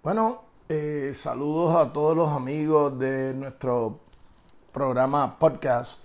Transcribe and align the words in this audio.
Bueno, 0.00 0.42
eh, 0.68 1.10
saludos 1.12 1.74
a 1.74 1.92
todos 1.92 2.16
los 2.16 2.30
amigos 2.30 2.96
de 3.00 3.34
nuestro 3.34 3.98
programa 4.72 5.40
podcast 5.40 6.04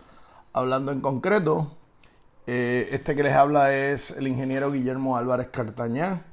Hablando 0.52 0.92
en 0.92 1.00
concreto. 1.00 1.71
Eh, 2.48 2.90
este 2.92 3.16
que 3.16 3.21
les 3.21 3.34
habla 3.34 3.71
es 3.71 4.10
el 4.10 4.28
ingeniero 4.28 4.71
Guillermo 4.71 5.16
Álvarez 5.16 5.50
Cartañá, 5.50 6.26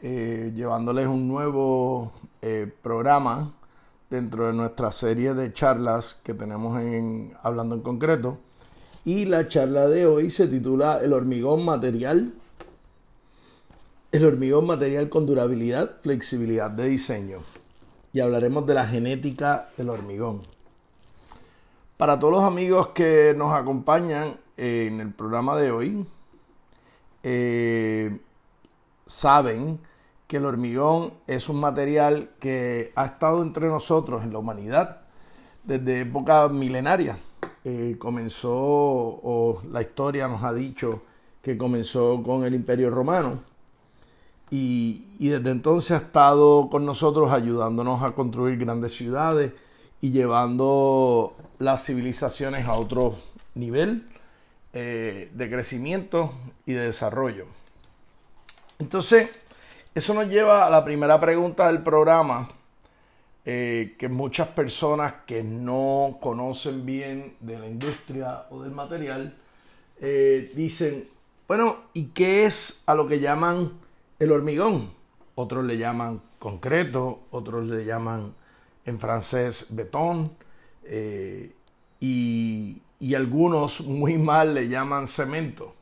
eh, 0.00 0.52
llevándoles 0.54 1.08
un 1.08 1.26
nuevo 1.26 2.12
programa 2.82 3.52
dentro 4.08 4.46
de 4.46 4.52
nuestra 4.52 4.92
serie 4.92 5.34
de 5.34 5.52
charlas 5.52 6.20
que 6.22 6.34
tenemos 6.34 6.80
en 6.80 7.34
Hablando 7.42 7.74
en 7.74 7.82
concreto. 7.82 8.38
Y 9.04 9.24
la 9.24 9.48
charla 9.48 9.88
de 9.88 10.06
hoy 10.06 10.30
se 10.30 10.46
titula 10.46 11.00
El 11.02 11.14
hormigón 11.14 11.64
material 11.64 12.32
el 14.12 14.26
hormigón 14.26 14.66
material 14.66 15.08
con 15.08 15.24
durabilidad, 15.24 15.96
flexibilidad 16.02 16.70
de 16.70 16.86
diseño. 16.86 17.38
Y 18.12 18.20
hablaremos 18.20 18.66
de 18.66 18.74
la 18.74 18.86
genética 18.86 19.70
del 19.78 19.88
hormigón. 19.88 20.42
Para 21.96 22.18
todos 22.18 22.34
los 22.34 22.44
amigos 22.44 22.88
que 22.88 23.32
nos 23.34 23.54
acompañan 23.54 24.36
en 24.58 25.00
el 25.00 25.14
programa 25.14 25.56
de 25.56 25.72
hoy, 25.72 26.06
eh, 27.22 28.18
saben 29.06 29.80
que 30.26 30.36
el 30.36 30.44
hormigón 30.44 31.14
es 31.26 31.48
un 31.48 31.58
material 31.60 32.32
que 32.38 32.92
ha 32.94 33.06
estado 33.06 33.42
entre 33.42 33.66
nosotros 33.68 34.22
en 34.24 34.32
la 34.34 34.40
humanidad 34.40 35.00
desde 35.64 36.00
época 36.00 36.50
milenaria. 36.50 37.16
Eh, 37.64 37.96
comenzó, 37.98 38.52
o 38.52 39.62
la 39.70 39.80
historia 39.80 40.28
nos 40.28 40.42
ha 40.42 40.52
dicho 40.52 41.02
que 41.40 41.56
comenzó 41.56 42.22
con 42.22 42.44
el 42.44 42.54
Imperio 42.54 42.90
Romano 42.90 43.51
y, 44.54 45.30
desde 45.30 45.50
entonces 45.50 45.92
ha 45.92 45.96
estado 45.96 46.68
con 46.68 46.84
nosotros 46.84 47.32
ayudándonos 47.32 48.02
a 48.02 48.12
construir 48.12 48.58
grandes 48.58 48.92
ciudades 48.92 49.54
y 50.02 50.10
llevando 50.10 51.34
las 51.58 51.86
civilizaciones 51.86 52.66
a 52.66 52.74
otro 52.74 53.16
nivel 53.54 54.06
eh, 54.74 55.30
de 55.32 55.50
crecimiento 55.50 56.34
y 56.66 56.72
de 56.72 56.80
desarrollo. 56.80 57.46
Entonces, 58.78 59.30
eso 59.94 60.12
nos 60.12 60.28
lleva 60.28 60.66
a 60.66 60.70
la 60.70 60.84
primera 60.84 61.18
pregunta 61.18 61.68
del 61.68 61.82
programa, 61.82 62.50
eh, 63.46 63.96
que 63.98 64.10
muchas 64.10 64.48
personas 64.48 65.14
que 65.26 65.42
no 65.42 66.18
conocen 66.20 66.84
bien 66.84 67.36
de 67.40 67.58
la 67.58 67.68
industria 67.68 68.44
o 68.50 68.62
del 68.62 68.72
material 68.72 69.34
eh, 69.98 70.52
dicen, 70.54 71.08
bueno, 71.48 71.76
¿y 71.94 72.08
qué 72.08 72.44
es 72.44 72.82
a 72.84 72.94
lo 72.94 73.08
que 73.08 73.18
llaman 73.18 73.80
el 74.22 74.30
hormigón. 74.30 74.90
Otros 75.34 75.64
le 75.64 75.78
llaman 75.78 76.22
concreto, 76.38 77.24
otros 77.30 77.66
le 77.66 77.84
llaman 77.84 78.34
en 78.84 79.00
francés 79.00 79.68
betón 79.70 80.32
eh, 80.84 81.52
y, 82.00 82.80
algunos 83.16 83.80
muy 83.80 84.16
mal 84.16 84.54
le 84.54 84.68
llaman 84.68 85.06
cemento. 85.06 85.74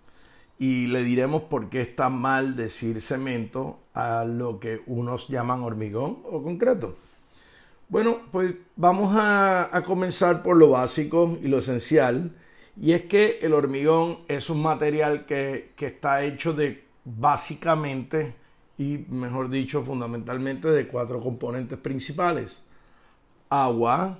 Y 0.58 0.86
le 0.86 1.02
diremos 1.04 1.42
por 1.42 1.68
qué 1.68 1.82
está 1.82 2.08
mal 2.08 2.56
decir 2.56 3.00
cemento 3.00 3.78
a 3.94 4.24
lo 4.24 4.58
que 4.58 4.82
unos 4.86 5.28
llaman 5.28 5.62
hormigón 5.62 6.18
o 6.24 6.42
concreto. 6.42 6.96
Bueno, 7.88 8.20
pues 8.32 8.54
vamos 8.76 9.14
a, 9.16 9.82
comenzar 9.84 10.42
por 10.42 10.56
lo 10.56 10.70
básico 10.70 11.38
y 11.42 11.48
lo 11.48 11.58
esencial. 11.58 12.32
Y 12.80 12.92
es 12.92 13.02
que 13.02 13.38
el 13.42 13.52
hormigón 13.52 14.20
es 14.28 14.48
un 14.48 14.62
material 14.62 15.26
que, 15.26 15.72
que 15.76 15.86
está 15.86 16.24
hecho 16.24 16.52
de 16.52 16.89
básicamente 17.18 18.34
y 18.78 19.04
mejor 19.08 19.50
dicho 19.50 19.82
fundamentalmente 19.82 20.68
de 20.68 20.88
cuatro 20.88 21.20
componentes 21.20 21.78
principales. 21.78 22.62
Agua, 23.50 24.18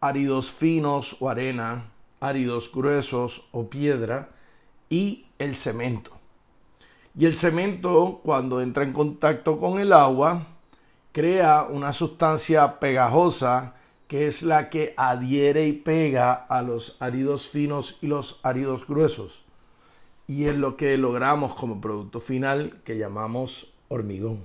áridos 0.00 0.50
finos 0.50 1.16
o 1.20 1.28
arena, 1.28 1.90
áridos 2.20 2.72
gruesos 2.72 3.48
o 3.52 3.68
piedra 3.68 4.30
y 4.88 5.26
el 5.38 5.54
cemento. 5.54 6.12
Y 7.16 7.26
el 7.26 7.34
cemento 7.34 8.20
cuando 8.24 8.60
entra 8.60 8.84
en 8.84 8.92
contacto 8.92 9.58
con 9.58 9.78
el 9.78 9.92
agua 9.92 10.46
crea 11.12 11.66
una 11.68 11.92
sustancia 11.92 12.80
pegajosa 12.80 13.74
que 14.08 14.26
es 14.26 14.42
la 14.42 14.70
que 14.70 14.94
adhiere 14.96 15.66
y 15.66 15.72
pega 15.72 16.32
a 16.32 16.62
los 16.62 16.96
áridos 17.00 17.48
finos 17.48 17.98
y 18.00 18.06
los 18.06 18.40
áridos 18.42 18.86
gruesos 18.86 19.47
y 20.28 20.44
es 20.44 20.54
lo 20.54 20.76
que 20.76 20.96
logramos 20.98 21.54
como 21.54 21.80
producto 21.80 22.20
final 22.20 22.80
que 22.84 22.98
llamamos 22.98 23.74
hormigón. 23.88 24.42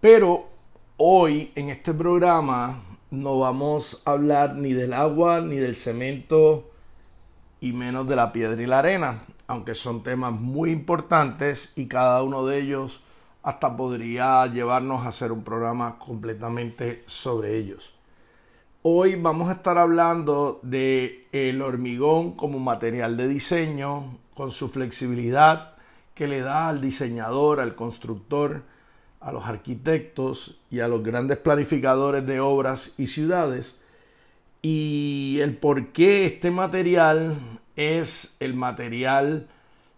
Pero 0.00 0.48
hoy 0.96 1.52
en 1.54 1.70
este 1.70 1.94
programa 1.94 2.82
no 3.10 3.38
vamos 3.38 4.02
a 4.04 4.10
hablar 4.10 4.56
ni 4.56 4.72
del 4.72 4.92
agua, 4.92 5.40
ni 5.40 5.56
del 5.56 5.76
cemento, 5.76 6.70
y 7.60 7.72
menos 7.72 8.08
de 8.08 8.16
la 8.16 8.32
piedra 8.32 8.60
y 8.60 8.66
la 8.66 8.80
arena, 8.80 9.24
aunque 9.46 9.74
son 9.74 10.02
temas 10.02 10.32
muy 10.32 10.70
importantes 10.70 11.72
y 11.76 11.86
cada 11.86 12.22
uno 12.22 12.46
de 12.46 12.58
ellos 12.58 13.02
hasta 13.42 13.76
podría 13.76 14.46
llevarnos 14.46 15.04
a 15.04 15.08
hacer 15.08 15.32
un 15.32 15.42
programa 15.42 15.98
completamente 15.98 17.02
sobre 17.06 17.56
ellos. 17.56 17.97
Hoy 18.90 19.16
vamos 19.16 19.50
a 19.50 19.52
estar 19.52 19.76
hablando 19.76 20.60
de 20.62 21.26
el 21.32 21.60
hormigón 21.60 22.32
como 22.32 22.58
material 22.58 23.18
de 23.18 23.28
diseño, 23.28 24.16
con 24.34 24.50
su 24.50 24.70
flexibilidad 24.70 25.74
que 26.14 26.26
le 26.26 26.40
da 26.40 26.70
al 26.70 26.80
diseñador, 26.80 27.60
al 27.60 27.74
constructor, 27.74 28.62
a 29.20 29.30
los 29.30 29.44
arquitectos 29.44 30.58
y 30.70 30.80
a 30.80 30.88
los 30.88 31.02
grandes 31.02 31.36
planificadores 31.36 32.26
de 32.26 32.40
obras 32.40 32.94
y 32.96 33.08
ciudades, 33.08 33.78
y 34.62 35.38
el 35.42 35.58
por 35.58 35.88
qué 35.88 36.24
este 36.24 36.50
material 36.50 37.36
es 37.76 38.38
el 38.40 38.54
material 38.54 39.48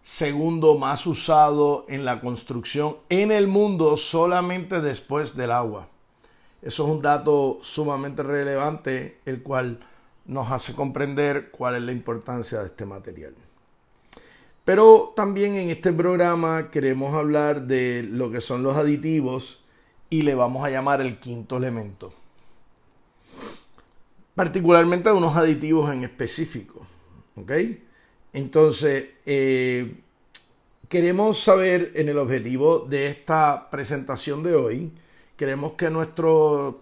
segundo 0.03 0.77
más 0.77 1.07
usado 1.07 1.85
en 1.87 2.03
la 2.03 2.19
construcción 2.19 2.97
en 3.07 3.31
el 3.31 3.47
mundo 3.47 3.95
solamente 3.95 4.81
después 4.81 5.37
del 5.37 5.51
agua. 5.51 5.87
Eso 6.61 6.85
es 6.85 6.89
un 6.91 7.01
dato 7.01 7.59
sumamente 7.61 8.23
relevante, 8.23 9.19
el 9.25 9.41
cual 9.41 9.79
nos 10.25 10.51
hace 10.51 10.75
comprender 10.75 11.49
cuál 11.51 11.75
es 11.75 11.81
la 11.81 11.91
importancia 11.91 12.59
de 12.59 12.67
este 12.67 12.85
material. 12.85 13.33
Pero 14.63 15.13
también 15.15 15.55
en 15.55 15.71
este 15.71 15.91
programa 15.91 16.69
queremos 16.69 17.15
hablar 17.15 17.63
de 17.63 18.03
lo 18.03 18.29
que 18.29 18.41
son 18.41 18.61
los 18.61 18.77
aditivos 18.77 19.63
y 20.09 20.21
le 20.21 20.35
vamos 20.35 20.63
a 20.63 20.69
llamar 20.69 21.01
el 21.01 21.17
quinto 21.19 21.57
elemento. 21.57 22.13
Particularmente 24.35 25.09
a 25.09 25.13
unos 25.13 25.35
aditivos 25.35 25.91
en 25.91 26.03
específico. 26.03 26.85
¿Ok? 27.35 27.51
Entonces, 28.33 29.09
eh, 29.25 29.95
queremos 30.87 31.39
saber 31.39 31.91
en 31.95 32.09
el 32.09 32.17
objetivo 32.17 32.79
de 32.79 33.07
esta 33.07 33.69
presentación 33.69 34.43
de 34.43 34.55
hoy, 34.55 34.91
queremos 35.41 35.71
que 35.71 35.89
nuestros 35.89 36.75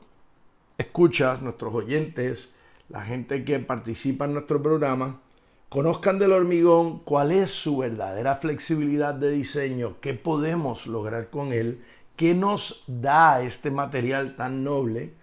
escuchas, 0.78 1.42
nuestros 1.42 1.74
oyentes, 1.74 2.54
la 2.90 3.06
gente 3.06 3.46
que 3.46 3.58
participa 3.60 4.26
en 4.26 4.34
nuestro 4.34 4.62
programa, 4.62 5.22
conozcan 5.70 6.20
del 6.20 6.34
hormigón 6.34 7.00
cuál 7.00 7.32
es 7.32 7.52
su 7.52 7.78
verdadera 7.78 8.36
flexibilidad 8.36 9.14
de 9.14 9.32
diseño, 9.32 9.96
qué 10.02 10.14
podemos 10.14 10.88
lograr 10.88 11.30
con 11.30 11.54
él, 11.54 11.82
qué 12.18 12.34
nos 12.34 12.84
da 12.86 13.42
este 13.42 13.72
material 13.72 14.36
tan 14.36 14.66
noble, 14.66 15.14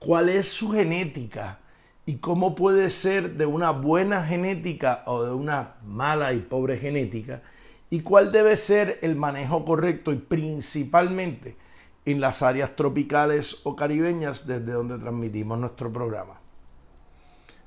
cuál 0.00 0.28
es 0.28 0.48
su 0.48 0.72
genética 0.72 1.60
y 2.06 2.16
cómo 2.16 2.56
puede 2.56 2.90
ser 2.90 3.34
de 3.34 3.46
una 3.46 3.70
buena 3.70 4.24
genética 4.24 5.04
o 5.06 5.22
de 5.22 5.32
una 5.32 5.74
mala 5.86 6.32
y 6.32 6.40
pobre 6.40 6.78
genética 6.78 7.40
y 7.88 8.00
cuál 8.00 8.32
debe 8.32 8.56
ser 8.56 8.98
el 9.02 9.14
manejo 9.14 9.64
correcto 9.64 10.10
y 10.10 10.16
principalmente 10.16 11.62
en 12.04 12.20
las 12.20 12.42
áreas 12.42 12.76
tropicales 12.76 13.60
o 13.64 13.76
caribeñas 13.76 14.46
desde 14.46 14.72
donde 14.72 14.98
transmitimos 14.98 15.58
nuestro 15.58 15.92
programa. 15.92 16.40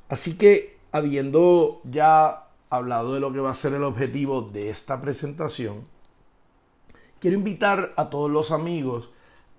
Así 0.09 0.37
que, 0.37 0.77
habiendo 0.91 1.81
ya 1.83 2.47
hablado 2.69 3.13
de 3.13 3.19
lo 3.19 3.33
que 3.33 3.39
va 3.39 3.51
a 3.51 3.55
ser 3.55 3.73
el 3.73 3.83
objetivo 3.83 4.41
de 4.41 4.69
esta 4.69 5.01
presentación, 5.01 5.85
quiero 7.19 7.37
invitar 7.37 7.93
a 7.97 8.09
todos 8.09 8.29
los 8.29 8.51
amigos 8.51 9.09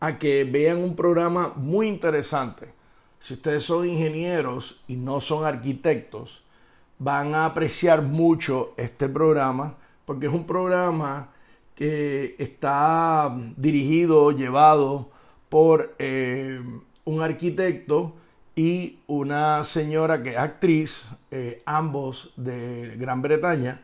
a 0.01 0.19
que 0.19 0.45
vean 0.45 0.79
un 0.79 0.95
programa 0.95 1.53
muy 1.57 1.89
interesante. 1.89 2.73
Si 3.21 3.35
ustedes 3.35 3.65
son 3.65 3.89
ingenieros 3.89 4.81
y 4.87 4.97
no 4.97 5.21
son 5.21 5.45
arquitectos, 5.45 6.45
van 6.99 7.35
a 7.35 7.47
apreciar 7.47 8.03
mucho 8.03 8.75
este 8.77 9.09
programa 9.09 9.75
porque 10.05 10.27
es 10.27 10.33
un 10.33 10.47
programa 10.47 11.31
que 11.79 12.35
está 12.41 13.33
dirigido, 13.57 14.33
llevado 14.33 15.11
por 15.49 15.95
eh, 16.01 16.61
un 17.05 17.23
arquitecto 17.23 18.17
y 18.57 18.99
una 19.07 19.63
señora 19.63 20.21
que 20.21 20.31
es 20.31 20.39
actriz, 20.39 21.09
eh, 21.31 21.63
ambos 21.67 22.33
de 22.35 22.97
Gran 22.97 23.23
Bretaña, 23.23 23.81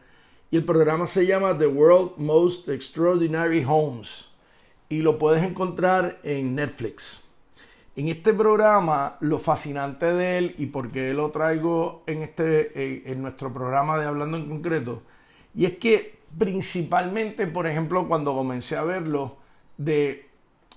y 0.51 0.57
el 0.57 0.65
programa 0.65 1.07
se 1.07 1.25
llama 1.25 1.57
The 1.57 1.69
World 1.69 2.17
Most 2.17 2.69
Extraordinary 2.69 3.65
Homes. 3.65 4.29
y 4.89 5.01
lo 5.01 5.17
puedes 5.17 5.45
encontrar 5.45 6.19
en 6.25 6.57
Netflix. 6.57 7.23
En 7.95 8.09
este 8.09 8.35
programa, 8.35 9.17
lo 9.21 9.39
fascinante 9.39 10.07
de 10.07 10.39
él 10.39 10.55
y 10.59 10.67
por 10.67 10.91
qué 10.91 11.15
lo 11.15 11.31
traigo 11.31 12.03
en, 12.07 12.23
este, 12.23 13.11
en 13.11 13.23
nuestro 13.23 13.53
programa 13.53 13.99
de 13.99 14.07
Hablando 14.07 14.37
en 14.37 14.49
concreto, 14.49 15.03
y 15.55 15.65
es 15.67 15.79
que 15.79 16.14
principalmente, 16.39 17.47
por 17.47 17.67
ejemplo, 17.67 18.07
cuando 18.09 18.35
comencé 18.35 18.77
a 18.77 18.83
verlo, 18.83 19.37
de 19.77 20.29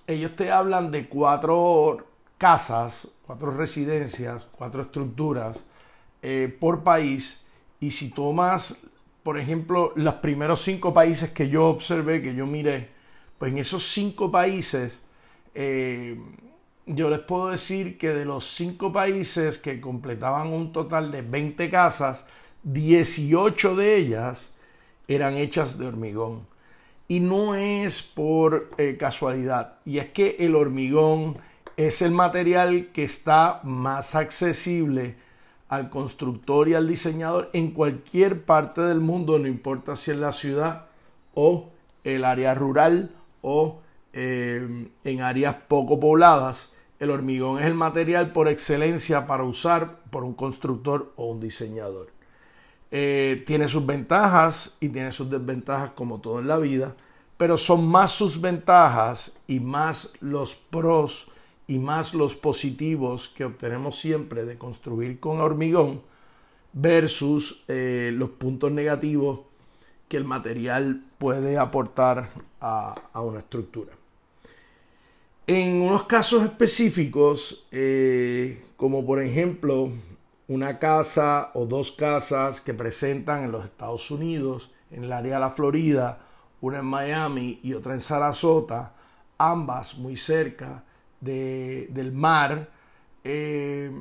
ellos 0.08 0.36
te 0.36 0.52
hablan 0.52 0.92
de 0.92 1.08
cuatro 1.08 2.08
casas, 2.38 3.08
cuatro 3.26 3.52
residencias, 3.52 4.48
cuatro 4.52 4.84
estructuras 4.84 5.58
eh, 6.22 6.56
por 6.60 6.84
país, 6.84 7.46
y 7.80 7.92
si 7.92 8.10
tomas, 8.12 8.88
por 9.24 9.38
ejemplo, 9.38 9.94
los 9.96 10.16
primeros 10.16 10.62
cinco 10.62 10.94
países 10.94 11.32
que 11.32 11.50
yo 11.50 11.68
observé, 11.68 12.22
que 12.22 12.34
yo 12.34 12.46
miré, 12.46 12.90
pues 13.38 13.52
en 13.52 13.60
esos 13.60 13.92
cinco 13.92 14.32
países, 14.32 15.00
eh, 15.54 16.20
yo 16.86 17.10
les 17.10 17.20
puedo 17.20 17.50
decir 17.50 17.98
que 17.98 18.14
de 18.14 18.26
los 18.26 18.48
cinco 18.48 18.94
países 18.94 19.58
que 19.58 19.82
completaban 19.82 20.48
un 20.48 20.72
total 20.72 21.12
de 21.12 21.22
20 21.22 21.70
casas, 21.70 22.26
18 22.64 23.76
de 23.76 23.96
ellas 23.98 24.57
eran 25.08 25.36
hechas 25.36 25.78
de 25.78 25.88
hormigón. 25.88 26.48
Y 27.08 27.20
no 27.20 27.56
es 27.56 28.02
por 28.02 28.70
eh, 28.78 28.98
casualidad. 29.00 29.76
Y 29.86 30.00
es 30.00 30.10
que 30.10 30.36
el 30.40 30.56
hormigón 30.56 31.38
es 31.78 32.02
el 32.02 32.12
material 32.12 32.90
que 32.92 33.04
está 33.04 33.62
más 33.64 34.16
accesible 34.16 35.16
al 35.70 35.90
constructor 35.90 36.68
y 36.68 36.74
al 36.74 36.88
diseñador 36.88 37.50
en 37.54 37.72
cualquier 37.72 38.44
parte 38.44 38.82
del 38.82 39.00
mundo, 39.00 39.38
no 39.38 39.48
importa 39.48 39.96
si 39.96 40.12
es 40.12 40.18
la 40.18 40.32
ciudad 40.32 40.88
o 41.34 41.70
el 42.04 42.26
área 42.26 42.54
rural 42.54 43.12
o 43.42 43.82
eh, 44.14 44.88
en 45.04 45.22
áreas 45.22 45.56
poco 45.68 46.00
pobladas. 46.00 46.72
El 47.00 47.12
hormigón 47.12 47.60
es 47.60 47.66
el 47.66 47.76
material 47.76 48.32
por 48.32 48.48
excelencia 48.48 49.28
para 49.28 49.44
usar 49.44 50.00
por 50.10 50.24
un 50.24 50.34
constructor 50.34 51.14
o 51.16 51.28
un 51.28 51.40
diseñador. 51.40 52.17
Eh, 52.90 53.44
tiene 53.46 53.68
sus 53.68 53.86
ventajas 53.86 54.76
y 54.80 54.90
tiene 54.90 55.12
sus 55.12 55.30
desventajas 55.30 55.92
como 55.92 56.22
todo 56.22 56.40
en 56.40 56.48
la 56.48 56.58
vida, 56.58 56.96
pero 57.38 57.58
son 57.58 57.88
más 57.88 58.12
sus 58.12 58.40
ventajas 58.40 59.38
y 59.48 59.60
más 59.60 60.14
los 60.22 60.56
pros 60.56 61.28
y 61.68 61.80
más 61.80 62.14
los 62.14 62.36
positivos 62.36 63.28
que 63.36 63.44
obtenemos 63.44 64.00
siempre 64.00 64.46
de 64.46 64.58
construir 64.58 65.20
con 65.20 65.42
hormigón 65.42 66.02
versus 66.72 67.64
eh, 67.68 68.12
los 68.14 68.30
puntos 68.32 68.72
negativos 68.72 69.42
que 70.08 70.16
el 70.16 70.24
material 70.24 71.04
puede 71.18 71.58
aportar 71.58 72.30
a, 72.62 72.96
una 73.16 73.40
estructura. 73.40 73.92
En 75.46 75.82
unos 75.82 76.04
casos 76.04 76.44
específicos, 76.44 77.66
eh, 77.72 78.64
como 78.78 79.06
por 79.06 79.22
ejemplo 79.22 79.92
una 80.48 80.80
casa 80.80 81.52
o 81.54 81.66
dos 81.66 81.92
casas 81.92 82.62
que 82.62 82.74
presentan 82.74 83.44
en 83.44 83.52
los 83.52 83.66
Estados 83.66 84.10
Unidos, 84.12 84.72
en 84.92 85.04
el 85.04 85.12
área 85.12 85.36
de 85.36 85.40
la 85.42 85.52
Florida, 85.52 86.20
una 86.62 86.80
en 86.80 86.86
Miami 86.86 87.60
y 87.64 87.74
otra 87.74 87.94
en 87.94 88.02
Sarasota, 88.02 88.94
ambas 89.38 89.98
muy 89.98 90.16
cerca 90.16 90.84
del 91.20 92.12
mar. 92.14 92.70
Eh, 93.24 93.92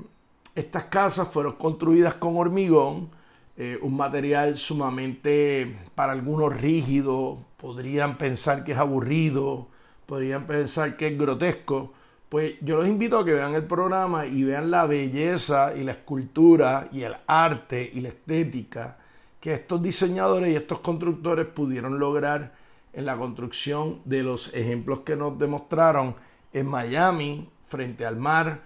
estas 0.54 0.84
casas 0.84 1.28
fueron 1.28 1.54
construidas 1.56 2.14
con 2.14 2.36
hormigón, 2.36 3.10
eh, 3.56 3.78
un 3.82 3.96
material 3.96 4.56
sumamente 4.56 5.78
para 5.94 6.12
algunos 6.12 6.54
rígido, 6.54 7.38
podrían 7.56 8.18
pensar 8.18 8.64
que 8.64 8.72
es 8.72 8.78
aburrido, 8.78 9.68
podrían 10.06 10.46
pensar 10.46 10.96
que 10.96 11.08
es 11.08 11.18
grotesco, 11.18 11.92
pues 12.36 12.56
yo 12.60 12.76
los 12.76 12.86
invito 12.86 13.18
a 13.18 13.24
que 13.24 13.32
vean 13.32 13.54
el 13.54 13.64
programa 13.64 14.26
y 14.26 14.44
vean 14.44 14.70
la 14.70 14.84
belleza 14.84 15.74
y 15.74 15.82
la 15.82 15.92
escultura 15.92 16.86
y 16.92 17.00
el 17.00 17.16
arte 17.26 17.90
y 17.94 18.02
la 18.02 18.10
estética 18.10 18.98
que 19.40 19.54
estos 19.54 19.82
diseñadores 19.82 20.52
y 20.52 20.54
estos 20.54 20.80
constructores 20.80 21.46
pudieron 21.46 21.98
lograr 21.98 22.52
en 22.92 23.06
la 23.06 23.16
construcción 23.16 24.02
de 24.04 24.22
los 24.22 24.52
ejemplos 24.52 24.98
que 24.98 25.16
nos 25.16 25.38
demostraron 25.38 26.14
en 26.52 26.66
Miami, 26.66 27.48
frente 27.68 28.04
al 28.04 28.16
mar, 28.16 28.60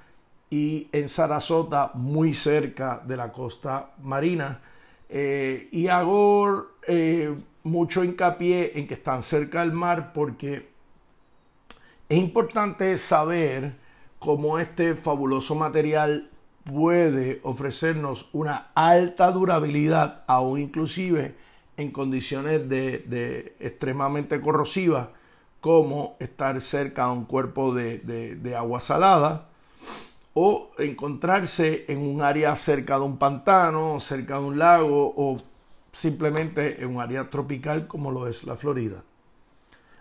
y 0.51 0.89
en 0.91 1.09
Sarasota, 1.09 1.93
muy 1.95 2.35
cerca 2.35 3.01
de 3.07 3.17
la 3.17 3.31
costa 3.31 3.93
marina. 4.03 4.63
Eh, 5.09 5.69
y 5.71 5.87
hago 5.87 6.73
eh, 6.89 7.33
mucho 7.63 8.03
hincapié 8.03 8.73
en 8.75 8.89
que 8.89 8.95
están 8.95 9.23
cerca 9.23 9.61
del 9.61 9.71
mar 9.71 10.13
porque 10.13 10.71
es 12.11 12.19
importante 12.19 12.99
saber 12.99 13.77
cómo 14.19 14.59
este 14.59 14.97
fabuloso 14.97 15.55
material 15.55 16.29
puede 16.65 17.41
ofrecernos 17.45 18.29
una 18.33 18.73
alta 18.75 19.31
durabilidad, 19.31 20.25
aún 20.27 20.59
inclusive 20.59 21.37
en 21.77 21.93
condiciones 21.93 22.69
de, 22.69 23.55
extremadamente 23.61 24.41
corrosivas, 24.41 25.11
como 25.61 26.17
estar 26.19 26.61
cerca 26.61 27.05
a 27.05 27.13
un 27.13 27.27
cuerpo 27.27 27.73
de, 27.73 28.55
agua 28.59 28.81
salada 28.81 29.47
o 30.35 30.73
encontrarse 30.79 31.85
en 31.87 31.99
un 31.99 32.23
área 32.23 32.57
cerca 32.57 32.99
de 32.99 33.05
un 33.05 33.19
pantano, 33.19 34.01
cerca 34.01 34.41
de 34.41 34.47
un 34.47 34.59
lago 34.59 35.15
o 35.17 35.41
simplemente 35.93 36.83
en 36.83 36.97
un 36.97 37.01
área 37.01 37.31
tropical 37.31 37.87
como 37.87 38.11
lo 38.11 38.27
es 38.27 38.43
la 38.43 38.57
Florida. 38.57 39.05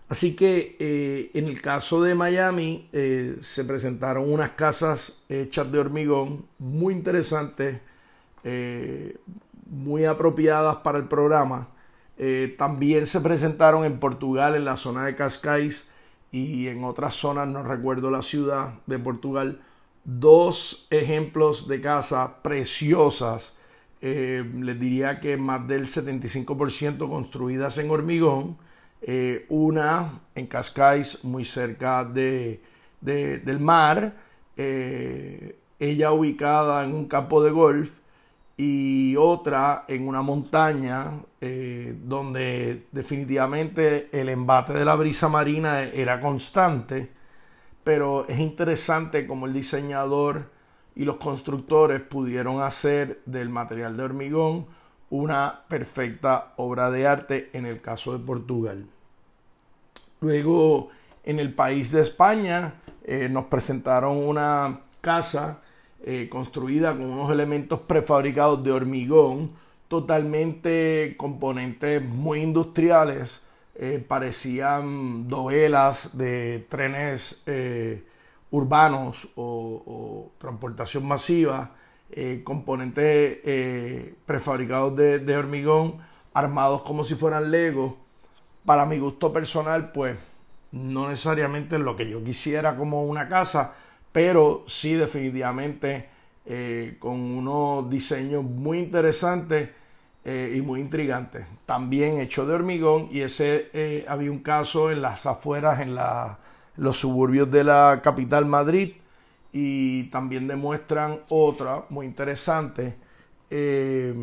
Así 0.10 0.36
que 0.36 0.76
eh, 0.80 1.30
en 1.36 1.48
el 1.48 1.62
caso 1.62 2.02
de 2.02 2.16
Miami 2.16 2.90
eh, 2.92 3.38
se 3.42 3.64
presentaron 3.64 4.32
unas 4.32 4.52
casas 4.52 5.22
hechas 5.30 5.72
de 5.72 5.78
hormigón 5.78 6.46
muy 6.58 6.96
interesantes, 6.96 7.80
eh, 8.44 9.18
muy 9.70 10.06
apropiadas 10.06 10.78
para 10.78 10.98
el 10.98 11.08
programa. 11.08 11.70
también 12.58 13.06
se 13.06 13.22
presentaron 13.22 13.86
en 13.86 14.00
Portugal, 14.00 14.56
en 14.56 14.66
la 14.66 14.76
zona 14.78 15.06
de 15.06 15.16
Cascais 15.16 15.92
y 16.32 16.68
en 16.68 16.84
otras 16.84 17.14
zonas, 17.14 17.48
no 17.48 17.64
recuerdo 17.64 18.12
la 18.12 18.22
ciudad 18.22 18.74
de 18.88 19.00
Portugal, 19.00 19.62
dos 20.04 20.88
ejemplos 20.90 21.68
de 21.68 21.82
casas 21.82 22.32
preciosas. 22.42 23.56
les 24.02 24.80
diría 24.80 25.20
que 25.20 25.38
más 25.38 25.68
del 25.68 25.88
75% 25.88 27.08
construidas 27.08 27.78
en 27.78 27.92
hormigón 27.92 28.58
eh, 29.02 29.46
una 29.50 30.20
en 30.36 30.48
Cascais, 30.48 31.24
muy 31.24 31.46
cerca 31.46 32.04
de, 32.04 32.62
del 33.02 33.60
mar, 33.60 34.14
eh, 34.58 35.58
ella 35.80 36.12
ubicada 36.12 36.84
en 36.84 36.94
un 36.94 37.08
campo 37.08 37.42
de 37.42 37.52
golf 37.52 37.92
y 38.58 39.16
otra 39.16 39.86
en 39.88 40.06
una 40.06 40.22
montaña 40.22 41.14
eh, 41.40 41.96
donde 42.04 42.88
definitivamente 42.92 44.10
el 44.12 44.28
embate 44.28 44.74
de 44.74 44.84
la 44.84 44.96
brisa 44.96 45.30
marina 45.30 45.84
era 45.84 46.20
constante, 46.20 47.10
pero 47.86 48.28
es 48.28 48.38
interesante 48.38 49.26
como 49.26 49.46
el 49.46 49.54
diseñador 49.54 50.52
y 50.94 51.06
los 51.06 51.16
constructores 51.16 52.02
pudieron 52.02 52.62
hacer 52.62 53.22
del 53.26 53.48
material 53.48 53.96
de 53.96 54.04
hormigón 54.04 54.79
una 55.10 55.62
perfecta 55.68 56.54
obra 56.58 56.92
de 56.92 57.08
arte 57.08 57.50
en 57.54 57.66
el 57.66 57.82
caso 57.82 58.18
de 58.18 58.24
Portugal. 58.24 58.86
Luego, 60.22 60.90
en 61.24 61.40
el 61.40 61.54
país 61.54 61.92
de 61.92 62.02
España, 62.02 62.74
eh, 63.04 63.28
nos 63.30 63.46
presentaron 63.46 64.18
una 64.18 64.82
casa 65.02 65.62
eh, 66.04 66.28
construida 66.30 66.92
con 66.94 67.06
unos 67.06 67.32
elementos 67.32 67.82
prefabricados 67.82 68.64
de 68.64 68.72
hormigón, 68.72 69.52
totalmente 69.88 71.16
componentes 71.18 72.04
muy 72.04 72.42
industriales, 72.42 73.42
eh, 73.76 74.04
parecían 74.06 75.28
dovelas 75.28 76.10
de 76.14 76.66
trenes 76.70 77.44
urbanos 78.52 79.28
o 79.36 80.32
transportación 80.38 81.08
masiva 81.08 81.72
eh, 82.12 82.42
componentes 82.44 83.38
eh, 83.44 84.16
prefabricados 84.26 84.96
de, 84.96 85.38
hormigón, 85.38 85.98
armados 86.34 86.82
como 86.82 87.04
si 87.04 87.14
fueran 87.14 87.52
Lego. 87.52 87.98
Para 88.66 88.86
mi 88.88 88.98
gusto 88.98 89.32
personal, 89.32 89.92
pues 89.92 90.18
no 90.72 91.10
necesariamente 91.10 91.78
lo 91.78 91.96
que 91.96 92.10
yo 92.10 92.24
quisiera 92.24 92.76
como 92.76 93.06
una 93.06 93.30
casa, 93.30 93.76
pero 94.12 94.64
sí 94.68 94.96
definitivamente 94.96 96.10
eh, 96.48 96.98
con 96.98 97.14
unos 97.20 97.88
diseños 97.90 98.44
muy 98.44 98.80
interesantes 98.80 99.70
y 100.26 100.62
muy 100.62 100.80
intrigantes. 100.82 101.44
También 101.66 102.20
hecho 102.20 102.46
de 102.46 102.54
hormigón 102.54 103.08
y 103.12 103.22
ese 103.22 104.06
había 104.08 104.30
un 104.30 104.40
caso 104.40 104.92
en 104.92 105.02
las 105.02 105.26
afueras, 105.26 105.80
en 105.80 105.96
los 106.76 107.00
suburbios 107.00 107.50
de 107.50 107.64
la 107.64 108.02
capital 108.04 108.46
Madrid, 108.46 108.94
y 109.52 110.04
también 110.06 110.48
demuestran 110.48 111.20
otra 111.30 111.86
muy 111.90 112.06
interesante. 112.06 112.96
Eh, 113.50 114.14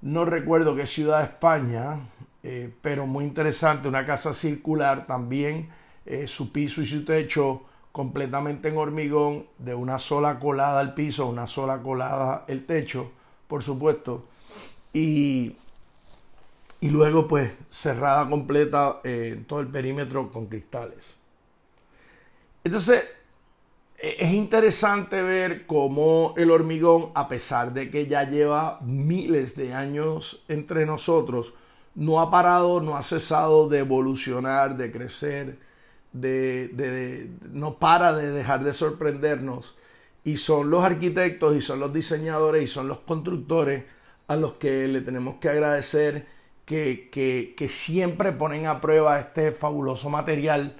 no 0.00 0.24
recuerdo 0.24 0.76
qué 0.76 0.86
ciudad 0.86 1.18
de 1.18 1.24
España, 1.24 1.98
eh, 2.42 2.72
pero 2.80 3.06
muy 3.06 3.24
interesante, 3.24 3.88
una 3.88 4.06
casa 4.06 4.32
circular 4.32 5.06
también 5.06 5.68
eh, 6.06 6.26
su 6.26 6.52
piso 6.52 6.80
y 6.80 6.86
su 6.86 7.04
techo 7.04 7.62
completamente 7.92 8.68
en 8.68 8.76
hormigón, 8.76 9.46
de 9.58 9.74
una 9.74 9.98
sola 9.98 10.38
colada 10.38 10.78
al 10.78 10.94
piso, 10.94 11.26
una 11.26 11.46
sola 11.46 11.82
colada 11.82 12.44
el 12.46 12.64
techo, 12.64 13.10
por 13.48 13.62
supuesto, 13.62 14.28
y, 14.92 15.56
y 16.80 16.90
luego 16.90 17.26
pues 17.26 17.52
cerrada 17.70 18.28
completa 18.30 19.00
eh, 19.02 19.42
todo 19.48 19.60
el 19.60 19.66
perímetro 19.66 20.30
con 20.30 20.46
cristales. 20.46 21.16
Entonces, 22.62 23.04
es 23.98 24.32
interesante 24.32 25.22
ver 25.22 25.66
cómo 25.66 26.34
el 26.36 26.52
hormigón, 26.52 27.10
a 27.14 27.28
pesar 27.28 27.72
de 27.72 27.90
que 27.90 28.06
ya 28.06 28.30
lleva 28.30 28.78
miles 28.82 29.56
de 29.56 29.74
años 29.74 30.44
entre 30.46 30.86
nosotros, 30.86 31.54
no 31.96 32.20
ha 32.20 32.30
parado, 32.30 32.80
no 32.80 32.96
ha 32.96 33.02
cesado 33.02 33.68
de 33.68 33.78
evolucionar, 33.78 34.76
de 34.76 34.92
crecer, 34.92 35.58
de, 36.12 37.28
no 37.50 37.78
para 37.78 38.12
de 38.12 38.30
dejar 38.30 38.62
de 38.62 38.72
sorprendernos. 38.72 39.76
Y 40.22 40.36
son 40.36 40.70
los 40.70 40.84
arquitectos 40.84 41.56
y 41.56 41.60
son 41.60 41.80
los 41.80 41.92
diseñadores 41.92 42.62
y 42.62 42.66
son 42.68 42.86
los 42.86 43.00
constructores 43.00 43.84
a 44.28 44.36
los 44.36 44.52
que 44.54 44.86
le 44.86 45.00
tenemos 45.00 45.36
que 45.36 45.48
agradecer 45.48 46.26
que 46.64 47.66
siempre 47.68 48.30
ponen 48.30 48.66
a 48.66 48.80
prueba 48.80 49.18
este 49.18 49.50
fabuloso 49.52 50.08
material 50.10 50.76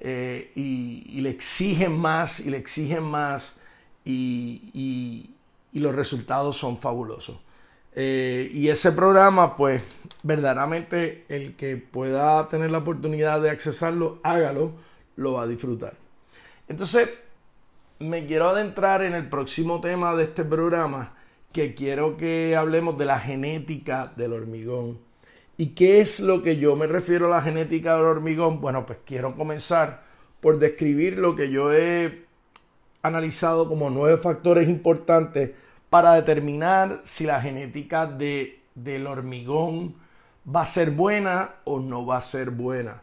eh, 0.00 0.52
y, 0.54 1.20
le 1.20 1.30
exigen 1.30 1.96
más 1.96 2.40
y 2.40 2.50
le 2.50 2.58
exigen 2.58 3.02
más 3.02 3.56
y, 4.04 5.30
los 5.72 5.94
resultados 5.94 6.56
son 6.56 6.78
fabulosos. 6.78 7.38
Eh, 7.94 8.50
y 8.52 8.68
ese 8.68 8.92
programa, 8.92 9.56
pues 9.56 9.82
verdaderamente 10.22 11.24
el 11.28 11.54
que 11.54 11.76
pueda 11.76 12.48
tener 12.48 12.70
la 12.70 12.78
oportunidad 12.78 13.40
de 13.40 13.50
accesarlo, 13.50 14.18
hágalo, 14.22 14.72
lo 15.16 15.34
va 15.34 15.42
a 15.42 15.46
disfrutar. 15.46 15.94
Entonces, 16.68 17.10
me 17.98 18.26
quiero 18.26 18.48
adentrar 18.48 19.02
en 19.02 19.14
el 19.14 19.28
próximo 19.28 19.80
tema 19.80 20.14
de 20.14 20.24
este 20.24 20.44
programa, 20.44 21.14
que 21.52 21.74
quiero 21.74 22.16
que 22.16 22.56
hablemos 22.56 22.98
de 22.98 23.06
la 23.06 23.18
genética 23.18 24.12
del 24.16 24.32
hormigón. 24.32 25.05
¿Y 25.58 25.68
qué 25.68 26.00
es 26.00 26.20
lo 26.20 26.42
que 26.42 26.58
yo 26.58 26.76
me 26.76 26.86
refiero 26.86 27.26
a 27.26 27.36
la 27.36 27.42
genética 27.42 27.96
del 27.96 28.04
hormigón? 28.04 28.60
Bueno, 28.60 28.84
pues 28.84 28.98
quiero 29.06 29.34
comenzar 29.36 30.02
por 30.40 30.58
describir 30.58 31.18
lo 31.18 31.34
que 31.34 31.50
yo 31.50 31.72
he 31.72 32.26
analizado 33.02 33.68
como 33.68 33.88
nueve 33.88 34.18
factores 34.18 34.68
importantes 34.68 35.52
para 35.88 36.14
determinar 36.14 37.00
si 37.04 37.24
la 37.24 37.40
genética 37.40 38.06
de, 38.06 38.60
del 38.74 39.06
hormigón 39.06 39.94
va 40.54 40.62
a 40.62 40.66
ser 40.66 40.90
buena 40.90 41.54
o 41.64 41.80
no 41.80 42.04
va 42.04 42.18
a 42.18 42.20
ser 42.20 42.50
buena. 42.50 43.02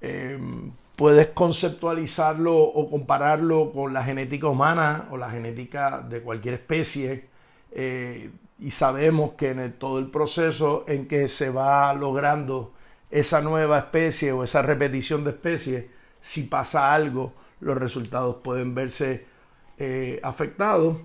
Em, 0.00 0.70
puedes 0.96 1.28
conceptualizarlo 1.28 2.54
o 2.54 2.90
compararlo 2.90 3.72
con 3.72 3.94
la 3.94 4.04
genética 4.04 4.48
humana 4.48 5.08
o 5.10 5.16
la 5.16 5.30
genética 5.30 6.00
de 6.00 6.20
cualquier 6.20 6.54
especie. 6.54 7.28
Eh, 7.72 8.30
y 8.58 8.70
sabemos 8.72 9.32
que 9.32 9.50
en 9.50 9.72
todo 9.74 9.98
el 9.98 10.08
proceso 10.08 10.84
en 10.88 11.06
que 11.06 11.28
se 11.28 11.50
va 11.50 11.92
logrando 11.94 12.72
esa 13.10 13.40
nueva 13.40 13.78
especie 13.78 14.32
o 14.32 14.44
esa 14.44 14.62
repetición 14.62 15.24
de 15.24 15.30
especies, 15.30 15.86
si 16.20 16.44
pasa 16.44 16.92
algo, 16.92 17.32
los 17.60 17.76
resultados 17.76 18.36
pueden 18.42 18.74
verse 18.74 19.26
eh, 19.78 20.20
afectados 20.22 20.98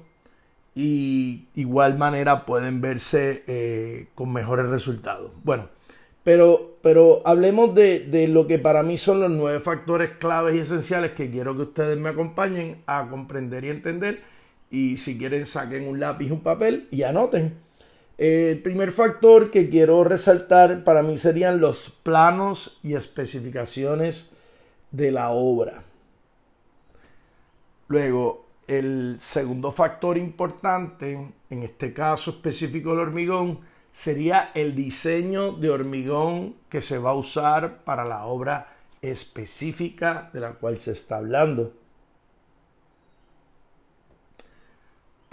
y 0.75 1.47
igual 1.53 1.97
manera 1.97 2.45
pueden 2.45 2.81
verse 2.81 3.43
eh, 3.47 4.07
con 4.15 4.33
mejores 4.33 4.65
resultados. 4.67 5.31
Bueno, 5.43 5.69
pero, 6.23 6.77
pero 6.81 7.21
hablemos 7.25 7.75
de, 7.75 7.99
de, 7.99 8.27
lo 8.27 8.47
que 8.47 8.57
para 8.57 8.81
mí 8.81 8.97
son 8.97 9.19
los 9.19 9.29
nueve 9.29 9.59
factores 9.59 10.11
claves 10.17 10.55
y 10.55 10.59
esenciales 10.59 11.11
que 11.11 11.29
quiero 11.29 11.55
que 11.55 11.63
ustedes 11.63 11.97
me 11.99 12.09
acompañen 12.09 12.81
a 12.87 13.07
comprender 13.09 13.63
y 13.65 13.69
entender 13.69 14.32
y 14.73 14.97
si 14.97 15.19
quieren 15.19 15.45
saquen 15.45 15.87
un 15.87 15.99
lápiz 15.99 16.31
un 16.31 16.41
papel 16.41 16.87
y 16.89 17.03
anoten. 17.03 17.53
El 18.17 18.59
primer 18.59 18.91
factor 18.91 19.51
que 19.51 19.69
quiero 19.69 20.03
resaltar 20.03 20.83
para 20.83 21.03
mí 21.03 21.15
serían 21.15 21.61
los 21.61 21.91
planos 21.91 22.79
y 22.81 22.95
especificaciones 22.95 24.31
de 24.89 25.11
la 25.11 25.29
obra. 25.29 25.83
Luego, 27.87 28.47
el 28.67 29.17
segundo 29.19 29.71
factor 29.71 30.17
importante, 30.17 31.19
en 31.51 31.63
este 31.63 31.93
caso 31.93 32.31
específico 32.31 32.91
del 32.91 32.99
hormigón, 32.99 33.59
sería 33.91 34.49
el 34.55 34.73
diseño 34.73 35.51
de 35.51 35.69
hormigón 35.69 36.55
que 36.69 36.81
se 36.81 36.97
va 36.97 37.11
a 37.11 37.15
usar 37.15 37.83
para 37.83 38.05
la 38.05 38.25
obra 38.25 38.73
específica 39.03 40.31
de 40.33 40.39
la 40.39 40.53
cual 40.53 40.79
se 40.79 40.93
está 40.93 41.17
hablando. 41.17 41.82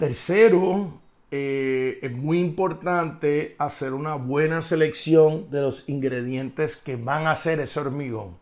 Tercero, 0.01 0.99
eh, 1.29 1.99
es 2.01 2.11
muy 2.11 2.39
importante 2.39 3.55
hacer 3.59 3.93
una 3.93 4.15
buena 4.15 4.63
selección 4.63 5.51
de 5.51 5.61
los 5.61 5.87
ingredientes 5.87 6.75
que 6.75 6.95
van 6.95 7.27
a 7.27 7.33
hacer 7.33 7.59
ese 7.59 7.79
hormigón. 7.79 8.39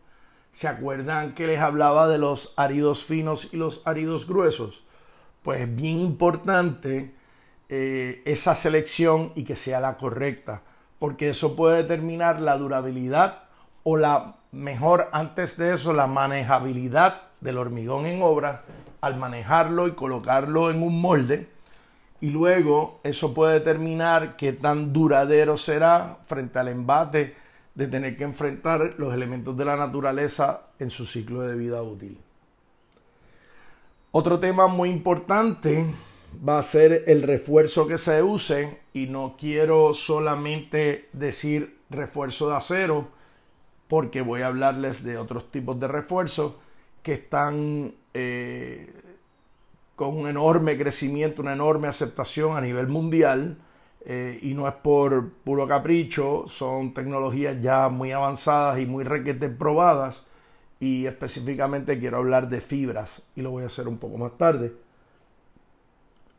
¿Se 0.52 0.68
acuerdan 0.68 1.34
que 1.34 1.46
les 1.46 1.60
hablaba 1.60 2.08
de 2.08 2.16
los 2.16 2.54
áridos 2.56 3.04
finos 3.04 3.50
y 3.52 3.58
los 3.58 3.82
áridos 3.84 4.26
gruesos? 4.26 4.82
Pues 5.42 5.60
es 5.60 5.76
bien 5.76 5.98
importante 6.00 7.12
eh, 7.68 8.22
esa 8.24 8.54
selección 8.54 9.32
y 9.34 9.44
que 9.44 9.54
sea 9.54 9.80
la 9.80 9.98
correcta, 9.98 10.62
porque 10.98 11.28
eso 11.28 11.56
puede 11.56 11.82
determinar 11.82 12.40
la 12.40 12.56
durabilidad 12.56 13.42
o 13.82 13.98
la 13.98 14.36
mejor 14.50 15.10
antes 15.12 15.58
de 15.58 15.74
eso, 15.74 15.92
la 15.92 16.06
manejabilidad 16.06 17.20
del 17.42 17.58
hormigón 17.58 18.06
en 18.06 18.22
obra 18.22 18.64
al 19.00 19.16
manejarlo 19.16 19.88
y 19.88 19.92
colocarlo 19.92 20.70
en 20.70 20.82
un 20.82 21.00
molde 21.00 21.48
y 22.20 22.30
luego 22.30 23.00
eso 23.02 23.32
puede 23.32 23.54
determinar 23.54 24.36
qué 24.36 24.52
tan 24.52 24.92
duradero 24.92 25.56
será 25.56 26.18
frente 26.26 26.58
al 26.58 26.68
embate 26.68 27.34
de 27.74 27.86
tener 27.86 28.16
que 28.16 28.24
enfrentar 28.24 28.94
los 28.98 29.14
elementos 29.14 29.56
de 29.56 29.64
la 29.64 29.76
naturaleza 29.76 30.62
en 30.78 30.90
su 30.90 31.06
ciclo 31.06 31.40
de 31.42 31.56
vida 31.56 31.82
útil. 31.82 32.18
Otro 34.12 34.38
tema 34.38 34.66
muy 34.66 34.90
importante 34.90 35.86
va 36.46 36.58
a 36.58 36.62
ser 36.62 37.04
el 37.06 37.22
refuerzo 37.22 37.86
que 37.86 37.96
se 37.96 38.22
use 38.22 38.80
y 38.92 39.06
no 39.06 39.36
quiero 39.38 39.94
solamente 39.94 41.08
decir 41.12 41.78
refuerzo 41.88 42.50
de 42.50 42.56
acero 42.56 43.08
porque 43.88 44.20
voy 44.20 44.42
a 44.42 44.48
hablarles 44.48 45.02
de 45.02 45.16
otros 45.16 45.50
tipos 45.50 45.78
de 45.80 45.88
refuerzos 45.88 46.56
que 47.02 47.14
están 47.14 47.94
eh, 48.14 48.92
con 49.96 50.16
un 50.16 50.28
enorme 50.28 50.78
crecimiento, 50.78 51.42
una 51.42 51.52
enorme 51.52 51.88
aceptación 51.88 52.56
a 52.56 52.60
nivel 52.60 52.88
mundial. 52.88 53.58
Eh, 54.02 54.38
y 54.40 54.54
no 54.54 54.66
es 54.66 54.72
por 54.74 55.30
puro 55.44 55.68
capricho, 55.68 56.44
son 56.48 56.94
tecnologías 56.94 57.60
ya 57.60 57.90
muy 57.90 58.12
avanzadas 58.12 58.78
y 58.78 58.86
muy 58.86 59.04
requete 59.04 59.50
probadas. 59.50 60.26
Y 60.78 61.04
específicamente 61.04 61.98
quiero 61.98 62.16
hablar 62.16 62.48
de 62.48 62.62
fibras 62.62 63.22
y 63.36 63.42
lo 63.42 63.50
voy 63.50 63.64
a 63.64 63.66
hacer 63.66 63.88
un 63.88 63.98
poco 63.98 64.16
más 64.16 64.38
tarde. 64.38 64.72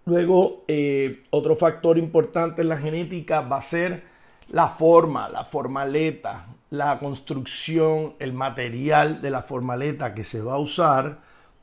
Luego, 0.06 0.64
eh, 0.68 1.24
otro 1.30 1.56
factor 1.56 2.00
importante 2.00 2.64
en 2.64 2.70
la 2.70 2.78
genética 2.78 3.42
va 3.42 3.58
a 3.58 3.62
ser 3.62 4.04
la 4.50 4.70
forma, 4.70 5.30
la 5.30 5.46
formaleta, 5.46 6.48
la 6.72 6.98
construcción, 6.98 8.16
el 8.18 8.34
material 8.34 9.22
de 9.22 9.30
la 9.30 9.44
formaleta 9.44 10.16
que 10.16 10.24
se 10.24 10.42
va 10.42 10.54
a 10.54 10.58
usar 10.58 11.20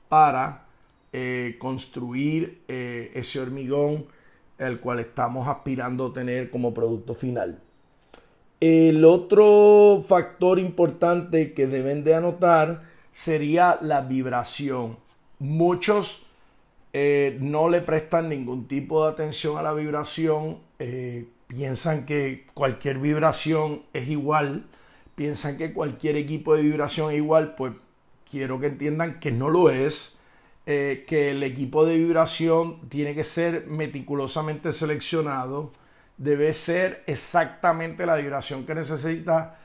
para 0.09 0.69
eh, 1.13 1.57
construir 1.59 2.61
eh, 2.69 3.13
ese 3.15 3.41
hormigón 3.41 4.07
el 4.59 4.79
cual 4.79 5.01
estamos 5.01 5.49
aspirando 5.49 6.07
a 6.07 6.13
tener 6.13 6.51
como 6.51 6.75
producto 6.75 7.15
final. 7.15 7.61
El 8.61 9.05
otro 9.05 10.05
factor 10.07 10.59
importante 10.59 11.55
que 11.55 11.67
deben 11.67 12.05
de 12.05 12.15
anotar 12.15 12.83
sería 13.13 13.79
la 13.81 14.03
vibración. 14.03 14.99
Muchos 15.39 16.27
eh, 16.93 17.39
no 17.41 17.71
le 17.71 17.81
prestan 17.81 18.29
ningún 18.29 18.69
tipo 18.69 19.05
de 19.05 19.13
atención 19.13 19.57
a 19.57 19.63
la 19.63 19.73
vibración, 19.73 20.59
piensan 21.47 22.05
que 22.05 22.47
cualquier 22.53 22.99
vibración 22.99 23.83
es 23.93 24.09
igual, 24.09 24.67
piensan 25.15 25.57
que 25.57 25.73
cualquier 25.73 26.17
equipo 26.17 26.55
de 26.55 26.63
vibración 26.63 27.13
es 27.13 27.19
igual, 27.19 27.55
pues 27.55 27.73
quiero 28.31 28.61
que 28.61 28.67
entiendan 28.67 29.21
que 29.21 29.33
no 29.33 29.49
lo 29.49 29.71
es 29.71 30.19
eh, 30.67 31.05
que 31.09 31.31
el 31.31 31.43
equipo 31.43 31.87
de 31.87 31.97
vibración 31.97 32.89
tiene 32.91 33.15
que 33.15 33.25
ser 33.25 33.67
meticulosamente 33.67 34.73
seleccionado, 34.75 35.73
debe 36.19 36.53
ser 36.53 37.03
exactamente 37.07 38.05
la 38.05 38.17
vibración 38.17 38.67
que 38.67 38.75
necesita 38.75 39.57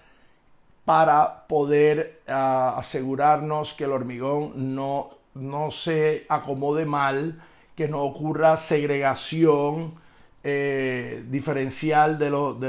para 0.85 1.45
poder 1.47 2.21
ah, 2.27 2.75
asegurarnos 2.77 3.73
que 3.73 3.83
el 3.83 3.91
hormigón 3.91 4.75
no, 4.75 5.09
no 5.33 5.71
se 5.71 6.25
acomode 6.29 6.85
mal, 6.85 7.41
que 7.75 7.89
no 7.89 8.01
ocurra 8.03 8.55
segregación 8.55 9.95
eh, 10.43 11.25
diferencial 11.29 12.17
de, 12.17 12.25
de, 12.25 12.31
los, 12.31 12.61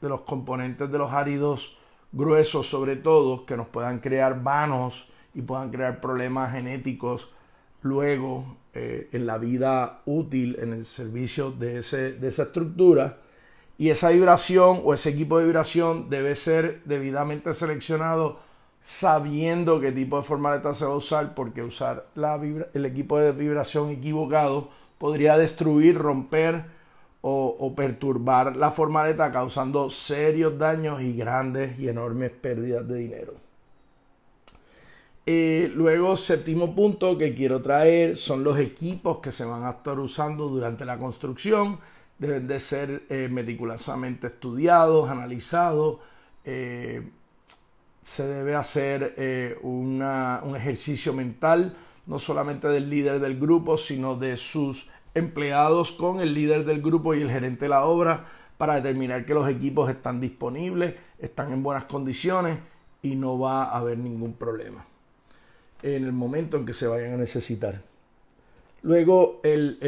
de 0.00 0.08
los 0.08 0.20
componentes 0.20 0.90
de 0.90 0.98
los 0.98 1.12
áridos 1.12 1.78
gruesos 2.12 2.68
sobre 2.68 2.96
todo 2.96 3.44
que 3.44 3.56
nos 3.56 3.66
puedan 3.66 3.98
crear 3.98 4.42
vanos 4.42 5.08
y 5.36 5.42
puedan 5.42 5.70
crear 5.70 6.00
problemas 6.00 6.52
genéticos 6.52 7.30
luego 7.82 8.56
eh, 8.74 9.08
en 9.12 9.26
la 9.26 9.38
vida 9.38 10.00
útil 10.06 10.56
en 10.60 10.72
el 10.72 10.84
servicio 10.84 11.52
de, 11.52 11.78
ese, 11.78 12.14
de 12.14 12.28
esa 12.28 12.44
estructura 12.44 13.18
y 13.78 13.90
esa 13.90 14.10
vibración 14.10 14.80
o 14.84 14.94
ese 14.94 15.10
equipo 15.10 15.38
de 15.38 15.44
vibración 15.44 16.10
debe 16.10 16.34
ser 16.34 16.82
debidamente 16.84 17.54
seleccionado 17.54 18.40
sabiendo 18.82 19.80
qué 19.80 19.92
tipo 19.92 20.16
de 20.16 20.22
formaleta 20.22 20.72
se 20.72 20.84
va 20.84 20.92
a 20.92 20.96
usar 20.96 21.34
porque 21.34 21.62
usar 21.62 22.06
la 22.14 22.40
el 22.72 22.86
equipo 22.86 23.18
de 23.18 23.32
vibración 23.32 23.90
equivocado 23.90 24.70
podría 24.98 25.36
destruir, 25.36 25.98
romper 25.98 26.64
o, 27.20 27.74
perturbar 27.74 28.56
la 28.56 28.70
formaleta 28.70 29.32
causando 29.32 29.90
serios 29.90 30.56
daños 30.58 31.02
y 31.02 31.16
grandes 31.16 31.76
y 31.78 31.88
enormes 31.88 32.30
pérdidas 32.30 32.86
de 32.86 32.96
dinero. 32.98 33.45
Eh, 35.28 35.72
luego, 35.74 36.16
séptimo 36.16 36.72
punto 36.72 37.18
que 37.18 37.34
quiero 37.34 37.60
traer 37.60 38.16
son 38.16 38.44
los 38.44 38.60
equipos 38.60 39.18
que 39.18 39.32
se 39.32 39.44
van 39.44 39.64
a 39.64 39.70
estar 39.70 39.98
usando 39.98 40.48
durante 40.48 40.84
la 40.84 40.98
construcción. 40.98 41.80
Deben 42.16 42.46
de 42.46 42.60
ser 42.60 43.02
eh, 43.08 43.28
meticulosamente 43.28 44.28
estudiados, 44.28 45.10
analizados. 45.10 45.98
Eh, 46.44 47.10
se 48.02 48.24
debe 48.28 48.54
hacer 48.54 49.58
un 49.62 50.00
ejercicio 50.56 51.12
mental, 51.12 51.76
no 52.06 52.20
solamente 52.20 52.68
del 52.68 52.88
líder 52.88 53.18
del 53.18 53.38
grupo, 53.40 53.78
sino 53.78 54.14
de 54.14 54.36
sus 54.36 54.88
empleados 55.14 55.90
con 55.90 56.20
el 56.20 56.32
líder 56.34 56.64
del 56.64 56.80
grupo 56.80 57.14
y 57.14 57.22
el 57.22 57.30
gerente 57.32 57.64
de 57.64 57.70
la 57.70 57.84
obra 57.84 58.26
para 58.58 58.76
determinar 58.76 59.26
que 59.26 59.34
los 59.34 59.48
equipos 59.48 59.90
están 59.90 60.20
disponibles, 60.20 60.94
están 61.18 61.52
en 61.52 61.64
buenas 61.64 61.86
condiciones 61.86 62.60
y 63.02 63.16
no 63.16 63.40
va 63.40 63.64
a 63.64 63.78
haber 63.78 63.98
ningún 63.98 64.34
problema 64.34 64.86
en 65.94 66.04
el 66.04 66.12
momento 66.12 66.56
en 66.56 66.66
que 66.66 66.72
se 66.72 66.86
vayan 66.86 67.14
a 67.14 67.16
necesitar. 67.16 67.82
Luego, 68.82 69.40
el, 69.42 69.78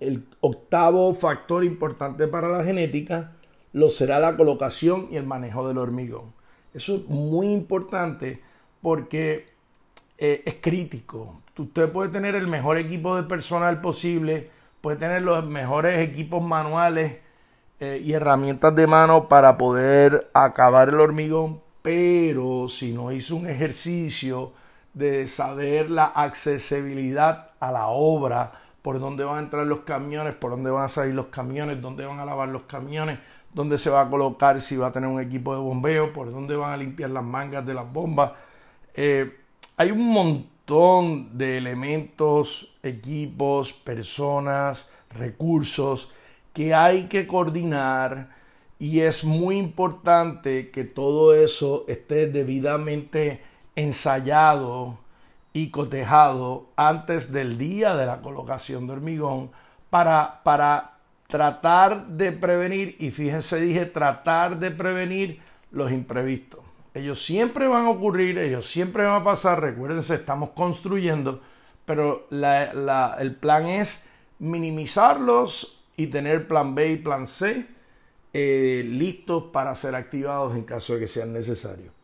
el 0.00 0.24
octavo 0.40 1.14
factor 1.14 1.64
importante 1.64 2.28
para 2.28 2.48
la 2.48 2.64
genética 2.64 3.32
lo 3.72 3.90
será 3.90 4.18
la 4.18 4.36
colocación 4.36 5.08
y 5.10 5.16
el 5.16 5.26
manejo 5.26 5.66
del 5.68 5.78
hormigón. 5.78 6.32
Eso 6.74 6.96
es 6.96 7.08
muy 7.08 7.52
importante 7.52 8.40
porque 8.80 9.48
eh, 10.18 10.42
es 10.44 10.56
crítico. 10.60 11.42
Usted 11.56 11.90
puede 11.90 12.10
tener 12.10 12.34
el 12.34 12.46
mejor 12.46 12.78
equipo 12.78 13.16
de 13.16 13.22
personal 13.24 13.80
posible, 13.80 14.50
puede 14.80 14.96
tener 14.96 15.22
los 15.22 15.44
mejores 15.44 15.98
equipos 16.00 16.42
manuales 16.42 17.18
eh, 17.80 18.02
y 18.04 18.12
herramientas 18.12 18.74
de 18.74 18.86
mano 18.86 19.28
para 19.28 19.56
poder 19.58 20.30
acabar 20.34 20.88
el 20.88 21.00
hormigón, 21.00 21.60
pero 21.82 22.68
si 22.68 22.92
no 22.92 23.12
hizo 23.12 23.36
un 23.36 23.48
ejercicio 23.48 24.52
de 24.98 25.26
saber 25.26 25.90
la 25.90 26.06
accesibilidad 26.06 27.50
a 27.60 27.70
la 27.70 27.86
obra, 27.86 28.52
por 28.82 28.98
dónde 28.98 29.24
van 29.24 29.36
a 29.36 29.40
entrar 29.40 29.66
los 29.66 29.80
camiones, 29.80 30.34
por 30.34 30.50
dónde 30.50 30.70
van 30.70 30.84
a 30.84 30.88
salir 30.88 31.14
los 31.14 31.26
camiones, 31.26 31.80
dónde 31.80 32.04
van 32.04 32.20
a 32.20 32.24
lavar 32.24 32.48
los 32.48 32.62
camiones, 32.62 33.18
dónde 33.54 33.78
se 33.78 33.90
va 33.90 34.02
a 34.02 34.10
colocar 34.10 34.60
si 34.60 34.76
va 34.76 34.88
a 34.88 34.92
tener 34.92 35.08
un 35.08 35.20
equipo 35.20 35.54
de 35.54 35.60
bombeo, 35.60 36.12
por 36.12 36.30
dónde 36.30 36.56
van 36.56 36.72
a 36.72 36.76
limpiar 36.76 37.10
las 37.10 37.24
mangas 37.24 37.64
de 37.64 37.74
las 37.74 37.90
bombas. 37.92 38.32
Eh, 38.94 39.36
hay 39.76 39.90
un 39.90 40.08
montón 40.08 41.38
de 41.38 41.58
elementos, 41.58 42.74
equipos, 42.82 43.72
personas, 43.72 44.90
recursos 45.10 46.12
que 46.52 46.74
hay 46.74 47.04
que 47.04 47.26
coordinar 47.26 48.30
y 48.78 49.00
es 49.00 49.24
muy 49.24 49.58
importante 49.58 50.70
que 50.70 50.84
todo 50.84 51.34
eso 51.34 51.84
esté 51.88 52.26
debidamente 52.26 53.40
ensayado 53.78 54.98
y 55.52 55.70
cotejado 55.70 56.66
antes 56.76 57.32
del 57.32 57.58
día 57.58 57.94
de 57.94 58.06
la 58.06 58.20
colocación 58.20 58.86
de 58.86 58.94
hormigón 58.94 59.50
para, 59.88 60.40
para 60.42 60.98
tratar 61.28 62.08
de 62.08 62.32
prevenir, 62.32 62.96
y 62.98 63.12
fíjense, 63.12 63.60
dije 63.60 63.86
tratar 63.86 64.58
de 64.58 64.72
prevenir 64.72 65.40
los 65.70 65.92
imprevistos. 65.92 66.60
Ellos 66.92 67.24
siempre 67.24 67.68
van 67.68 67.86
a 67.86 67.90
ocurrir, 67.90 68.36
ellos 68.38 68.68
siempre 68.68 69.04
van 69.04 69.20
a 69.20 69.24
pasar, 69.24 69.60
recuérdense, 69.60 70.16
estamos 70.16 70.50
construyendo, 70.50 71.40
pero 71.84 72.26
el 72.30 73.36
plan 73.36 73.66
es 73.66 74.08
minimizarlos 74.40 75.84
y 75.96 76.08
tener 76.08 76.48
plan 76.48 76.74
B 76.74 76.92
y 76.92 76.96
plan 76.96 77.28
C 77.28 77.66
eh, 78.32 78.82
listos 78.84 79.44
para 79.52 79.74
ser 79.76 79.94
activados 79.94 80.56
en 80.56 80.64
caso 80.64 80.94
de 80.94 81.00
que 81.00 81.06
sean 81.06 81.32
necesarios. 81.32 81.97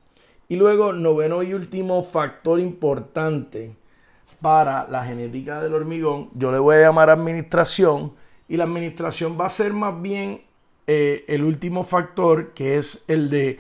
Y 0.54 0.56
luego, 0.56 0.92
noveno 0.92 1.42
y 1.42 1.52
último 1.52 2.04
factor 2.04 2.60
importante 2.60 3.74
para 4.40 4.86
la 4.88 5.04
genética 5.04 5.60
del 5.60 5.74
hormigón, 5.74 6.30
yo 6.32 6.52
le 6.52 6.60
voy 6.60 6.76
a 6.76 6.82
llamar 6.82 7.10
administración, 7.10 8.12
y 8.46 8.56
la 8.56 8.62
administración 8.62 9.36
va 9.36 9.46
a 9.46 9.48
ser 9.48 9.72
más 9.72 10.00
bien 10.00 10.42
eh, 10.86 11.24
el 11.26 11.42
último 11.42 11.82
factor, 11.82 12.52
que 12.54 12.78
es 12.78 13.04
el 13.08 13.30
de 13.30 13.58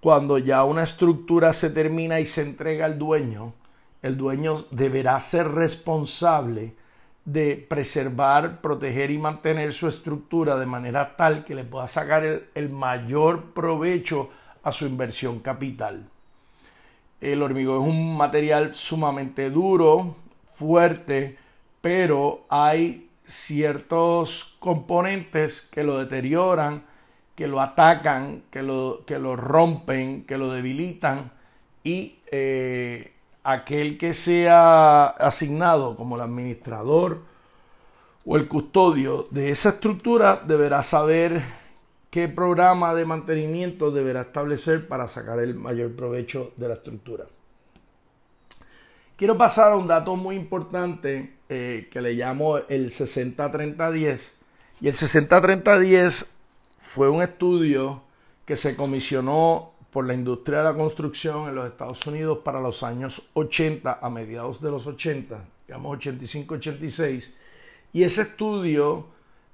cuando 0.00 0.38
ya 0.38 0.62
una 0.62 0.84
estructura 0.84 1.52
se 1.52 1.70
termina 1.70 2.20
y 2.20 2.26
se 2.26 2.42
entrega 2.42 2.84
al 2.84 3.00
dueño, 3.00 3.54
el 4.00 4.16
dueño 4.16 4.64
deberá 4.70 5.18
ser 5.18 5.48
responsable 5.48 6.76
de 7.24 7.66
preservar, 7.68 8.60
proteger 8.60 9.10
y 9.10 9.18
mantener 9.18 9.72
su 9.72 9.88
estructura 9.88 10.56
de 10.56 10.66
manera 10.66 11.16
tal 11.16 11.44
que 11.44 11.56
le 11.56 11.64
pueda 11.64 11.88
sacar 11.88 12.42
el 12.54 12.70
mayor 12.70 13.54
provecho 13.54 14.30
a 14.62 14.70
su 14.70 14.86
inversión 14.86 15.40
capital. 15.40 16.08
El 17.20 17.42
hormigón 17.42 17.82
es 17.82 17.88
un 17.88 18.16
material 18.16 18.74
sumamente 18.74 19.50
duro, 19.50 20.16
fuerte, 20.54 21.36
pero 21.80 22.44
hay 22.48 23.08
ciertos 23.26 24.56
componentes 24.58 25.68
que 25.72 25.84
lo 25.84 25.98
deterioran, 25.98 26.84
que 27.34 27.46
lo 27.46 27.60
atacan, 27.60 28.42
que 28.50 28.62
lo, 28.62 29.04
que 29.06 29.18
lo 29.18 29.36
rompen, 29.36 30.24
que 30.24 30.38
lo 30.38 30.50
debilitan. 30.50 31.32
Y 31.84 32.16
eh, 32.30 33.12
aquel 33.44 33.98
que 33.98 34.14
sea 34.14 35.06
asignado 35.06 35.96
como 35.96 36.16
el 36.16 36.22
administrador 36.22 37.22
o 38.26 38.36
el 38.36 38.46
custodio 38.46 39.26
de 39.30 39.50
esa 39.50 39.70
estructura 39.70 40.42
deberá 40.46 40.82
saber 40.82 41.42
qué 42.10 42.28
programa 42.28 42.94
de 42.94 43.04
mantenimiento 43.04 43.90
deberá 43.90 44.22
establecer 44.22 44.88
para 44.88 45.08
sacar 45.08 45.38
el 45.40 45.54
mayor 45.54 45.94
provecho 45.94 46.52
de 46.56 46.68
la 46.68 46.74
estructura. 46.74 47.26
Quiero 49.16 49.36
pasar 49.36 49.72
a 49.72 49.76
un 49.76 49.88
dato 49.88 50.14
muy 50.16 50.36
importante 50.36 51.38
eh, 51.48 51.88
que 51.90 52.00
le 52.00 52.14
llamo 52.14 52.58
el 52.58 52.90
60-30-10. 52.90 54.30
Y 54.80 54.88
el 54.88 54.94
60-30-10 54.94 56.26
fue 56.80 57.08
un 57.08 57.22
estudio 57.22 58.02
que 58.44 58.54
se 58.54 58.76
comisionó 58.76 59.72
por 59.90 60.06
la 60.06 60.14
industria 60.14 60.58
de 60.58 60.64
la 60.64 60.74
construcción 60.74 61.48
en 61.48 61.56
los 61.56 61.66
Estados 61.66 62.06
Unidos 62.06 62.38
para 62.44 62.60
los 62.60 62.82
años 62.82 63.28
80, 63.34 63.98
a 64.00 64.08
mediados 64.08 64.62
de 64.62 64.70
los 64.70 64.86
80, 64.86 65.44
digamos 65.66 65.98
85-86. 65.98 67.32
Y 67.92 68.04
ese 68.04 68.22
estudio 68.22 69.06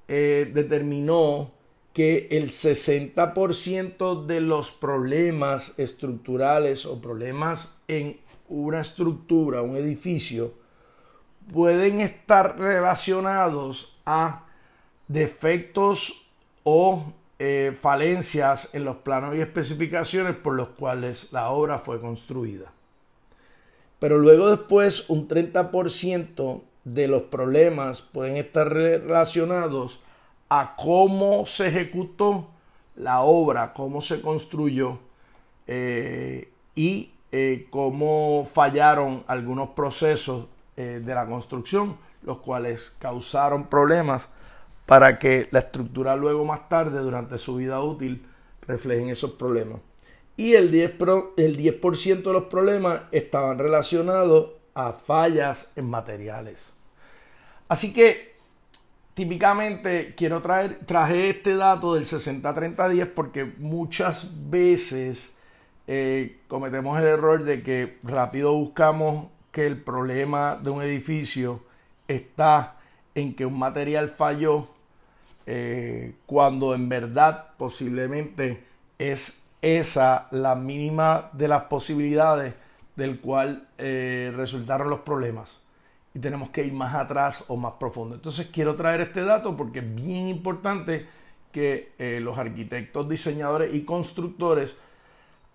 eh, 0.09 0.51
determinó 0.53 1.53
que 1.95 2.27
el 2.33 2.51
60% 2.51 4.27
de 4.27 4.41
los 4.41 4.73
problemas 4.73 5.79
estructurales 5.79 6.87
o 6.87 7.01
problemas 7.01 7.81
en 7.87 8.19
una 8.49 8.81
estructura, 8.81 9.63
un 9.63 9.77
edificio, 9.77 10.53
pueden 11.53 12.01
estar 12.01 12.59
relacionados 12.59 13.97
a 14.05 14.45
defectos 15.07 16.27
o 16.65 17.13
eh, 17.39 17.77
falencias 17.81 18.71
en 18.73 18.85
los 18.85 18.97
planos 18.97 19.37
y 19.37 19.41
especificaciones 19.41 20.35
por 20.35 20.55
los 20.55 20.69
cuales 20.71 21.29
la 21.33 21.51
obra 21.51 21.79
fue 21.79 22.01
construida. 22.01 22.73
Pero 24.01 24.19
luego 24.19 24.51
después 24.51 25.09
un 25.09 25.29
30% 25.29 26.63
de 26.83 27.09
los 27.09 27.23
problemas 27.23 28.03
pueden 28.03 28.37
estar 28.37 28.73
relacionados 28.73 30.01
a 30.49 30.77
cómo 30.77 31.47
se 31.47 31.69
ejecutó 31.69 32.49
la 32.97 33.23
obra, 33.23 33.73
cómo 33.73 34.01
se 34.01 34.21
construyó 34.21 34.99
eh, 35.67 36.53
y 36.75 37.11
eh, 37.33 37.67
cómo 37.71 38.49
fallaron 38.53 39.25
algunos 39.27 39.71
procesos 39.71 40.47
eh, 40.77 41.01
de 41.05 41.15
la 41.15 41.27
construcción, 41.27 41.97
los 42.23 42.39
cuales 42.39 42.95
causaron 42.99 43.67
problemas 43.67 44.29
para 44.87 45.19
que 45.19 45.49
la 45.51 45.61
estructura 45.61 46.15
luego 46.17 46.45
más 46.45 46.69
tarde, 46.69 47.01
durante 47.01 47.39
su 47.39 47.57
vida 47.57 47.81
útil, 47.81 48.27
reflejen 48.67 49.09
esos 49.09 49.33
problemas. 49.33 49.81
Y 50.37 50.55
el 50.55 50.71
10%, 50.73 51.33
el 51.37 51.57
10 51.57 51.81
de 52.25 52.33
los 52.33 52.45
problemas 52.45 53.03
estaban 53.13 53.59
relacionados 53.59 54.51
a 54.75 54.93
fallas 54.93 55.73
en 55.77 55.89
materiales. 55.89 56.59
Así 57.69 57.93
que 57.93 58.34
típicamente 59.15 60.15
quiero 60.17 60.43
traer, 60.43 60.81
traje 60.87 61.31
este 61.31 61.57
dato 61.57 61.95
del 61.95 62.05
60-30-10 62.05 63.13
porque 63.15 63.45
muchas 63.59 64.51
veces 64.51 65.37
eh, 65.87 66.41
cometemos 66.49 66.99
el 66.99 67.07
error 67.07 67.45
de 67.45 67.63
que 67.63 67.99
rápido 68.03 68.53
buscamos 68.53 69.29
que 69.53 69.67
el 69.67 69.81
problema 69.81 70.59
de 70.61 70.71
un 70.71 70.83
edificio 70.83 71.63
está 72.09 72.77
en 73.15 73.35
que 73.35 73.47
un 73.47 73.59
material 73.59 74.11
falló 74.11 74.69
eh, 75.47 76.15
cuando 76.27 76.75
en 76.75 76.89
verdad 76.89 77.51
posiblemente 77.57 78.65
es 78.99 79.45
esa 79.63 80.27
la 80.31 80.55
mínima 80.55 81.31
de 81.33 81.49
las 81.49 81.65
posibilidades 81.65 82.55
del 82.97 83.21
cual 83.21 83.69
eh, 83.79 84.33
resultaron 84.35 84.91
los 84.91 85.01
problemas 85.01 85.64
y 86.15 86.21
tenemos 86.21 86.51
que 86.51 86.65
ir 86.65 86.73
más 86.73 86.95
atrás 86.95 87.45
o 87.49 87.57
más 87.57 87.73
profundo. 87.73 88.15
Entonces 88.15 88.49
quiero 88.53 88.77
traer 88.77 89.01
este 89.01 89.25
dato 89.25 89.57
porque 89.57 89.81
es 89.81 89.95
bien 89.95 90.29
importante 90.29 91.07
que 91.51 91.93
eh, 91.99 92.21
los 92.23 92.39
arquitectos, 92.39 93.09
diseñadores 93.09 93.75
y 93.75 93.85
constructores 93.85 94.77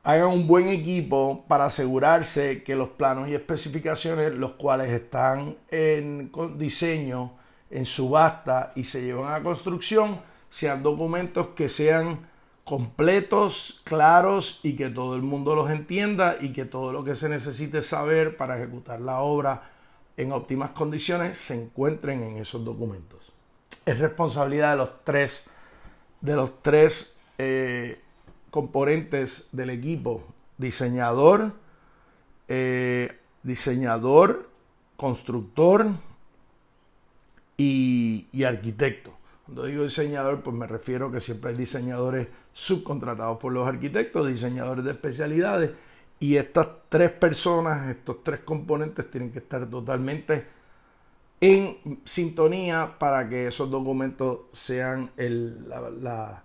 hagan 0.03 0.27
un 0.27 0.47
buen 0.47 0.67
equipo 0.69 1.45
para 1.47 1.65
asegurarse 1.65 2.63
que 2.63 2.75
los 2.75 2.89
planos 2.89 3.29
y 3.29 3.35
especificaciones, 3.35 4.33
los 4.33 4.53
cuales 4.53 4.89
están 4.91 5.57
en 5.69 6.31
diseño, 6.57 7.33
en 7.69 7.85
subasta 7.85 8.73
y 8.75 8.83
se 8.83 9.01
llevan 9.01 9.33
a 9.33 9.43
construcción, 9.43 10.19
sean 10.49 10.83
documentos 10.83 11.47
que 11.55 11.69
sean 11.69 12.27
completos, 12.63 13.81
claros 13.83 14.59
y 14.63 14.75
que 14.75 14.89
todo 14.89 15.15
el 15.15 15.21
mundo 15.21 15.55
los 15.55 15.69
entienda 15.69 16.37
y 16.39 16.53
que 16.53 16.65
todo 16.65 16.93
lo 16.93 17.03
que 17.03 17.15
se 17.15 17.27
necesite 17.27 17.81
saber 17.81 18.37
para 18.37 18.57
ejecutar 18.57 19.01
la 19.01 19.21
obra 19.21 19.63
en 20.19 20.33
óptimas 20.33 20.71
condiciones 20.71 21.37
se 21.37 21.55
encuentren 21.55 22.21
en 22.23 22.37
esos 22.39 22.65
documentos. 22.65 23.31
Es 23.85 23.97
responsabilidad 23.99 24.71
de 24.71 24.77
los 24.77 24.89
tres, 25.05 25.45
de 26.19 26.35
los 26.35 26.61
tres 26.61 27.17
eh, 27.37 28.01
componentes 28.51 29.47
del 29.53 29.69
equipo, 29.69 30.25
diseñador, 30.57 31.53
eh, 32.49 33.17
diseñador, 33.43 34.49
constructor 34.97 35.87
y, 37.55 38.27
y, 38.33 38.43
arquitecto. 38.43 39.13
Cuando 39.45 39.67
digo 39.67 39.83
diseñador, 39.83 40.43
pues 40.43 40.53
me 40.53 40.67
refiero 40.67 41.09
que 41.13 41.21
siempre 41.21 41.51
hay 41.51 41.57
diseñadores 41.57 42.27
subcontratados 42.51 43.37
por 43.37 43.53
los 43.53 43.65
arquitectos, 43.65 44.27
diseñadores 44.27 44.83
de 44.83 44.91
especialidades 44.91 45.71
y 46.19 46.35
estas 46.35 46.67
tres 46.89 47.11
personas, 47.11 47.87
estos 47.89 48.23
tres 48.23 48.41
componentes 48.41 49.09
tienen 49.09 49.31
que 49.31 49.39
estar 49.39 49.65
totalmente 49.67 50.45
en 51.41 52.01
sintonía 52.03 52.95
para 52.99 53.29
que 53.29 53.47
esos 53.47 53.71
documentos 53.71 54.39
sean 54.51 55.11
la, 55.17 56.43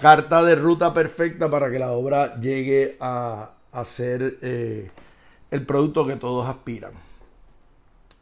carta 0.00 0.42
de 0.42 0.56
ruta 0.56 0.94
perfecta 0.94 1.50
para 1.50 1.70
que 1.70 1.78
la 1.78 1.92
obra 1.92 2.40
llegue 2.40 2.96
a, 2.98 3.52
ser 3.84 4.38
eh, 4.40 4.90
el 5.50 5.66
producto 5.66 6.06
que 6.06 6.16
todos 6.16 6.48
aspiran. 6.48 6.92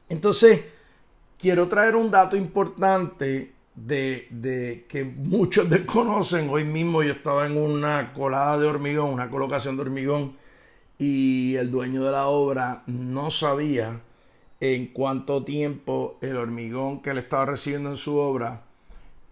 Entonces, 0.09 0.65
quiero 1.39 1.69
traer 1.69 1.95
un 1.95 2.11
dato 2.11 2.37
importante 2.37 3.53
de, 3.77 4.27
de, 4.31 4.87
que 4.89 5.05
muchos 5.05 5.71
desconocen. 5.71 6.49
Hoy 6.51 6.65
mismo 6.65 7.05
yo 7.05 7.13
estaba 7.13 7.47
en 7.47 7.57
una 7.57 8.13
colada 8.13 8.59
de 8.59 8.67
hormigón, 8.67 9.11
una 9.11 9.31
colocación 9.31 9.77
de 9.77 9.83
hormigón 9.83 10.44
y 11.05 11.57
el 11.57 11.71
dueño 11.71 12.03
de 12.03 12.13
la 12.13 12.29
obra 12.29 12.83
no 12.87 13.31
sabía 13.31 14.01
en 14.61 14.87
cuánto 14.87 15.45
tiempo 15.45 16.17
el 16.23 16.39
hormigón 16.39 17.03
que 17.03 17.13
le 17.13 17.21
estaba 17.21 17.45
recibiendo 17.45 17.91
en 17.91 17.99
su 17.99 18.17
obra 18.17 18.63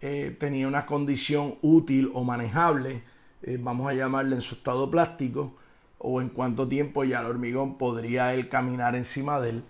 eh, 0.02 0.36
tenía 0.38 0.68
una 0.68 0.84
condición 0.84 1.54
útil 1.62 2.10
o 2.12 2.24
manejable, 2.24 3.02
eh, 3.42 3.58
vamos 3.58 3.88
a 3.88 3.94
llamarle 3.94 4.36
en 4.36 4.42
su 4.42 4.56
estado 4.56 4.90
plástico, 4.90 5.54
o 5.98 6.20
en 6.20 6.28
cuánto 6.28 6.68
tiempo 6.68 7.04
ya 7.04 7.20
el 7.20 7.26
hormigón 7.26 7.78
podría 7.78 8.34
él 8.34 8.48
caminar 8.50 8.94
encima 8.94 9.40
de 9.40 9.50
él. 9.50 9.64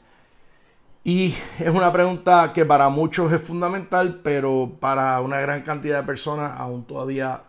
Y 1.04 1.34
es 1.60 1.68
una 1.68 1.92
pregunta 1.92 2.52
que 2.52 2.64
para 2.64 2.88
muchos 2.88 3.32
es 3.32 3.42
fundamental, 3.42 4.22
pero 4.24 4.72
para 4.80 5.20
una 5.20 5.38
gran 5.38 5.62
cantidad 5.62 6.00
de 6.00 6.06
personas 6.06 6.58
aún 6.58 6.84
todavía 6.84 7.42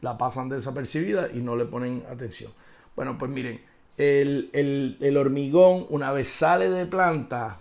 la 0.00 0.16
pasan 0.16 0.48
desapercibida 0.48 1.28
y 1.34 1.40
no 1.40 1.56
le 1.56 1.66
ponen 1.66 2.04
atención. 2.08 2.52
Bueno, 2.96 3.18
pues 3.18 3.30
miren, 3.30 3.60
el, 3.98 5.16
hormigón 5.16 5.86
una 5.90 6.12
vez 6.12 6.28
sale 6.28 6.70
de 6.70 6.86
planta, 6.86 7.58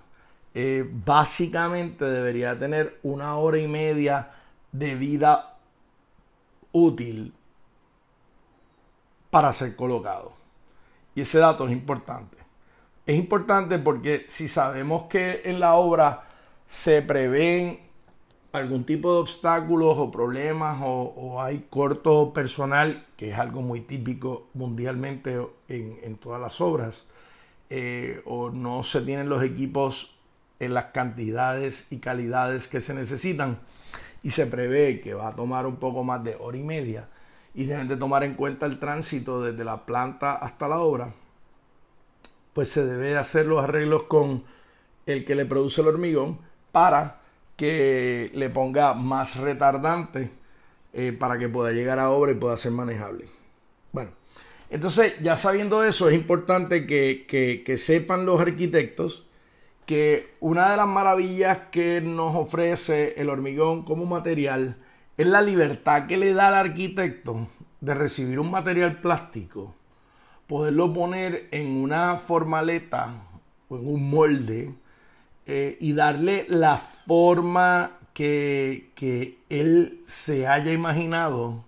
eh, 0.53 0.89
básicamente 0.89 2.05
debería 2.05 2.57
tener 2.57 2.99
una 3.03 3.35
hora 3.35 3.57
y 3.57 3.67
media 3.67 4.31
de 4.71 4.95
vida 4.95 5.57
útil 6.71 7.33
para 9.29 9.51
ser 9.51 9.75
colocado. 9.75 10.33
Y 11.13 11.21
ese 11.21 11.39
dato 11.39 11.65
es 11.65 11.73
importante. 11.73 12.37
Es 13.05 13.17
importante 13.17 13.77
porque 13.77 14.25
si 14.27 14.47
sabemos 14.47 15.03
que 15.03 15.41
en 15.45 15.59
la 15.59 15.75
obra 15.75 16.23
se 16.67 17.01
prevén 17.01 17.84
algún 18.55 18.85
tipo 18.85 19.13
de 19.13 19.19
obstáculos 19.19 19.97
o 19.97 20.11
problemas 20.11 20.79
o, 20.81 21.41
hay 21.41 21.67
corto 21.69 22.33
personal, 22.33 23.05
que 23.17 23.31
es 23.31 23.37
algo 23.37 23.61
muy 23.61 23.81
típico 23.81 24.47
mundialmente 24.53 25.45
en, 25.67 26.15
todas 26.17 26.41
las 26.41 26.61
obras, 26.61 27.05
eh, 27.69 28.21
o 28.25 28.49
no 28.49 28.83
se 28.83 29.01
tienen 29.01 29.29
los 29.29 29.43
equipos 29.43 30.17
en 30.59 30.73
las 30.73 30.85
cantidades 30.85 31.87
y 31.91 31.97
calidades 31.97 32.67
que 32.67 32.81
se 32.81 32.93
necesitan 32.93 33.59
y 34.23 34.31
se 34.31 34.47
prevé 34.47 35.01
que 35.01 35.13
va 35.13 35.29
a 35.29 35.35
tomar 35.35 35.67
un 35.67 35.75
poco 35.75 36.03
más 36.03 36.23
de 36.23 36.35
hora 36.35 36.57
y 36.57 36.63
media 36.63 37.07
y 37.53 37.65
deben 37.65 37.87
de 37.87 37.97
tomar 37.97 38.23
en 38.23 38.35
cuenta 38.35 38.65
el 38.65 38.79
tránsito 38.79 39.41
desde 39.41 39.63
la 39.63 39.85
planta 39.85 40.35
hasta 40.35 40.67
la 40.67 40.79
obra, 40.79 41.13
pues 42.53 42.69
se 42.69 42.85
debe 42.85 43.17
hacer 43.17 43.45
los 43.45 43.63
arreglos 43.63 44.03
con 44.03 44.43
el 45.05 45.25
que 45.25 45.35
le 45.35 45.45
produce 45.45 45.81
el 45.81 45.87
hormigón 45.87 46.39
para 46.71 47.24
que 47.55 48.31
le 48.33 48.49
ponga 48.49 48.93
más 48.93 49.37
retardante 49.37 50.31
eh, 50.93 51.11
para 51.17 51.37
que 51.37 51.49
pueda 51.49 51.71
llegar 51.71 51.99
a 51.99 52.09
obra 52.09 52.31
y 52.31 52.35
pueda 52.35 52.57
ser 52.57 52.71
manejable. 52.71 53.25
Bueno, 53.91 54.11
entonces 54.69 55.15
ya 55.21 55.35
sabiendo 55.35 55.83
eso, 55.83 56.09
es 56.09 56.15
importante 56.15 56.85
que, 56.87 57.75
sepan 57.77 58.25
los 58.25 58.41
arquitectos 58.41 59.25
que 59.85 60.33
una 60.39 60.71
de 60.71 60.77
las 60.77 60.87
maravillas 60.87 61.59
que 61.71 62.01
nos 62.01 62.35
ofrece 62.35 63.13
el 63.17 63.29
hormigón 63.29 63.83
como 63.83 64.05
material 64.05 64.77
es 65.17 65.27
la 65.27 65.41
libertad 65.41 66.07
que 66.07 66.17
le 66.17 66.33
da 66.33 66.47
al 66.47 66.55
arquitecto 66.55 67.47
de 67.81 67.93
recibir 67.93 68.39
un 68.39 68.49
material 68.49 68.99
plástico, 68.99 69.75
poderlo 70.47 70.91
poner 70.93 71.47
en 71.51 71.67
una 71.77 72.17
formaleta 72.17 73.13
o 73.69 73.77
en 73.77 73.87
un 73.87 74.09
molde, 74.09 74.73
eh, 75.45 75.77
y 75.79 75.93
darle 75.93 76.45
la 76.49 76.77
forma 76.77 77.99
que, 78.13 78.91
que 78.95 79.39
él 79.49 80.01
se 80.07 80.47
haya 80.47 80.71
imaginado 80.71 81.63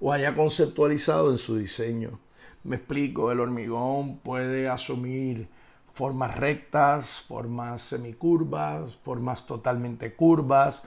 o 0.00 0.12
haya 0.12 0.34
conceptualizado 0.34 1.30
en 1.30 1.38
su 1.38 1.56
diseño. 1.56 2.18
Me 2.64 2.76
explico, 2.76 3.30
el 3.30 3.40
hormigón 3.40 4.18
puede 4.18 4.68
asumir 4.68 5.48
formas 5.94 6.36
rectas, 6.36 7.24
formas 7.28 7.82
semicurvas, 7.82 8.96
formas 9.04 9.46
totalmente 9.46 10.14
curvas, 10.14 10.82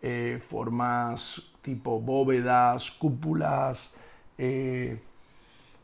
eh, 0.00 0.40
formas 0.46 1.42
tipo 1.62 2.00
bóvedas, 2.00 2.90
cúpulas, 2.92 3.92
eh, 4.38 4.98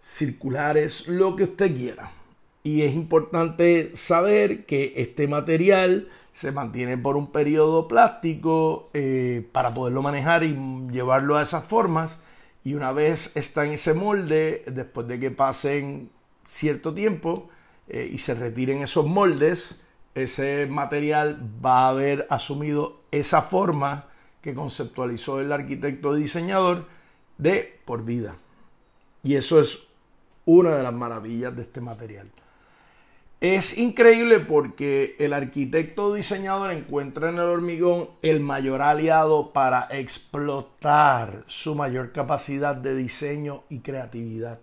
circulares, 0.00 1.08
lo 1.08 1.36
que 1.36 1.44
usted 1.44 1.76
quiera. 1.76 2.12
Y 2.68 2.82
es 2.82 2.94
importante 2.94 3.96
saber 3.96 4.66
que 4.66 4.92
este 4.96 5.26
material 5.26 6.10
se 6.34 6.52
mantiene 6.52 6.98
por 6.98 7.16
un 7.16 7.32
periodo 7.32 7.88
plástico 7.88 8.90
eh, 8.92 9.48
para 9.52 9.72
poderlo 9.72 10.02
manejar 10.02 10.44
y 10.44 10.54
llevarlo 10.92 11.38
a 11.38 11.42
esas 11.42 11.64
formas. 11.64 12.20
Y 12.64 12.74
una 12.74 12.92
vez 12.92 13.34
está 13.38 13.64
en 13.64 13.72
ese 13.72 13.94
molde, 13.94 14.64
después 14.66 15.08
de 15.08 15.18
que 15.18 15.30
pasen 15.30 16.10
cierto 16.44 16.92
tiempo 16.92 17.48
eh, 17.88 18.06
y 18.12 18.18
se 18.18 18.34
retiren 18.34 18.82
esos 18.82 19.06
moldes, 19.06 19.80
ese 20.14 20.66
material 20.66 21.40
va 21.64 21.86
a 21.86 21.88
haber 21.88 22.26
asumido 22.28 23.00
esa 23.12 23.40
forma 23.40 24.08
que 24.42 24.52
conceptualizó 24.52 25.40
el 25.40 25.52
arquitecto 25.52 26.12
diseñador 26.12 26.84
de 27.38 27.80
por 27.86 28.04
vida. 28.04 28.36
Y 29.22 29.36
eso 29.36 29.58
es 29.58 29.88
una 30.44 30.76
de 30.76 30.82
las 30.82 30.92
maravillas 30.92 31.56
de 31.56 31.62
este 31.62 31.80
material. 31.80 32.30
Es 33.40 33.78
increíble 33.78 34.40
porque 34.40 35.14
el 35.20 35.32
arquitecto 35.32 36.12
diseñador 36.12 36.72
encuentra 36.72 37.28
en 37.28 37.36
el 37.36 37.42
hormigón 37.42 38.08
el 38.20 38.40
mayor 38.40 38.82
aliado 38.82 39.52
para 39.52 39.86
explotar 39.92 41.44
su 41.46 41.76
mayor 41.76 42.10
capacidad 42.10 42.74
de 42.74 42.96
diseño 42.96 43.62
y 43.68 43.78
creatividad. 43.78 44.58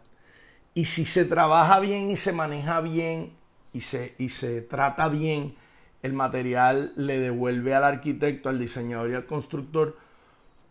Y 0.73 0.85
si 0.85 1.05
se 1.05 1.23
trabaja 1.23 1.79
bien 1.79 2.09
y 2.09 2.17
se 2.17 2.33
maneja 2.33 2.81
bien 2.81 3.31
y 3.71 3.79
se, 3.79 4.13
y 4.17 4.27
se 4.27 4.61
trata 4.61 5.07
bien, 5.07 5.55
el 6.03 6.11
material 6.11 6.91
le 6.97 7.17
devuelve 7.19 7.73
al 7.73 7.85
arquitecto, 7.85 8.49
al 8.49 8.59
diseñador 8.59 9.09
y 9.09 9.15
al 9.15 9.25
constructor 9.25 9.97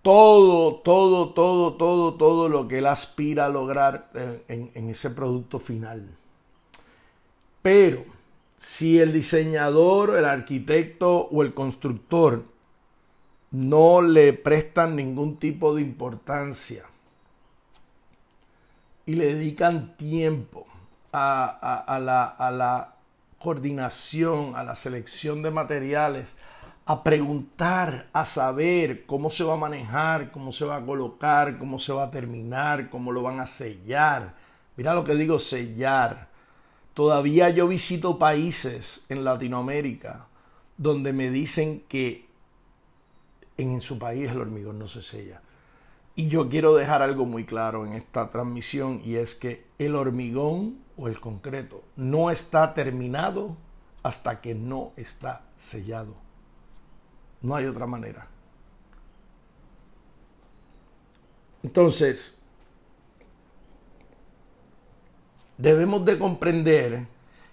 todo, 0.03 0.75
todo, 0.75 1.33
todo, 1.33 1.73
todo, 1.77 2.15
todo 2.15 2.49
lo 2.51 2.69
que 2.69 2.79
él 2.79 2.87
aspira 2.87 3.47
a 3.47 3.49
lograr 3.49 4.11
en, 4.49 4.71
en 4.75 4.91
ese 4.91 5.09
producto 5.09 5.59
final. 5.59 6.07
Pero 7.65 8.05
si 8.59 8.99
el 9.01 9.11
diseñador, 9.11 10.19
el 10.19 10.27
arquitecto 10.27 11.29
o 11.29 11.43
el 11.43 11.55
constructor 11.55 12.45
no 13.53 14.03
le 14.03 14.35
prestan 14.35 14.97
ningún 14.97 15.39
tipo 15.39 15.75
de 15.75 15.81
importancia 15.81 16.85
y 19.07 19.15
le 19.15 19.33
dedican 19.33 19.97
tiempo 19.97 20.67
a, 21.11 21.99
la, 22.03 22.97
coordinación, 23.39 24.57
a 24.57 24.63
la 24.63 24.75
selección 24.75 25.43
de 25.43 25.51
materiales, 25.51 26.37
a 26.85 27.03
preguntar, 27.03 28.09
a 28.13 28.27
saber 28.27 29.07
cómo 29.07 29.31
se 29.31 29.43
va 29.43 29.55
a 29.55 29.57
manejar, 29.57 30.33
cómo 30.33 30.53
se 30.53 30.67
va 30.67 30.77
a 30.77 30.85
colocar, 30.85 31.57
cómo 31.57 31.79
se 31.79 31.95
va 31.95 32.05
a 32.05 32.11
terminar, 32.11 32.91
cómo 32.91 33.11
lo 33.11 33.23
van 33.23 33.41
a 33.41 33.47
sellar. 33.47 34.35
Mira 34.77 34.93
lo 34.93 35.03
que 35.03 35.15
digo, 35.15 35.39
sellar. 35.39 36.34
Todavía 36.95 37.51
yo 37.51 37.67
visito 37.67 38.19
países 38.19 39.05
en 39.09 39.25
Latinoamérica 39.25 40.29
donde 40.77 41.13
me 41.13 41.31
dicen 41.31 41.85
que 41.89 42.27
en 43.57 43.81
su 43.81 43.99
país 43.99 44.31
el 44.31 44.41
hormigón 44.41 44.79
no 44.79 44.87
se 44.87 45.03
sella. 45.03 45.41
Y 46.17 46.29
yo 46.29 46.49
quiero 46.49 46.75
dejar 46.75 47.03
algo 47.03 47.27
muy 47.27 47.45
claro 47.45 47.85
en 47.85 47.95
esta 47.95 48.31
transmisión 48.31 49.01
y 49.05 49.17
es 49.17 49.35
que 49.35 49.67
el 49.79 49.97
hormigón 49.97 50.79
o 50.97 51.09
el 51.09 51.21
concreto 51.21 51.83
no 51.97 52.31
está 52.31 52.75
terminado 52.75 53.57
hasta 54.05 54.41
que 54.41 54.55
no 54.55 54.93
está 54.97 55.43
sellado. 55.59 56.15
No 57.43 57.57
hay 57.57 57.67
otra 57.67 57.87
manera. 57.87 58.29
Entonces, 61.65 62.44
debemos 65.59 66.05
de 66.05 66.19
comprender 66.19 67.07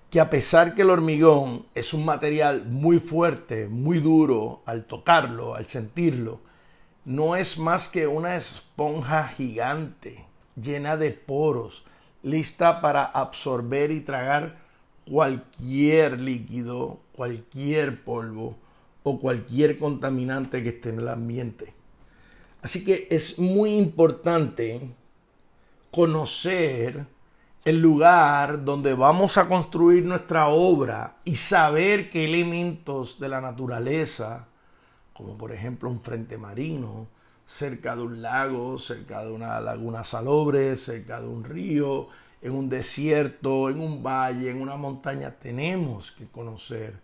que 0.10 0.20
a 0.20 0.30
pesar 0.30 0.76
que 0.76 0.82
el 0.82 0.90
hormigón 0.90 1.66
es 1.74 1.94
un 1.94 2.04
material 2.04 2.66
muy 2.66 3.00
fuerte, 3.00 3.68
muy 3.68 4.00
duro, 4.00 4.62
al 4.66 4.86
tocarlo, 4.86 5.56
al 5.56 5.68
sentirlo, 5.68 6.42
no 7.06 7.36
es 7.36 7.58
más 7.58 7.88
que 7.88 8.08
una 8.08 8.36
esponja 8.36 9.28
gigante 9.30 10.26
llena 10.56 10.98
de 10.98 11.12
poros, 11.12 11.86
lista 12.24 12.82
para 12.82 13.06
absorber 13.06 13.92
y 13.92 14.02
tragar 14.02 14.60
cualquier 15.10 16.20
líquido, 16.20 17.00
cualquier 17.14 18.04
polvo 18.04 18.56
o 19.04 19.20
cualquier 19.20 19.78
contaminante 19.80 20.62
que 20.62 20.70
esté 20.70 20.90
en 20.90 21.00
el 21.00 21.08
ambiente. 21.08 21.74
Así 22.62 22.86
que 22.86 23.08
es 23.10 23.40
muy 23.40 23.76
importante 23.76 24.92
conocer 25.90 27.06
el 27.64 27.80
lugar 27.80 28.66
donde 28.66 28.94
vamos 28.96 29.38
a 29.38 29.48
construir 29.48 30.04
nuestra 30.04 30.48
obra 30.48 31.18
y 31.24 31.36
saber 31.36 32.10
qué 32.10 32.26
elementos 32.26 33.20
de 33.20 33.30
la 33.30 33.40
naturaleza, 33.40 34.48
como 35.14 35.38
por 35.38 35.52
ejemplo 35.52 35.90
un 35.90 36.02
frente 36.02 36.38
marino, 36.38 37.08
cerca 37.46 37.96
de 37.96 38.02
un 38.02 38.22
lago, 38.22 38.80
cerca 38.80 39.24
de 39.24 39.32
una 39.32 39.60
laguna 39.60 40.04
salobre, 40.04 40.76
cerca 40.76 41.22
de 41.22 41.28
un 41.28 41.44
río, 41.44 42.08
en 42.42 42.54
un 42.54 42.68
desierto, 42.68 43.70
en 43.70 43.80
un 43.80 44.02
valle, 44.02 44.50
en 44.50 44.60
una 44.60 44.76
montaña, 44.76 45.36
tenemos 45.40 46.12
que 46.12 46.26
conocer 46.26 46.96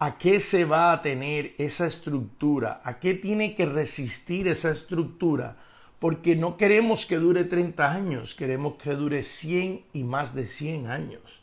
a 0.00 0.18
qué 0.18 0.40
se 0.40 0.64
va 0.64 0.92
a 0.92 1.02
tener 1.02 1.54
esa 1.58 1.86
estructura, 1.86 2.80
a 2.82 2.98
qué 2.98 3.14
tiene 3.14 3.54
que 3.54 3.66
resistir 3.66 4.48
esa 4.48 4.70
estructura 4.70 5.56
porque 5.98 6.36
no 6.36 6.56
queremos 6.56 7.06
que 7.06 7.16
dure 7.16 7.44
30 7.44 7.90
años, 7.90 8.34
queremos 8.34 8.74
que 8.76 8.94
dure 8.94 9.22
100 9.22 9.84
y 9.92 10.04
más 10.04 10.34
de 10.34 10.46
100 10.46 10.86
años. 10.86 11.40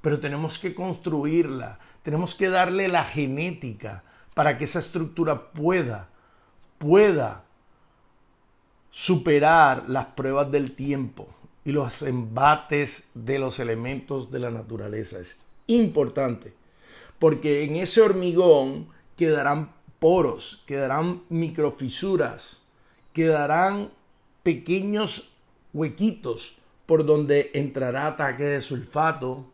Pero 0.00 0.18
tenemos 0.18 0.58
que 0.58 0.74
construirla, 0.74 1.78
tenemos 2.02 2.34
que 2.34 2.48
darle 2.48 2.88
la 2.88 3.04
genética 3.04 4.02
para 4.34 4.58
que 4.58 4.64
esa 4.64 4.80
estructura 4.80 5.52
pueda, 5.52 6.08
pueda 6.78 7.44
superar 8.90 9.88
las 9.88 10.06
pruebas 10.06 10.50
del 10.50 10.72
tiempo 10.74 11.28
y 11.64 11.70
los 11.70 12.02
embates 12.02 13.08
de 13.14 13.38
los 13.38 13.60
elementos 13.60 14.32
de 14.32 14.40
la 14.40 14.50
naturaleza. 14.50 15.20
Es 15.20 15.44
importante, 15.68 16.54
porque 17.20 17.62
en 17.62 17.76
ese 17.76 18.02
hormigón 18.02 18.88
quedarán 19.16 19.72
poros, 20.00 20.64
quedarán 20.66 21.22
microfisuras, 21.28 22.61
quedarán 23.12 23.90
pequeños 24.42 25.32
huequitos 25.72 26.56
por 26.86 27.06
donde 27.06 27.50
entrará 27.54 28.06
ataque 28.08 28.44
de 28.44 28.60
sulfato, 28.60 29.46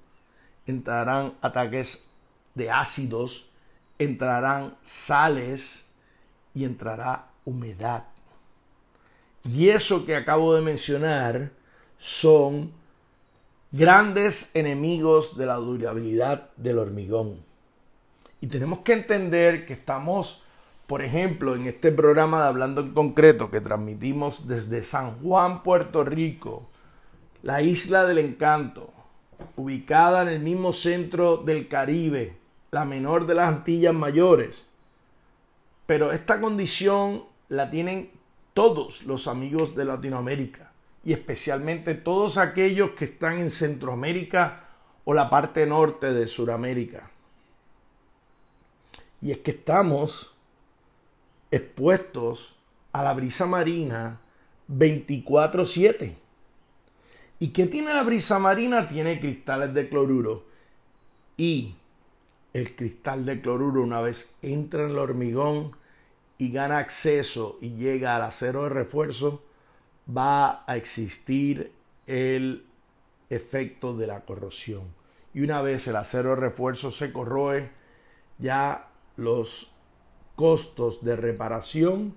entrarán 0.66 1.34
ataques 1.40 2.08
de 2.54 2.70
ácidos, 2.70 3.50
entrarán 3.98 4.76
sales 4.82 5.90
y 6.54 6.64
entrará 6.64 7.28
humedad. 7.44 8.04
Y 9.44 9.68
eso 9.68 10.04
que 10.04 10.16
acabo 10.16 10.54
de 10.54 10.62
mencionar 10.62 11.52
son 11.98 12.72
grandes 13.70 14.50
enemigos 14.54 15.36
de 15.36 15.46
la 15.46 15.56
durabilidad 15.56 16.50
del 16.56 16.78
hormigón. 16.78 17.44
Y 18.40 18.46
tenemos 18.46 18.80
que 18.80 18.92
entender 18.92 19.66
que 19.66 19.72
estamos 19.72 20.42
por 20.88 21.02
ejemplo, 21.02 21.54
en 21.54 21.66
este 21.66 21.92
programa 21.92 22.40
de 22.40 22.48
Hablando 22.48 22.80
en 22.80 22.94
Concreto 22.94 23.50
que 23.50 23.60
transmitimos 23.60 24.48
desde 24.48 24.82
San 24.82 25.20
Juan, 25.20 25.62
Puerto 25.62 26.02
Rico, 26.02 26.66
la 27.42 27.60
isla 27.60 28.06
del 28.06 28.16
encanto, 28.16 28.90
ubicada 29.56 30.22
en 30.22 30.28
el 30.28 30.40
mismo 30.40 30.72
centro 30.72 31.36
del 31.36 31.68
Caribe, 31.68 32.38
la 32.70 32.86
menor 32.86 33.26
de 33.26 33.34
las 33.34 33.48
Antillas 33.48 33.92
Mayores. 33.92 34.64
Pero 35.84 36.10
esta 36.10 36.40
condición 36.40 37.24
la 37.50 37.68
tienen 37.68 38.10
todos 38.54 39.02
los 39.02 39.28
amigos 39.28 39.76
de 39.76 39.84
Latinoamérica 39.84 40.72
y 41.04 41.12
especialmente 41.12 41.96
todos 41.96 42.38
aquellos 42.38 42.92
que 42.92 43.04
están 43.04 43.36
en 43.36 43.50
Centroamérica 43.50 44.64
o 45.04 45.12
la 45.12 45.28
parte 45.28 45.66
norte 45.66 46.14
de 46.14 46.26
Sudamérica. 46.26 47.10
Y 49.20 49.32
es 49.32 49.38
que 49.38 49.50
estamos 49.50 50.34
expuestos 51.50 52.56
a 52.92 53.02
la 53.02 53.14
brisa 53.14 53.46
marina 53.46 54.20
24/7. 54.68 56.16
¿Y 57.38 57.48
qué 57.48 57.66
tiene 57.66 57.94
la 57.94 58.02
brisa 58.02 58.38
marina? 58.38 58.88
Tiene 58.88 59.20
cristales 59.20 59.72
de 59.72 59.88
cloruro. 59.88 60.44
Y 61.36 61.76
el 62.52 62.74
cristal 62.74 63.24
de 63.24 63.40
cloruro 63.40 63.82
una 63.82 64.00
vez 64.00 64.36
entra 64.42 64.84
en 64.84 64.90
el 64.90 64.98
hormigón 64.98 65.76
y 66.36 66.50
gana 66.50 66.78
acceso 66.78 67.58
y 67.60 67.74
llega 67.74 68.16
al 68.16 68.22
acero 68.22 68.64
de 68.64 68.70
refuerzo, 68.70 69.42
va 70.08 70.64
a 70.66 70.76
existir 70.76 71.72
el 72.06 72.64
efecto 73.30 73.96
de 73.96 74.06
la 74.06 74.24
corrosión. 74.24 74.82
Y 75.34 75.42
una 75.42 75.62
vez 75.62 75.86
el 75.86 75.96
acero 75.96 76.30
de 76.30 76.36
refuerzo 76.36 76.90
se 76.90 77.12
corroe, 77.12 77.70
ya 78.38 78.88
los 79.16 79.72
costos 80.38 81.04
de 81.04 81.16
reparación 81.16 82.14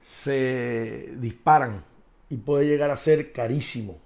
se 0.00 1.12
disparan 1.16 1.82
y 2.30 2.36
puede 2.36 2.68
llegar 2.68 2.90
a 2.90 2.96
ser 2.96 3.32
carísimo. 3.32 3.98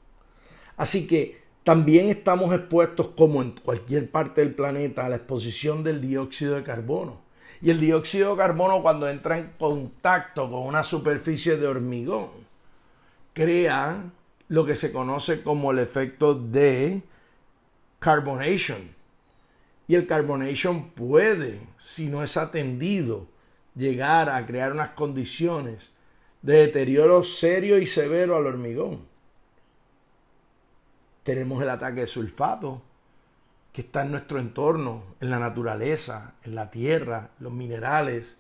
Así 0.79 1.07
que 1.07 1.43
también 1.63 2.09
estamos 2.09 2.55
expuestos, 2.55 3.09
como 3.09 3.43
en 3.43 3.51
cualquier 3.51 4.11
parte 4.11 4.41
del 4.41 4.55
planeta, 4.55 5.05
a 5.05 5.11
la 5.11 5.17
exposición 5.17 5.85
del 5.85 6.01
dióxido 6.01 6.55
de 6.55 6.63
carbono. 6.63 7.21
Y 7.61 7.69
el 7.69 7.81
dióxido 7.81 8.31
de 8.31 8.39
carbono 8.39 8.81
cuando 8.81 9.11
entra 9.11 9.37
en 9.37 9.53
contacto 9.59 10.51
con 10.51 10.63
una 10.63 10.83
superficie 10.83 11.59
de 11.59 11.67
hormigón, 11.67 12.31
crea 13.35 14.11
lo 14.49 14.65
que 14.65 14.75
se 14.75 14.91
conoce 14.91 15.43
como 15.43 15.71
el 15.71 15.81
efecto 15.81 16.35
de 16.35 17.03
carbonation. 17.99 18.79
Y 19.87 19.97
el 19.97 20.07
carbonation 20.07 20.93
puede, 20.93 21.61
si 21.77 22.07
no 22.07 22.23
es 22.23 22.39
atendido, 22.39 23.27
llegar 23.81 24.29
a 24.29 24.45
crear 24.47 24.73
unas 24.73 24.91
condiciones 24.91 25.91
de 26.43 26.59
deterioro 26.59 27.23
serio 27.23 27.79
y 27.79 27.87
severo 27.87 28.37
al 28.37 28.47
hormigón. 28.47 29.09
Tenemos 31.23 31.63
el 31.63 31.71
ataque 31.71 32.01
de 32.01 32.07
sulfato, 32.07 32.83
que 33.73 33.81
está 33.81 34.03
en 34.03 34.11
nuestro 34.11 34.39
entorno, 34.39 35.05
en 35.21 35.31
la 35.31 35.39
naturaleza, 35.39 36.35
en 36.45 36.55
la 36.55 36.71
tierra, 36.71 37.31
los 37.39 37.53
minerales, 37.53 38.37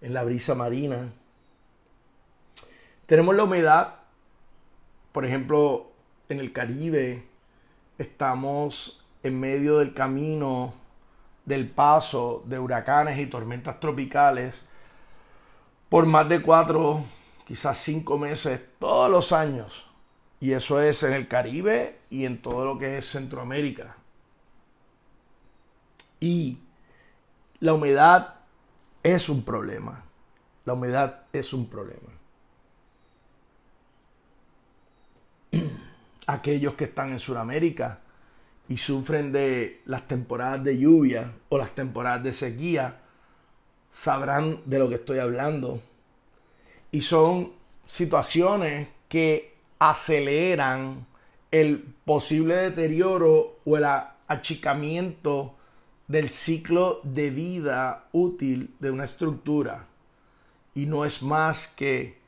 en 0.00 0.14
la 0.14 0.22
brisa 0.22 0.54
marina. 0.54 1.12
Tenemos 3.06 3.34
la 3.34 3.44
humedad, 3.44 3.94
por 5.12 5.24
ejemplo, 5.24 5.90
en 6.28 6.40
el 6.40 6.52
Caribe, 6.52 7.24
estamos 7.98 9.04
en 9.22 9.40
medio 9.40 9.78
del 9.78 9.94
camino 9.94 10.74
del 11.44 11.68
paso 11.68 12.42
de 12.46 12.58
huracanes 12.58 13.18
y 13.18 13.26
tormentas 13.26 13.78
tropicales 13.80 14.66
por 15.88 16.06
más 16.06 16.28
de 16.28 16.42
cuatro, 16.42 17.04
quizás 17.46 17.78
cinco 17.78 18.18
meses, 18.18 18.60
todos 18.78 19.10
los 19.10 19.32
años. 19.32 19.86
Y 20.40 20.52
eso 20.52 20.80
es 20.82 21.02
en 21.04 21.12
el 21.12 21.28
Caribe 21.28 22.00
y 22.10 22.24
en 22.24 22.42
todo 22.42 22.64
lo 22.64 22.78
que 22.78 22.98
es 22.98 23.08
Centroamérica. 23.08 23.96
Y 26.20 26.58
la 27.60 27.74
humedad 27.74 28.34
es 29.02 29.28
un 29.28 29.44
problema. 29.44 30.02
La 30.64 30.72
humedad 30.72 31.22
es 31.32 31.52
un 31.52 31.68
problema. 31.68 32.10
Aquellos 36.26 36.74
que 36.74 36.84
están 36.84 37.12
en 37.12 37.18
Sudamérica 37.18 38.00
y 38.68 38.76
sufren 38.76 39.32
de 39.32 39.82
las 39.84 40.08
temporadas 40.08 40.64
de 40.64 40.78
lluvia 40.78 41.32
o 41.48 41.58
las 41.58 41.74
temporadas 41.74 42.22
de 42.22 42.32
sequía, 42.32 43.00
sabrán 43.92 44.60
de 44.64 44.78
lo 44.78 44.88
que 44.88 44.96
estoy 44.96 45.18
hablando. 45.18 45.82
Y 46.90 47.02
son 47.02 47.52
situaciones 47.86 48.88
que 49.08 49.54
aceleran 49.78 51.06
el 51.50 51.80
posible 52.04 52.54
deterioro 52.56 53.58
o 53.64 53.76
el 53.76 53.84
achicamiento 54.26 55.54
del 56.08 56.30
ciclo 56.30 57.00
de 57.04 57.30
vida 57.30 58.08
útil 58.12 58.74
de 58.80 58.90
una 58.90 59.04
estructura. 59.04 59.86
Y 60.74 60.86
no 60.86 61.04
es 61.04 61.22
más 61.22 61.68
que 61.68 62.18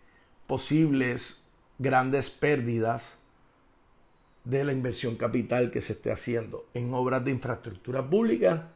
posibles 0.46 1.44
grandes 1.79 2.31
pérdidas 2.31 3.15
de 4.46 4.64
la 4.64 4.72
inversión 4.72 5.16
capital 5.16 5.72
que 5.72 5.80
se 5.80 5.92
esté 5.94 6.12
haciendo 6.12 6.66
en 6.72 6.94
obras 6.94 7.24
de 7.24 7.32
infraestructura 7.32 8.09
pública 8.09 8.68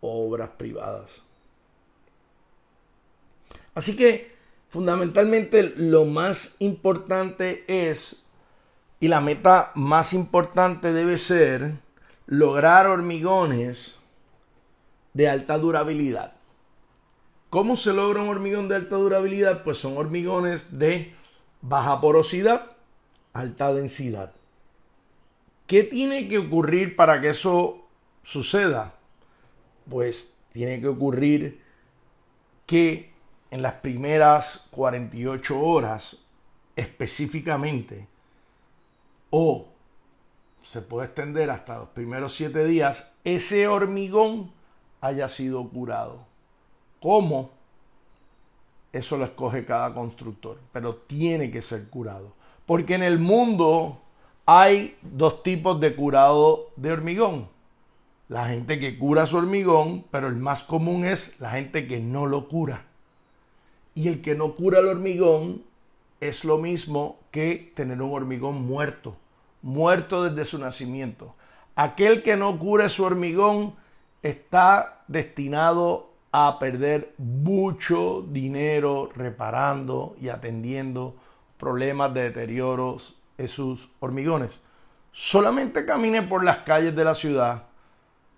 o 0.00 0.26
obras 0.26 0.48
privadas. 0.56 1.22
Así 3.74 3.96
que 3.96 4.34
fundamentalmente 4.70 5.74
lo 5.76 6.06
más 6.06 6.56
importante 6.60 7.64
es, 7.68 8.24
y 8.98 9.08
la 9.08 9.20
meta 9.20 9.72
más 9.74 10.14
importante 10.14 10.92
debe 10.94 11.18
ser, 11.18 11.74
lograr 12.26 12.86
hormigones 12.86 14.00
de 15.12 15.28
alta 15.28 15.58
durabilidad. 15.58 16.32
¿Cómo 17.50 17.76
se 17.76 17.92
logra 17.92 18.22
un 18.22 18.30
hormigón 18.30 18.68
de 18.68 18.76
alta 18.76 18.96
durabilidad? 18.96 19.64
Pues 19.64 19.76
son 19.76 19.98
hormigones 19.98 20.78
de 20.78 21.12
baja 21.60 22.00
porosidad, 22.00 22.76
alta 23.34 23.74
densidad. 23.74 24.32
¿Qué 25.70 25.84
tiene 25.84 26.26
que 26.26 26.36
ocurrir 26.36 26.96
para 26.96 27.20
que 27.20 27.28
eso 27.30 27.86
suceda? 28.24 28.96
Pues 29.88 30.36
tiene 30.52 30.80
que 30.80 30.88
ocurrir 30.88 31.62
que 32.66 33.12
en 33.52 33.62
las 33.62 33.74
primeras 33.74 34.66
48 34.72 35.60
horas 35.60 36.24
específicamente 36.74 38.08
o 39.30 39.68
se 40.64 40.82
puede 40.82 41.06
extender 41.06 41.50
hasta 41.50 41.78
los 41.78 41.90
primeros 41.90 42.34
7 42.34 42.64
días, 42.64 43.14
ese 43.22 43.68
hormigón 43.68 44.50
haya 45.00 45.28
sido 45.28 45.68
curado. 45.68 46.26
¿Cómo? 47.00 47.52
Eso 48.92 49.16
lo 49.16 49.24
escoge 49.24 49.64
cada 49.64 49.94
constructor, 49.94 50.58
pero 50.72 50.96
tiene 50.96 51.52
que 51.52 51.62
ser 51.62 51.88
curado. 51.90 52.34
Porque 52.66 52.96
en 52.96 53.04
el 53.04 53.20
mundo 53.20 54.02
hay 54.52 54.96
dos 55.02 55.44
tipos 55.44 55.78
de 55.78 55.94
curado 55.94 56.70
de 56.74 56.90
hormigón. 56.90 57.48
La 58.28 58.48
gente 58.48 58.80
que 58.80 58.98
cura 58.98 59.24
su 59.26 59.36
hormigón, 59.36 60.04
pero 60.10 60.26
el 60.26 60.34
más 60.34 60.64
común 60.64 61.04
es 61.04 61.38
la 61.38 61.50
gente 61.50 61.86
que 61.86 62.00
no 62.00 62.26
lo 62.26 62.48
cura. 62.48 62.86
Y 63.94 64.08
el 64.08 64.20
que 64.20 64.34
no 64.34 64.56
cura 64.56 64.80
el 64.80 64.88
hormigón 64.88 65.62
es 66.20 66.44
lo 66.44 66.58
mismo 66.58 67.20
que 67.30 67.70
tener 67.76 68.02
un 68.02 68.12
hormigón 68.12 68.60
muerto, 68.62 69.14
muerto 69.62 70.24
desde 70.24 70.44
su 70.44 70.58
nacimiento. 70.58 71.36
Aquel 71.76 72.24
que 72.24 72.36
no 72.36 72.58
cure 72.58 72.88
su 72.88 73.04
hormigón 73.04 73.76
está 74.24 75.04
destinado 75.06 76.10
a 76.32 76.58
perder 76.58 77.14
mucho 77.18 78.26
dinero 78.28 79.10
reparando 79.14 80.16
y 80.20 80.28
atendiendo 80.28 81.14
problemas 81.56 82.12
de 82.14 82.22
deterioros 82.22 83.19
sus 83.48 83.90
hormigones. 84.00 84.60
Solamente 85.12 85.84
camine 85.84 86.22
por 86.22 86.44
las 86.44 86.58
calles 86.58 86.94
de 86.94 87.04
la 87.04 87.14
ciudad, 87.14 87.64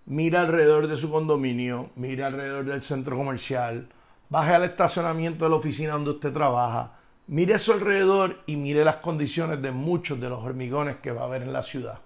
mira 0.06 0.40
alrededor 0.40 0.88
de 0.88 0.96
su 0.96 1.10
condominio, 1.10 1.90
mira 1.96 2.26
alrededor 2.26 2.64
del 2.64 2.82
centro 2.82 3.16
comercial, 3.16 3.88
baje 4.30 4.54
al 4.54 4.64
estacionamiento 4.64 5.44
de 5.44 5.50
la 5.50 5.56
oficina 5.56 5.92
donde 5.92 6.10
usted 6.10 6.32
trabaja, 6.32 6.92
mire 7.26 7.54
a 7.54 7.58
su 7.58 7.72
alrededor 7.72 8.40
y 8.46 8.56
mire 8.56 8.84
las 8.84 8.96
condiciones 8.96 9.60
de 9.60 9.70
muchos 9.70 10.18
de 10.20 10.28
los 10.30 10.42
hormigones 10.42 10.96
que 10.96 11.12
va 11.12 11.22
a 11.22 11.24
haber 11.24 11.42
en 11.42 11.52
la 11.52 11.62
ciudad. 11.62 11.98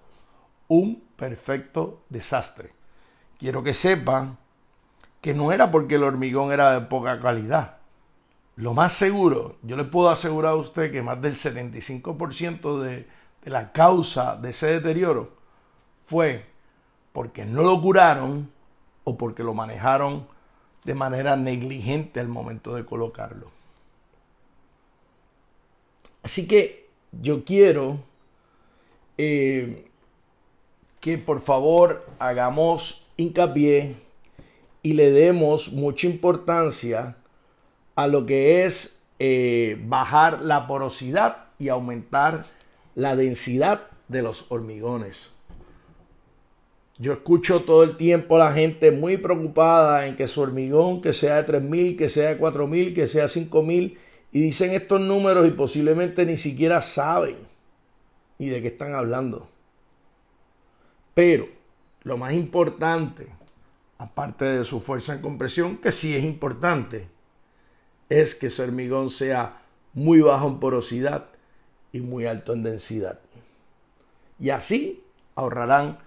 Un 0.67 1.01
perfecto 1.15 2.03
desastre. 2.09 2.73
Quiero 3.39 3.63
que 3.63 3.73
sepan 3.73 4.37
que 5.21 5.33
no 5.33 5.51
era 5.51 5.71
porque 5.71 5.95
el 5.95 6.03
hormigón 6.03 6.51
era 6.51 6.73
de 6.73 6.85
poca 6.87 7.19
calidad 7.21 7.76
lo 8.57 8.73
más 8.73 8.93
seguro, 8.93 9.55
yo 9.61 9.77
le 9.77 9.83
puedo 9.85 10.09
asegurar 10.09 10.51
a 10.51 10.55
usted 10.55 10.91
que 10.91 11.01
más 11.01 11.21
del 11.21 11.35
75% 11.35 12.81
de, 12.81 13.07
de 13.43 13.51
la 13.51 13.71
causa 13.71 14.35
de 14.35 14.49
ese 14.49 14.67
deterioro 14.67 15.31
fue 16.05 16.45
porque 17.13 17.45
no 17.45 17.63
lo 17.63 17.81
curaron 17.81 18.51
o 19.03 19.17
porque 19.17 19.43
lo 19.43 19.53
manejaron 19.53 20.27
de 20.83 20.93
manera 20.95 21.35
negligente 21.35 22.19
al 22.19 22.27
momento 22.27 22.73
de 22.73 22.83
colocarlo. 22.83 23.51
Así 26.23 26.47
que 26.47 26.89
yo 27.11 27.45
quiero 27.45 27.99
eh, 29.17 29.89
que 30.99 31.17
por 31.17 31.41
favor 31.41 32.05
hagamos 32.19 33.07
hincapié 33.17 33.97
y 34.81 34.93
le 34.93 35.11
demos 35.11 35.71
mucha 35.71 36.07
importancia 36.07 37.17
a 37.97 38.07
lo 38.07 38.27
que 38.27 38.63
es 38.63 39.01
eh, 39.17 39.81
bajar 39.85 40.43
la 40.43 40.67
porosidad 40.67 41.45
y 41.57 41.69
aumentar 41.69 42.43
la 42.93 43.15
densidad 43.15 43.87
de 44.07 44.21
los 44.21 44.45
hormigones. 44.49 45.33
Yo 46.99 47.13
escucho 47.13 47.63
todo 47.63 47.83
el 47.83 47.97
tiempo 47.97 48.35
a 48.35 48.45
la 48.45 48.53
gente 48.53 48.91
muy 48.91 49.17
preocupada 49.17 50.05
en 50.05 50.15
que 50.15 50.27
su 50.27 50.41
hormigón, 50.41 51.01
que 51.01 51.11
sea 51.11 51.37
de 51.37 51.43
3000, 51.43 51.97
que 51.97 52.07
sea 52.07 52.29
de 52.29 52.37
4000, 52.37 52.93
que 52.93 53.07
sea 53.07 53.23
de 53.23 53.29
5000, 53.29 53.97
y 54.31 54.41
dicen 54.41 54.71
estos 54.73 55.01
números 55.01 55.47
y 55.47 55.51
posiblemente 55.51 56.23
ni 56.23 56.37
siquiera 56.37 56.83
saben 56.83 57.37
ni 58.37 58.49
de 58.49 58.61
qué 58.61 58.67
están 58.67 58.93
hablando. 58.93 59.49
Pero 61.15 61.47
lo 62.03 62.15
más 62.17 62.33
importante, 62.33 63.27
aparte 63.97 64.45
de 64.45 64.63
su 64.65 64.81
fuerza 64.81 65.15
en 65.15 65.21
compresión, 65.21 65.77
que 65.77 65.91
sí 65.91 66.15
es 66.15 66.23
importante, 66.23 67.16
es 68.09 68.35
que 68.35 68.49
su 68.49 68.63
hormigón 68.63 69.09
sea 69.09 69.61
muy 69.93 70.21
bajo 70.21 70.47
en 70.47 70.59
porosidad 70.59 71.25
y 71.91 71.99
muy 71.99 72.25
alto 72.25 72.53
en 72.53 72.63
densidad. 72.63 73.19
Y 74.39 74.51
así 74.51 75.03
ahorrarán 75.35 75.99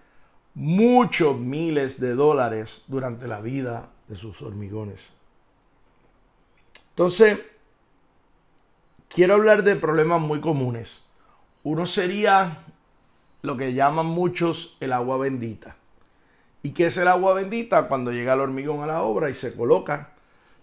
muchos 0.55 1.39
miles 1.39 2.01
de 2.01 2.15
dólares 2.15 2.85
durante 2.89 3.27
la 3.29 3.41
vida 3.41 3.89
de 4.09 4.17
sus 4.17 4.43
hormigones. 4.43 5.11
Entonces, 6.91 7.39
quiero 9.09 9.35
hablar 9.35 9.63
de 9.63 9.77
problemas 9.77 10.21
muy 10.21 10.41
comunes. 10.41 11.07
Uno 11.63 11.87
sería 11.87 12.65
lo 13.43 13.57
que 13.57 13.75
llaman 13.75 14.07
muchos 14.07 14.77
el 14.81 14.93
agua 14.93 15.17
bendita. 15.17 15.77
¿Y 16.63 16.73
qué 16.73 16.87
es 16.87 16.97
el 16.97 17.09
agua 17.09 17.35
bendita? 17.35 17.89
Cuando 17.89 18.13
llega 18.13 18.35
el 18.35 18.41
hormigón 18.41 18.83
a 18.83 18.87
la 18.87 19.03
obra 19.03 19.31
y 19.31 19.35
se 19.35 19.55
coloca 19.55 20.13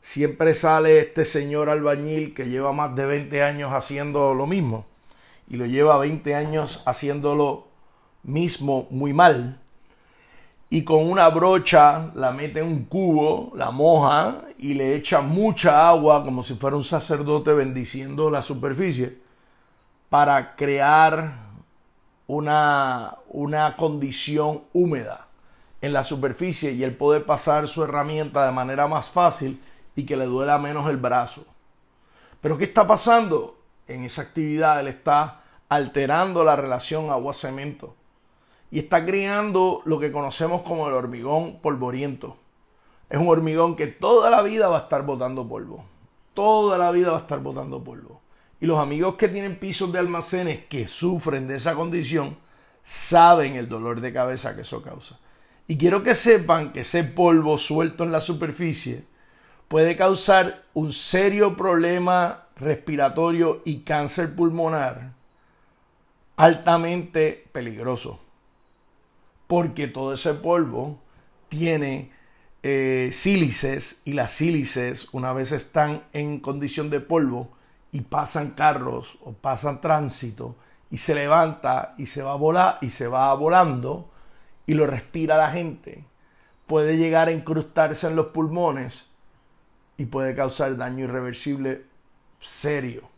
siempre 0.02 0.54
sale 0.54 1.00
este 1.00 1.26
señor 1.26 1.70
albañil 1.70 2.34
que 2.34 2.50
lleva 2.50 2.72
más 2.72 2.96
de 2.96 3.06
20 3.06 3.44
años 3.44 3.74
haciendo 3.74 4.34
lo 4.34 4.48
mismo 4.48 4.86
y 5.50 5.58
lo 5.58 5.66
lleva 5.66 5.98
20 5.98 6.36
años 6.36 6.82
haciendo 6.86 7.36
lo 7.36 7.68
mismo 8.24 8.88
muy 8.90 9.14
mal. 9.14 9.60
Y 10.70 10.84
con 10.84 11.10
una 11.10 11.30
brocha 11.30 12.12
la 12.16 12.32
mete 12.32 12.60
en 12.60 12.68
un 12.68 12.84
cubo, 12.86 13.54
la 13.56 13.72
moja 13.72 14.42
y 14.58 14.74
le 14.74 14.96
echa 14.96 15.22
mucha 15.22 15.88
agua 15.88 16.24
como 16.26 16.44
si 16.44 16.56
fuera 16.56 16.76
un 16.76 16.84
sacerdote 16.84 17.54
bendiciendo 17.54 18.30
la 18.30 18.42
superficie 18.42 19.18
para 20.10 20.56
crear 20.56 21.48
una, 22.28 23.16
una 23.30 23.78
condición 23.78 24.64
húmeda 24.74 25.28
en 25.82 25.94
la 25.94 26.04
superficie 26.04 26.74
y 26.74 26.84
él 26.84 26.96
puede 26.96 27.22
pasar 27.22 27.68
su 27.70 27.84
herramienta 27.84 28.46
de 28.46 28.52
manera 28.52 28.88
más 28.88 29.10
fácil 29.10 29.62
y 29.98 30.06
que 30.06 30.16
le 30.16 30.26
duela 30.26 30.60
menos 30.60 30.88
el 30.90 30.98
brazo. 30.98 31.44
Pero 32.40 32.58
¿qué 32.58 32.66
está 32.66 32.88
pasando? 32.88 33.58
En 33.88 34.04
esa 34.04 34.22
actividad 34.22 34.80
él 34.80 34.88
está 34.88 35.42
alterando 35.68 36.44
la 36.46 36.56
relación 36.56 37.10
agua-cemento 37.10 37.96
y 38.70 38.80
está 38.80 39.04
creando 39.06 39.82
lo 39.86 40.00
que 40.00 40.12
conocemos 40.12 40.62
como 40.62 40.88
el 40.88 40.94
hormigón 40.94 41.60
polvoriento. 41.62 42.38
Es 43.10 43.20
un 43.20 43.28
hormigón 43.28 43.76
que 43.76 43.88
toda 43.88 44.30
la 44.30 44.44
vida 44.44 44.68
va 44.68 44.78
a 44.78 44.82
estar 44.82 45.04
botando 45.04 45.48
polvo. 45.48 45.84
toda 46.36 46.78
la 46.78 46.92
vida 46.92 47.10
va 47.10 47.18
a 47.18 47.22
estar 47.22 47.40
botando 47.40 47.84
polvo. 47.84 48.22
Y 48.60 48.68
los 48.68 48.80
amigos 48.80 49.16
que 49.16 49.28
tienen 49.28 49.58
pisos 49.58 49.92
de 49.92 49.98
almacenes 49.98 50.66
que 50.66 50.88
sufren 50.88 51.48
de 51.48 51.56
esa 51.56 51.74
condición 51.74 52.38
saben 52.84 53.56
el 53.56 53.68
dolor 53.68 54.00
de 54.00 54.14
cabeza 54.14 54.56
que 54.56 54.62
eso 54.62 54.84
causa. 54.84 55.18
Y 55.66 55.76
quiero 55.80 56.04
que 56.04 56.14
sepan 56.14 56.72
que 56.72 56.82
ese 56.82 57.04
polvo 57.04 57.58
suelto 57.58 58.04
en 58.04 58.12
la 58.12 58.22
superficie 58.22 59.06
puede 59.68 59.96
causar 59.96 60.64
un 60.74 60.94
serio 60.94 61.58
problema 61.58 62.46
respiratorio 62.56 63.62
y 63.66 63.82
cáncer 63.82 64.36
pulmonar 64.36 65.12
altamente 66.38 67.48
peligroso. 67.52 68.20
Porque 69.48 69.88
todo 69.88 70.14
ese 70.14 70.34
polvo 70.34 71.00
tiene 71.50 72.12
eh, 72.64 73.10
sílices 73.12 74.02
y 74.06 74.14
las 74.14 74.32
sílices 74.34 75.10
una 75.14 75.34
vez 75.34 75.52
están 75.52 76.04
en 76.14 76.40
condición 76.40 76.90
de 76.90 77.00
polvo 77.00 77.52
y 77.92 78.02
pasan 78.02 78.52
carros 78.52 79.18
o 79.24 79.34
pasan 79.34 79.82
tránsito 79.82 80.56
y 80.92 80.98
se 80.98 81.16
levanta 81.16 81.96
y 81.98 82.06
se 82.08 82.22
va 82.22 82.78
y 82.82 82.90
se 82.90 83.08
va 83.08 83.34
volando 83.34 84.10
y 84.66 84.74
lo 84.74 84.86
respira 84.86 85.38
la 85.38 85.50
gente, 85.50 86.04
puede 86.66 86.98
llegar 86.98 87.30
a 87.30 87.32
incrustarse 87.32 88.08
en 88.08 88.18
los 88.18 88.28
pulmones 88.28 89.17
y 89.98 90.06
puede 90.06 90.36
causar 90.36 90.78
daño 90.78 91.06
irreversible 91.06 91.86
serio 92.40 93.10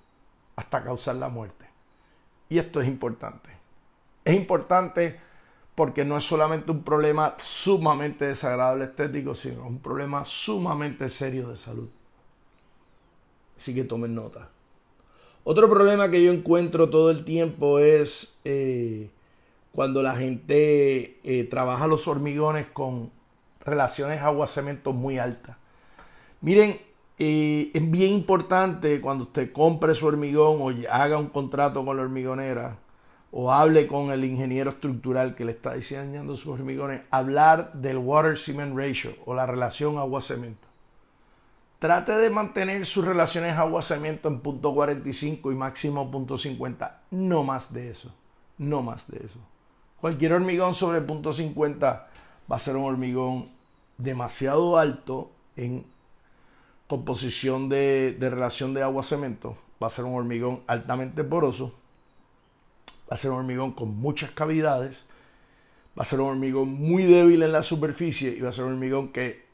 hasta 0.55 0.83
causar 0.83 1.15
la 1.15 1.29
muerte. 1.29 1.65
Y 2.49 2.57
esto 2.57 2.81
es 2.81 2.87
importante. 2.87 3.49
Es 4.25 4.35
importante 4.35 5.19
porque 5.75 6.03
no 6.03 6.17
es 6.17 6.25
solamente 6.25 6.71
un 6.71 6.83
problema 6.83 7.35
sumamente 7.37 8.25
desagradable 8.25 8.85
estético, 8.85 9.35
sino 9.35 9.65
un 9.65 9.79
problema 9.79 10.25
sumamente 10.25 11.09
serio 11.09 11.49
de 11.49 11.57
salud. 11.57 11.89
Así 13.57 13.73
que 13.73 13.83
tomen 13.83 14.15
nota. 14.15 14.49
Otro 15.43 15.69
problema 15.69 16.11
que 16.11 16.23
yo 16.23 16.31
encuentro 16.31 16.89
todo 16.89 17.11
el 17.11 17.23
tiempo 17.23 17.79
es 17.79 18.39
eh, 18.43 19.09
cuando 19.71 20.03
la 20.03 20.15
gente 20.15 21.19
eh, 21.23 21.43
trabaja 21.45 21.87
los 21.87 22.07
hormigones 22.07 22.67
con 22.67 23.11
relaciones 23.61 24.21
agua-cemento 24.21 24.91
muy 24.93 25.17
altas. 25.17 25.57
Miren, 26.41 26.79
eh, 27.17 27.69
es 27.73 27.91
bien 27.91 28.13
importante 28.13 29.01
cuando 29.01 29.25
usted 29.25 29.51
compre 29.51 29.93
su 29.93 30.07
hormigón 30.07 30.61
o 30.61 30.71
haga 30.89 31.17
un 31.17 31.27
contrato 31.27 31.83
con 31.83 31.97
la 31.97 32.03
hormigonera 32.03 32.77
o 33.31 33.51
hable 33.51 33.87
con 33.87 34.11
el 34.11 34.23
ingeniero 34.23 34.71
estructural 34.71 35.35
que 35.35 35.45
le 35.45 35.51
está 35.51 35.73
diseñando 35.73 36.35
sus 36.35 36.47
hormigones, 36.47 37.01
hablar 37.11 37.73
del 37.73 37.97
water 37.97 38.37
cement 38.39 38.75
ratio 38.75 39.11
o 39.25 39.33
la 39.33 39.45
relación 39.45 39.97
agua-cemento. 39.97 40.67
Trate 41.79 42.13
de 42.13 42.29
mantener 42.29 42.85
sus 42.85 43.05
relaciones 43.05 43.57
agua-cemento 43.57 44.27
en 44.27 44.39
punto 44.39 44.73
45 44.73 45.51
y 45.51 45.55
máximo 45.55 46.09
punto 46.09 46.37
50. 46.37 47.01
No 47.11 47.43
más 47.43 47.73
de 47.73 47.89
eso. 47.89 48.13
No 48.57 48.81
más 48.81 49.09
de 49.09 49.25
eso. 49.25 49.39
Cualquier 50.01 50.33
hormigón 50.33 50.73
sobre 50.73 51.01
punto 51.01 51.31
50 51.31 52.07
va 52.51 52.55
a 52.55 52.59
ser 52.59 52.75
un 52.75 52.85
hormigón 52.85 53.49
demasiado 53.97 54.77
alto 54.77 55.31
en 55.55 55.85
composición 56.89 57.69
de, 57.69 58.17
relación 58.19 58.73
de 58.73 58.83
agua-cemento. 58.83 59.55
Va 59.81 59.87
a 59.87 59.91
ser 59.91 60.03
un 60.03 60.15
hormigón 60.15 60.63
altamente 60.67 61.23
poroso. 61.23 61.73
Va 63.09 63.15
a 63.15 63.17
ser 63.17 63.31
un 63.31 63.37
hormigón 63.37 63.71
con 63.71 63.95
muchas 63.95 64.31
cavidades. 64.31 65.05
Va 65.97 66.01
a 66.01 66.05
ser 66.05 66.19
un 66.19 66.27
hormigón 66.27 66.73
muy 66.73 67.03
débil 67.03 67.41
en 67.43 67.53
la 67.53 67.63
superficie 67.63 68.31
y 68.31 68.41
va 68.41 68.49
a 68.49 68.51
ser 68.51 68.65
un 68.65 68.73
hormigón 68.73 69.13
que 69.13 69.47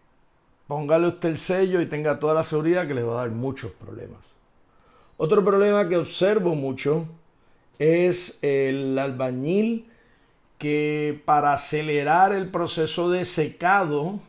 Póngale 0.68 1.08
usted 1.08 1.30
el 1.30 1.38
sello 1.38 1.80
y 1.80 1.86
tenga 1.86 2.20
toda 2.20 2.34
la 2.34 2.44
seguridad 2.44 2.88
que 2.88 2.96
le 2.96 3.04
va 3.04 3.14
a 3.14 3.26
dar 3.26 3.30
muchos 3.30 3.72
problemas. 3.72 4.34
Otro 5.18 5.46
problema 5.46 5.88
que 5.88 5.98
observo 5.98 6.56
mucho 6.56 7.06
es 7.78 8.40
el 8.42 8.98
albañil 8.98 9.88
que 10.58 11.22
para 11.26 11.54
acelerar 11.54 12.34
el 12.34 12.50
proceso 12.50 13.12
de 13.12 13.26
secado, 13.26 14.20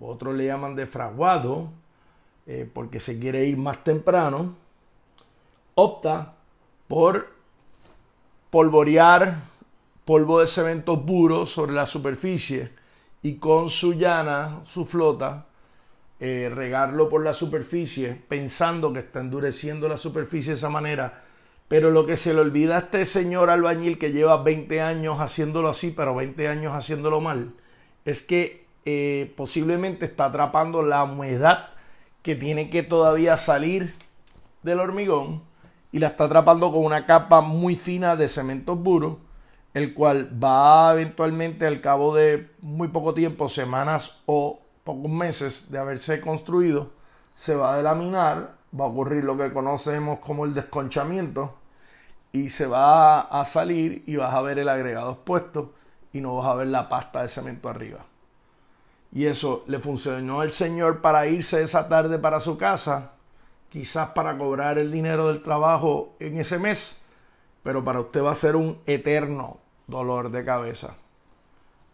otros 0.00 0.34
le 0.34 0.46
llaman 0.46 0.74
de 0.74 0.86
fraguado, 0.86 1.70
eh, 2.46 2.68
porque 2.72 3.00
se 3.00 3.18
quiere 3.18 3.44
ir 3.44 3.56
más 3.56 3.82
temprano, 3.82 4.54
opta 5.74 6.34
por 6.88 7.28
polvorear 8.50 9.42
polvo 10.04 10.40
de 10.40 10.46
cemento 10.46 11.04
puro 11.04 11.46
sobre 11.46 11.72
la 11.72 11.84
superficie 11.84 12.70
y 13.22 13.36
con 13.36 13.68
su 13.70 13.94
llana, 13.94 14.60
su 14.66 14.86
flota, 14.86 15.46
eh, 16.20 16.50
regarlo 16.54 17.08
por 17.08 17.24
la 17.24 17.32
superficie, 17.32 18.16
pensando 18.28 18.92
que 18.92 19.00
está 19.00 19.20
endureciendo 19.20 19.88
la 19.88 19.98
superficie 19.98 20.52
de 20.52 20.58
esa 20.58 20.70
manera. 20.70 21.24
Pero 21.66 21.90
lo 21.90 22.06
que 22.06 22.16
se 22.16 22.32
le 22.32 22.40
olvida 22.40 22.76
a 22.76 22.80
este 22.80 23.04
señor 23.04 23.50
albañil 23.50 23.98
que 23.98 24.12
lleva 24.12 24.42
20 24.42 24.80
años 24.80 25.18
haciéndolo 25.18 25.68
así, 25.68 25.92
pero 25.94 26.14
20 26.14 26.46
años 26.46 26.72
haciéndolo 26.74 27.20
mal, 27.20 27.52
es 28.04 28.22
que 28.22 28.64
eh, 28.84 29.34
posiblemente 29.36 30.04
está 30.04 30.26
atrapando 30.26 30.80
la 30.82 31.02
humedad 31.02 31.70
que 32.26 32.34
tiene 32.34 32.70
que 32.70 32.82
todavía 32.82 33.36
salir 33.36 33.94
del 34.64 34.80
hormigón 34.80 35.44
y 35.92 36.00
la 36.00 36.08
está 36.08 36.24
atrapando 36.24 36.72
con 36.72 36.84
una 36.84 37.06
capa 37.06 37.40
muy 37.40 37.76
fina 37.76 38.16
de 38.16 38.26
cemento 38.26 38.82
puro 38.82 39.20
el 39.74 39.94
cual 39.94 40.28
va 40.42 40.92
eventualmente 40.92 41.68
al 41.68 41.80
cabo 41.80 42.16
de 42.16 42.50
muy 42.62 42.88
poco 42.88 43.14
tiempo, 43.14 43.48
semanas 43.48 44.22
o 44.26 44.58
pocos 44.82 45.08
meses 45.08 45.70
de 45.70 45.78
haberse 45.78 46.20
construido, 46.20 46.90
se 47.36 47.54
va 47.54 47.74
a 47.74 47.76
delaminar, 47.76 48.56
va 48.74 48.86
a 48.86 48.88
ocurrir 48.88 49.22
lo 49.22 49.36
que 49.36 49.52
conocemos 49.52 50.18
como 50.18 50.46
el 50.46 50.54
desconchamiento 50.54 51.54
y 52.32 52.48
se 52.48 52.66
va 52.66 53.20
a 53.20 53.44
salir 53.44 54.02
y 54.04 54.16
vas 54.16 54.34
a 54.34 54.42
ver 54.42 54.58
el 54.58 54.68
agregado 54.68 55.12
expuesto 55.12 55.74
y 56.12 56.20
no 56.20 56.34
vas 56.34 56.46
a 56.48 56.54
ver 56.56 56.66
la 56.66 56.88
pasta 56.88 57.22
de 57.22 57.28
cemento 57.28 57.68
arriba. 57.68 58.04
Y 59.16 59.24
eso 59.24 59.64
le 59.66 59.78
funcionó 59.78 60.42
al 60.42 60.52
señor 60.52 61.00
para 61.00 61.26
irse 61.26 61.62
esa 61.62 61.88
tarde 61.88 62.18
para 62.18 62.38
su 62.38 62.58
casa, 62.58 63.12
quizás 63.70 64.10
para 64.10 64.36
cobrar 64.36 64.76
el 64.76 64.92
dinero 64.92 65.28
del 65.28 65.42
trabajo 65.42 66.14
en 66.20 66.38
ese 66.38 66.58
mes, 66.58 67.00
pero 67.62 67.82
para 67.82 68.00
usted 68.00 68.22
va 68.22 68.32
a 68.32 68.34
ser 68.34 68.56
un 68.56 68.76
eterno 68.84 69.56
dolor 69.86 70.30
de 70.30 70.44
cabeza. 70.44 70.96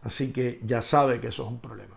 Así 0.03 0.33
que 0.33 0.59
ya 0.65 0.83
sabe 0.83 1.21
que 1.21 1.29
eso 1.29 1.45
es 1.45 1.49
un 1.49 1.61
problema. 1.61 1.95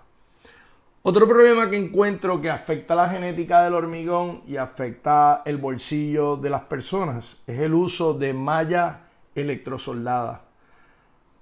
Otro 1.02 1.28
problema 1.28 1.72
que 1.72 1.78
encuentro 1.78 2.40
que 2.40 2.52
afecta 2.52 2.94
la 2.94 3.10
genética 3.10 3.64
del 3.64 3.74
hormigón 3.74 4.44
y 4.46 4.58
afecta 4.58 5.42
el 5.44 5.58
bolsillo 5.58 6.38
de 6.38 6.52
las 6.52 6.62
personas 6.62 7.42
es 7.48 7.62
el 7.62 7.74
uso 7.74 8.14
de 8.14 8.32
malla 8.32 9.08
electrosoldada. 9.34 10.45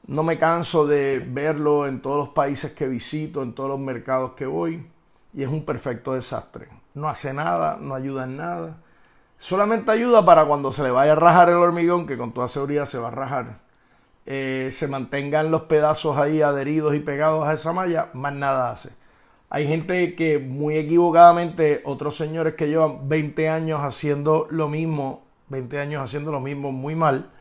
No 0.08 0.24
me 0.24 0.38
canso 0.38 0.86
de 0.86 1.20
verlo 1.20 1.88
en 1.88 2.02
todos 2.02 2.18
los 2.18 2.30
países 2.30 2.74
que 2.74 2.88
visito, 2.88 3.42
en 3.42 3.54
todos 3.54 3.70
los 3.70 3.80
mercados 3.80 4.34
que 4.34 4.46
voy, 4.46 4.86
y 5.34 5.44
es 5.44 5.50
un 5.50 5.66
perfecto 5.66 6.14
desastre. 6.14 6.68
No 6.94 7.08
hace 7.10 7.34
nada, 7.34 7.78
no 7.80 7.96
ayuda 7.96 8.26
en 8.26 8.38
nada. 8.38 8.78
Solamente 9.38 9.92
ayuda 9.92 10.26
para 10.26 10.46
cuando 10.46 10.72
se 10.72 10.84
le 10.84 10.92
vaya 10.92 11.14
a 11.14 11.16
rajar 11.16 11.50
el 11.50 11.56
hormigón, 11.56 12.06
que 12.06 12.18
con 12.18 12.34
toda 12.34 12.48
seguridad 12.48 12.86
se 12.86 12.98
va 12.98 13.08
a 13.08 13.12
rajar 13.12 13.64
eh, 14.26 14.70
se 14.72 14.88
mantengan 14.88 15.52
los 15.52 15.64
pedazos 15.64 16.18
ahí 16.18 16.42
adheridos 16.42 16.96
y 16.96 17.00
pegados 17.00 17.46
a 17.46 17.54
esa 17.54 17.74
malla, 17.74 18.10
más 18.14 18.34
nada 18.34 18.72
hace. 18.72 18.90
Hay 19.50 19.68
gente 19.68 20.16
que 20.16 20.40
muy 20.40 20.78
equivocadamente, 20.78 21.82
otros 21.86 22.16
señores 22.16 22.56
que 22.56 22.68
llevan 22.68 23.10
20 23.10 23.50
años 23.50 23.82
haciendo 23.82 24.48
lo 24.50 24.70
mismo, 24.70 25.24
20 25.50 25.80
años 25.80 26.04
haciendo 26.04 26.32
lo 26.32 26.40
mismo 26.40 26.72
muy 26.72 26.96
mal, 26.96 27.32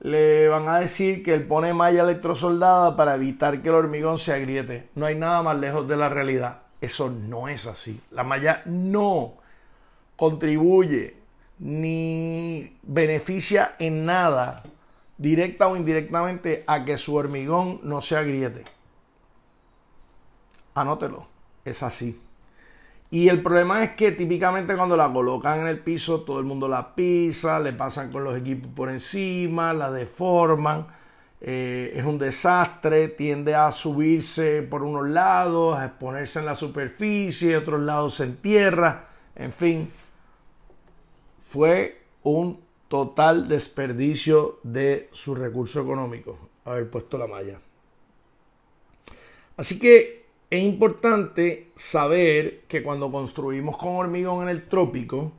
le 0.00 0.48
van 0.48 0.68
a 0.68 0.80
decir 0.80 1.22
que 1.22 1.34
él 1.34 1.46
pone 1.46 1.74
malla 1.74 2.02
electrosoldada 2.02 2.96
para 2.96 3.14
evitar 3.14 3.62
que 3.62 3.68
el 3.68 3.74
hormigón 3.74 4.18
se 4.18 4.32
agriete. 4.32 4.88
No 4.94 5.06
hay 5.06 5.14
nada 5.14 5.42
más 5.42 5.58
lejos 5.58 5.86
de 5.86 5.96
la 5.96 6.08
realidad. 6.08 6.62
Eso 6.80 7.10
no 7.10 7.48
es 7.48 7.66
así. 7.66 8.00
La 8.10 8.24
malla 8.24 8.62
no 8.64 9.34
contribuye 10.16 11.16
ni 11.58 12.78
beneficia 12.82 13.76
en 13.78 14.06
nada 14.06 14.62
directa 15.18 15.68
o 15.68 15.76
indirectamente 15.76 16.64
a 16.66 16.84
que 16.86 16.96
su 16.96 17.14
hormigón 17.14 17.80
no 17.82 18.00
se 18.00 18.16
agriete. 18.16 18.64
Anótelo, 20.74 21.26
es 21.66 21.82
así. 21.82 22.18
Y 23.12 23.28
el 23.28 23.42
problema 23.42 23.82
es 23.82 23.90
que 23.90 24.12
típicamente 24.12 24.76
cuando 24.76 24.96
la 24.96 25.12
colocan 25.12 25.60
en 25.60 25.66
el 25.66 25.80
piso, 25.80 26.20
todo 26.20 26.38
el 26.38 26.44
mundo 26.44 26.68
la 26.68 26.94
pisa, 26.94 27.58
le 27.58 27.72
pasan 27.72 28.12
con 28.12 28.22
los 28.22 28.38
equipos 28.38 28.70
por 28.72 28.88
encima, 28.88 29.72
la 29.72 29.90
deforman, 29.90 30.86
eh, 31.40 31.92
es 31.96 32.04
un 32.04 32.18
desastre, 32.18 33.08
tiende 33.08 33.56
a 33.56 33.72
subirse 33.72 34.62
por 34.62 34.84
unos 34.84 35.08
lados, 35.08 35.76
a 35.76 35.86
exponerse 35.86 36.38
en 36.38 36.46
la 36.46 36.54
superficie, 36.54 37.56
otros 37.56 37.80
lados 37.80 38.14
se 38.14 38.24
entierra, 38.24 39.08
en 39.34 39.52
fin, 39.52 39.90
fue 41.48 42.02
un 42.22 42.60
total 42.86 43.48
desperdicio 43.48 44.60
de 44.62 45.08
su 45.12 45.34
recurso 45.34 45.80
económico, 45.80 46.38
haber 46.64 46.88
puesto 46.88 47.18
la 47.18 47.26
malla. 47.26 47.58
Así 49.56 49.80
que 49.80 50.19
es 50.50 50.62
importante 50.62 51.70
saber 51.76 52.62
que 52.66 52.82
cuando 52.82 53.12
construimos 53.12 53.76
con 53.76 53.96
hormigón 53.96 54.42
en 54.42 54.48
el 54.48 54.68
trópico, 54.68 55.32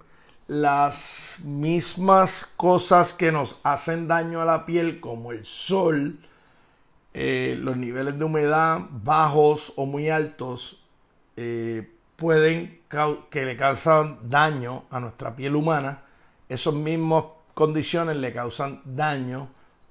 las 0.47 1.41
mismas 1.43 2.45
cosas 2.55 3.11
que 3.11 3.31
nos 3.31 3.59
hacen 3.63 4.07
daño 4.07 4.41
a 4.41 4.45
la 4.45 4.65
piel, 4.65 5.01
como 5.01 5.33
el 5.33 5.45
sol, 5.45 6.19
eh, 7.13 7.57
los 7.59 7.75
niveles 7.75 8.17
de 8.17 8.23
humedad 8.23 8.81
bajos 8.89 9.73
o 9.75 9.85
muy 9.85 10.09
altos, 10.09 10.81
eh, 11.35 11.89
pueden 12.15 12.79
que 13.29 13.45
le 13.45 13.57
causan 13.57 14.19
daño 14.29 14.85
a 14.89 14.99
nuestra 15.01 15.35
piel 15.35 15.55
humana. 15.55 16.03
Esas 16.47 16.73
mismas 16.73 17.25
condiciones 17.53 18.15
le 18.15 18.31
causan 18.31 18.81
daño 18.85 19.49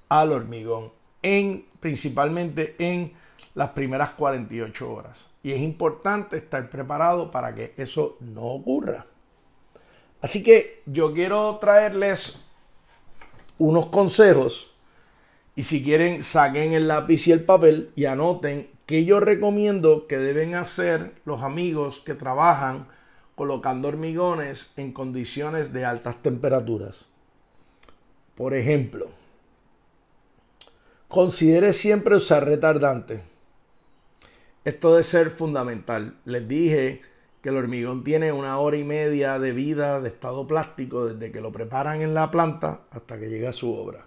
al 0.09 0.31
hormigón, 0.31 0.91
en, 1.21 1.65
principalmente 1.79 2.75
en 2.79 3.13
las 3.53 3.69
primeras 3.69 4.11
48 4.11 4.93
horas. 4.93 5.17
Y 5.43 5.51
es 5.51 5.59
importante 5.59 6.37
estar 6.37 6.69
preparado 6.69 7.31
para 7.31 7.53
que 7.55 7.73
eso 7.77 8.17
no 8.19 8.43
ocurra. 8.43 9.07
Así 10.21 10.43
que 10.43 10.83
yo 10.85 11.13
quiero 11.13 11.57
traerles 11.57 12.43
unos 13.57 13.87
consejos 13.87 14.73
y 15.55 15.63
si 15.63 15.83
quieren 15.83 16.23
saquen 16.23 16.73
el 16.73 16.87
lápiz 16.87 17.27
y 17.27 17.31
el 17.31 17.43
papel 17.43 17.91
y 17.95 18.05
anoten 18.05 18.69
que 18.85 19.05
yo 19.05 19.19
recomiendo 19.19 20.07
que 20.07 20.17
deben 20.17 20.55
hacer 20.55 21.13
los 21.25 21.41
amigos 21.43 22.01
que 22.05 22.13
trabajan 22.13 22.87
colocando 23.35 23.87
hormigones 23.87 24.73
en 24.77 24.91
condiciones 24.91 25.73
de 25.73 25.85
altas 25.85 26.21
temperaturas. 26.21 27.05
Por 28.35 28.53
ejemplo, 28.53 29.09
considere 31.07 31.73
siempre 31.73 32.15
usar 32.15 32.45
retardante. 32.45 33.30
Esto 34.63 34.91
debe 34.91 35.03
ser 35.03 35.31
fundamental. 35.31 36.17
Les 36.23 36.47
dije 36.47 37.01
que 37.41 37.49
el 37.49 37.57
hormigón 37.57 38.03
tiene 38.03 38.31
una 38.31 38.59
hora 38.59 38.77
y 38.77 38.83
media 38.83 39.39
de 39.39 39.53
vida 39.53 39.99
de 39.99 40.09
estado 40.09 40.45
plástico 40.45 41.07
desde 41.07 41.31
que 41.31 41.41
lo 41.41 41.51
preparan 41.51 42.01
en 42.01 42.13
la 42.13 42.29
planta 42.29 42.81
hasta 42.91 43.19
que 43.19 43.29
llega 43.29 43.49
a 43.49 43.53
su 43.53 43.73
obra. 43.73 44.05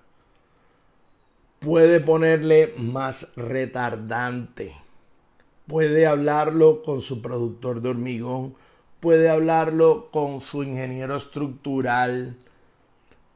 Puede 1.59 1.98
ponerle 1.98 2.72
más 2.76 3.32
retardante. 3.34 4.76
Puede 5.66 6.07
hablarlo 6.07 6.82
con 6.82 7.00
su 7.00 7.20
productor 7.20 7.80
de 7.80 7.88
hormigón. 7.88 8.55
Puede 9.00 9.30
hablarlo 9.30 10.09
con 10.12 10.40
su 10.40 10.62
ingeniero 10.62 11.16
estructural. 11.16 12.36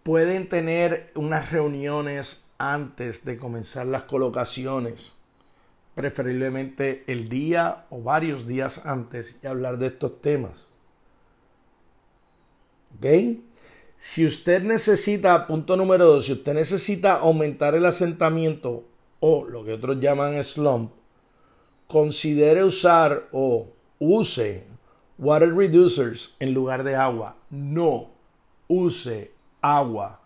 Pueden 0.04 0.48
tener 0.48 1.10
unas 1.16 1.50
reuniones 1.50 2.48
antes 2.58 3.24
de 3.24 3.38
comenzar 3.38 3.86
las 3.86 4.04
colocaciones 4.04 5.17
preferiblemente 5.98 7.02
el 7.08 7.28
día 7.28 7.86
o 7.90 8.00
varios 8.00 8.46
días 8.46 8.86
antes 8.86 9.36
y 9.42 9.48
hablar 9.48 9.78
de 9.78 9.88
estos 9.88 10.22
temas. 10.22 10.68
¿Ok? 12.96 13.40
Si 13.96 14.24
usted 14.24 14.62
necesita, 14.62 15.48
punto 15.48 15.76
número 15.76 16.04
dos, 16.04 16.26
si 16.26 16.34
usted 16.34 16.54
necesita 16.54 17.16
aumentar 17.16 17.74
el 17.74 17.84
asentamiento 17.84 18.84
o 19.18 19.44
lo 19.44 19.64
que 19.64 19.72
otros 19.72 19.98
llaman 19.98 20.44
slump, 20.44 20.92
considere 21.88 22.62
usar 22.62 23.26
o 23.32 23.66
use 23.98 24.68
water 25.18 25.52
reducers 25.52 26.36
en 26.38 26.54
lugar 26.54 26.84
de 26.84 26.94
agua. 26.94 27.34
No 27.50 28.10
use 28.68 29.32
agua 29.60 30.20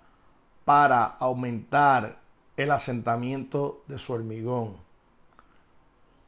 para 0.67 1.03
aumentar 1.07 2.21
el 2.59 2.71
asentamiento 2.71 3.83
de 3.89 3.99
su 3.99 4.13
hormigón 4.13 4.82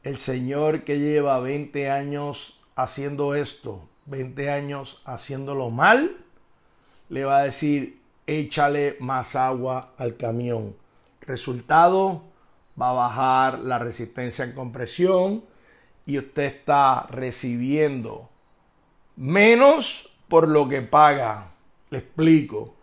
el 0.05 0.19
señor 0.19 0.83
que 0.83 0.99
lleva 0.99 1.39
20 1.39 1.89
años 1.89 2.61
haciendo 2.75 3.33
esto, 3.33 3.89
20 4.05 4.51
años 4.51 5.01
haciéndolo 5.03 5.71
mal, 5.71 6.15
le 7.09 7.25
va 7.25 7.39
a 7.39 7.43
decir, 7.45 7.99
échale 8.27 8.97
más 8.99 9.35
agua 9.35 9.93
al 9.97 10.15
camión. 10.15 10.75
Resultado, 11.21 12.21
va 12.79 12.91
a 12.91 12.93
bajar 12.93 13.59
la 13.59 13.79
resistencia 13.79 14.45
en 14.45 14.53
compresión 14.53 15.43
y 16.05 16.19
usted 16.19 16.43
está 16.43 17.07
recibiendo 17.09 18.29
menos 19.15 20.15
por 20.27 20.47
lo 20.47 20.69
que 20.69 20.83
paga. 20.83 21.51
Le 21.89 21.97
explico 21.97 22.74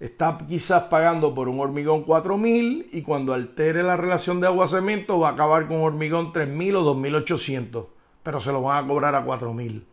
está 0.00 0.38
quizás 0.48 0.84
pagando 0.84 1.34
por 1.34 1.48
un 1.48 1.60
hormigón 1.60 2.02
4000 2.02 2.88
y 2.90 3.02
cuando 3.02 3.34
altere 3.34 3.82
la 3.82 3.98
relación 3.98 4.40
de 4.40 4.46
agua-cemento 4.46 5.20
va 5.20 5.28
a 5.28 5.32
acabar 5.32 5.68
con 5.68 5.76
un 5.76 5.82
hormigón 5.84 6.32
3000 6.32 6.76
o 6.76 6.80
2800, 6.82 7.86
pero 8.22 8.40
se 8.40 8.50
lo 8.50 8.62
van 8.62 8.82
a 8.82 8.88
cobrar 8.88 9.14
a 9.14 9.22
4000. 9.22 9.86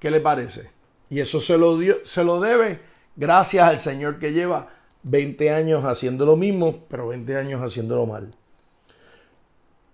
¿Qué 0.00 0.10
le 0.10 0.20
parece? 0.20 0.70
Y 1.08 1.20
eso 1.20 1.40
se 1.40 1.56
lo, 1.56 1.78
dio, 1.78 2.04
se 2.04 2.24
lo 2.24 2.40
debe 2.40 2.80
gracias 3.14 3.66
al 3.66 3.78
señor 3.78 4.18
que 4.18 4.32
lleva 4.32 4.68
20 5.04 5.50
años 5.50 5.84
haciendo 5.84 6.26
lo 6.26 6.36
mismo, 6.36 6.84
pero 6.88 7.08
20 7.08 7.36
años 7.36 7.62
haciéndolo 7.62 8.06
mal. 8.06 8.32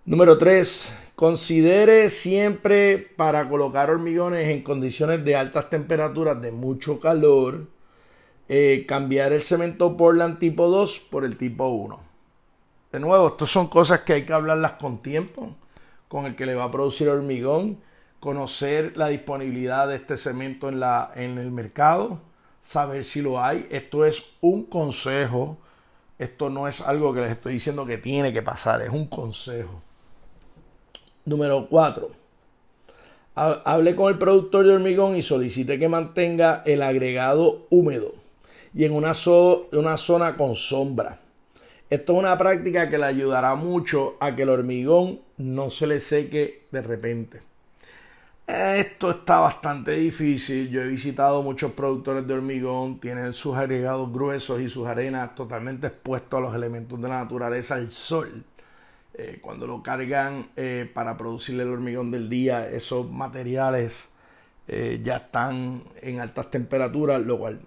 Número 0.05 0.37
3. 0.37 0.93
Considere 1.15 2.09
siempre 2.09 2.97
para 2.97 3.47
colocar 3.47 3.91
hormigones 3.91 4.49
en 4.49 4.63
condiciones 4.63 5.23
de 5.23 5.35
altas 5.35 5.69
temperaturas, 5.69 6.41
de 6.41 6.51
mucho 6.51 6.99
calor, 6.99 7.67
eh, 8.49 8.85
cambiar 8.87 9.31
el 9.31 9.41
cemento 9.41 9.95
Portland 9.95 10.37
tipo 10.37 10.67
2 10.67 10.99
por 11.09 11.23
el 11.23 11.37
tipo 11.37 11.67
1. 11.67 11.99
De 12.91 12.99
nuevo, 12.99 13.27
estas 13.27 13.49
son 13.49 13.67
cosas 13.67 14.01
que 14.01 14.13
hay 14.13 14.23
que 14.23 14.33
hablarlas 14.33 14.73
con 14.73 15.01
tiempo, 15.01 15.55
con 16.07 16.25
el 16.25 16.35
que 16.35 16.45
le 16.45 16.53
va 16.53 16.65
a 16.65 16.71
producir 16.71 17.09
hormigón, 17.09 17.77
conocer 18.19 18.97
la 18.97 19.07
disponibilidad 19.07 19.87
de 19.87 19.95
este 19.95 20.17
cemento 20.17 20.69
en, 20.69 20.79
la, 20.79 21.11
en 21.15 21.37
el 21.37 21.51
mercado, 21.51 22.19
saber 22.61 23.05
si 23.05 23.21
lo 23.21 23.41
hay. 23.41 23.67
Esto 23.71 24.05
es 24.05 24.35
un 24.41 24.65
consejo, 24.65 25.57
esto 26.19 26.49
no 26.49 26.67
es 26.67 26.81
algo 26.81 27.13
que 27.13 27.21
les 27.21 27.31
estoy 27.31 27.53
diciendo 27.53 27.85
que 27.85 27.97
tiene 27.97 28.33
que 28.33 28.41
pasar, 28.41 28.81
es 28.81 28.89
un 28.89 29.07
consejo. 29.07 29.81
Número 31.25 31.67
4. 31.69 32.11
Hable 33.35 33.95
con 33.95 34.11
el 34.11 34.19
productor 34.19 34.67
de 34.67 34.75
hormigón 34.75 35.15
y 35.15 35.23
solicite 35.23 35.79
que 35.79 35.89
mantenga 35.89 36.61
el 36.65 36.83
agregado 36.83 37.65
húmedo 37.71 38.22
y 38.73 38.85
en 38.85 38.93
una, 38.93 39.13
una 39.71 39.97
zona 39.97 40.35
con 40.35 40.55
sombra. 40.55 41.19
Esto 41.89 42.13
es 42.13 42.19
una 42.19 42.37
práctica 42.37 42.89
que 42.89 42.97
le 42.97 43.05
ayudará 43.05 43.55
mucho 43.55 44.17
a 44.19 44.35
que 44.35 44.43
el 44.43 44.49
hormigón 44.49 45.19
no 45.37 45.69
se 45.69 45.85
le 45.85 45.99
seque 45.99 46.65
de 46.71 46.81
repente. 46.81 47.41
Esto 48.47 49.11
está 49.11 49.39
bastante 49.39 49.91
difícil. 49.91 50.69
Yo 50.69 50.81
he 50.81 50.87
visitado 50.87 51.41
muchos 51.43 51.71
productores 51.73 52.27
de 52.27 52.33
hormigón, 52.33 52.99
tienen 52.99 53.31
sus 53.33 53.55
agregados 53.55 54.11
gruesos 54.11 54.59
y 54.59 54.67
sus 54.67 54.87
arenas 54.87 55.33
totalmente 55.35 55.87
expuestos 55.87 56.37
a 56.39 56.41
los 56.41 56.55
elementos 56.55 57.01
de 57.01 57.07
la 57.07 57.23
naturaleza, 57.23 57.75
al 57.75 57.91
sol. 57.91 58.43
Eh, 59.13 59.39
cuando 59.41 59.67
lo 59.67 59.83
cargan 59.83 60.49
eh, 60.55 60.89
para 60.91 61.15
producir 61.15 61.59
el 61.59 61.67
hormigón 61.67 62.09
del 62.11 62.29
día, 62.29 62.67
esos 62.67 63.09
materiales 63.09 64.09
eh, 64.67 64.99
ya 65.03 65.17
están 65.17 65.83
en 66.01 66.19
altas 66.19 66.49
temperaturas, 66.49 67.21
lo 67.21 67.37
cual 67.37 67.61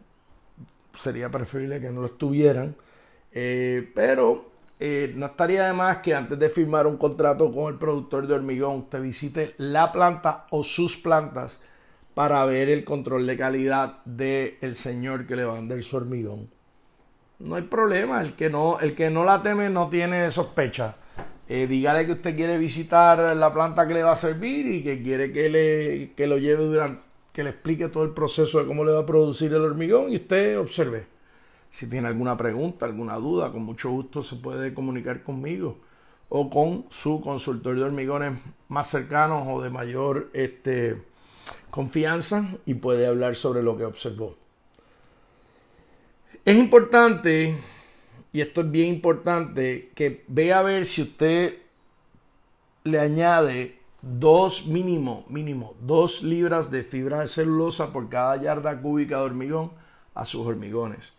sería 0.97 1.30
preferible 1.30 1.80
que 1.80 1.90
no 1.90 2.01
lo 2.01 2.07
estuvieran. 2.07 2.76
Eh, 3.32 3.90
pero 3.94 4.51
eh, 4.78 5.12
no 5.14 5.26
estaría 5.26 5.66
de 5.66 5.72
más 5.72 5.99
que 5.99 6.14
antes 6.14 6.38
de 6.38 6.49
firmar 6.49 6.86
un 6.86 6.97
contrato 6.97 7.53
con 7.53 7.72
el 7.72 7.78
productor 7.78 8.26
de 8.26 8.34
hormigón, 8.34 8.76
usted 8.76 9.01
visite 9.01 9.55
la 9.59 9.92
planta 9.92 10.47
o 10.51 10.62
sus 10.62 10.97
plantas 10.97 11.61
para 12.14 12.44
ver 12.44 12.68
el 12.68 12.84
control 12.84 13.26
de 13.26 13.36
calidad 13.36 14.05
del 14.05 14.74
señor 14.74 15.26
que 15.26 15.36
le 15.36 15.44
va 15.44 15.53
a 15.53 15.57
vender 15.57 15.82
su 15.82 15.97
hormigón. 15.97 16.49
No 17.38 17.55
hay 17.57 17.62
problema, 17.62 18.22
el 18.22 18.34
que 18.34 18.49
no, 18.49 18.78
el 18.80 18.94
que 18.94 19.11
no 19.11 19.24
la 19.24 19.42
teme 19.42 19.68
no 19.68 19.88
tiene 19.90 20.30
sospecha. 20.30 20.97
Eh, 21.49 21.66
dígale 21.66 22.07
que 22.07 22.12
usted 22.12 22.34
quiere 22.34 22.59
visitar 22.59 23.36
la 23.36 23.53
planta 23.53 23.86
que 23.86 23.94
le 23.94 24.03
va 24.03 24.12
a 24.12 24.16
servir 24.16 24.66
y 24.66 24.82
que 24.82 25.03
quiere 25.03 25.30
que, 25.30 25.49
le, 25.49 26.12
que 26.16 26.26
lo 26.26 26.38
lleve 26.38 26.64
durante, 26.64 27.03
que 27.37 27.45
le 27.45 27.51
explique 27.51 27.91
todo 27.91 28.03
el 28.03 28.12
proceso 28.12 28.59
de 28.59 28.66
cómo 28.66 28.82
le 28.82 28.93
va 28.93 29.01
a 29.01 29.05
producir 29.05 29.53
el 29.53 29.61
hormigón 29.61 30.11
y 30.11 30.16
usted 30.16 30.59
observe. 30.59 31.05
Si 31.68 31.87
tiene 31.87 32.09
alguna 32.09 32.34
pregunta, 32.34 32.87
alguna 32.87 33.16
duda, 33.16 33.53
con 33.53 33.62
mucho 33.62 33.91
gusto 33.91 34.22
se 34.22 34.37
puede 34.37 34.72
comunicar 34.72 35.22
conmigo 35.22 35.76
o 36.30 36.49
con 36.49 36.87
su 36.89 37.20
consultor 37.20 37.76
de 37.76 37.82
hormigones 37.82 38.41
más 38.68 38.89
cercanos 38.89 39.47
o 39.51 39.61
de 39.61 39.68
mayor 39.68 40.30
este, 40.32 41.03
confianza 41.68 42.55
y 42.64 42.72
puede 42.72 43.07
hablar 43.07 43.37
sobre 43.37 43.62
lo 43.62 43.76
que 43.76 43.84
observó. 43.84 44.34
Es 46.43 46.57
importante, 46.57 47.55
y 48.32 48.41
esto 48.41 48.62
es 48.62 48.70
bien 48.70 48.95
importante, 48.95 49.91
que 49.95 50.24
vea 50.28 50.61
a 50.61 50.62
ver 50.62 50.87
si 50.87 51.03
usted 51.03 51.59
le 52.84 52.99
añade 52.99 53.75
dos 54.07 54.66
mínimo, 54.66 55.24
mínimo, 55.28 55.74
dos 55.80 56.22
libras 56.22 56.70
de 56.70 56.84
fibra 56.84 57.20
de 57.20 57.26
celulosa 57.26 57.92
por 57.92 58.09
cada 58.09 58.36
yarda 58.36 58.80
cúbica 58.80 59.18
de 59.18 59.24
hormigón 59.24 59.72
a 60.14 60.24
sus 60.24 60.46
hormigones. 60.46 61.12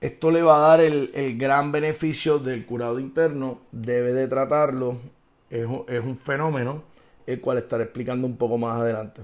Esto 0.00 0.30
le 0.30 0.42
va 0.42 0.56
a 0.56 0.68
dar 0.68 0.80
el, 0.80 1.38
gran 1.38 1.70
beneficio 1.70 2.38
del 2.38 2.66
curado 2.66 2.98
interno, 2.98 3.60
debe 3.70 4.12
de 4.12 4.26
tratarlo, 4.26 4.96
es, 5.50 5.66
un 5.66 6.16
fenómeno. 6.16 6.82
el 7.26 7.40
cual 7.40 7.58
estaré 7.58 7.84
explicando 7.84 8.26
un 8.26 8.36
poco 8.36 8.58
más 8.58 8.80
adelante. 8.80 9.22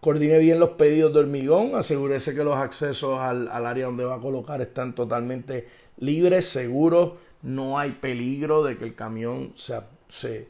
Coordine 0.00 0.38
bien 0.38 0.60
los 0.60 0.70
pedidos 0.70 1.12
de 1.12 1.20
hormigón, 1.20 1.74
asegúrese 1.74 2.34
que 2.34 2.44
los 2.44 2.56
accesos 2.56 3.18
al, 3.18 3.48
área 3.48 3.86
donde 3.86 4.04
va 4.04 4.16
a 4.16 4.20
colocar 4.20 4.60
están 4.60 4.94
totalmente 4.94 5.68
libres, 5.98 6.48
seguros, 6.48 7.14
no 7.42 7.78
hay 7.78 7.92
peligro 7.92 8.62
de 8.62 8.78
que 8.78 8.84
el 8.84 8.94
camión 8.94 9.52
se, 9.56 10.48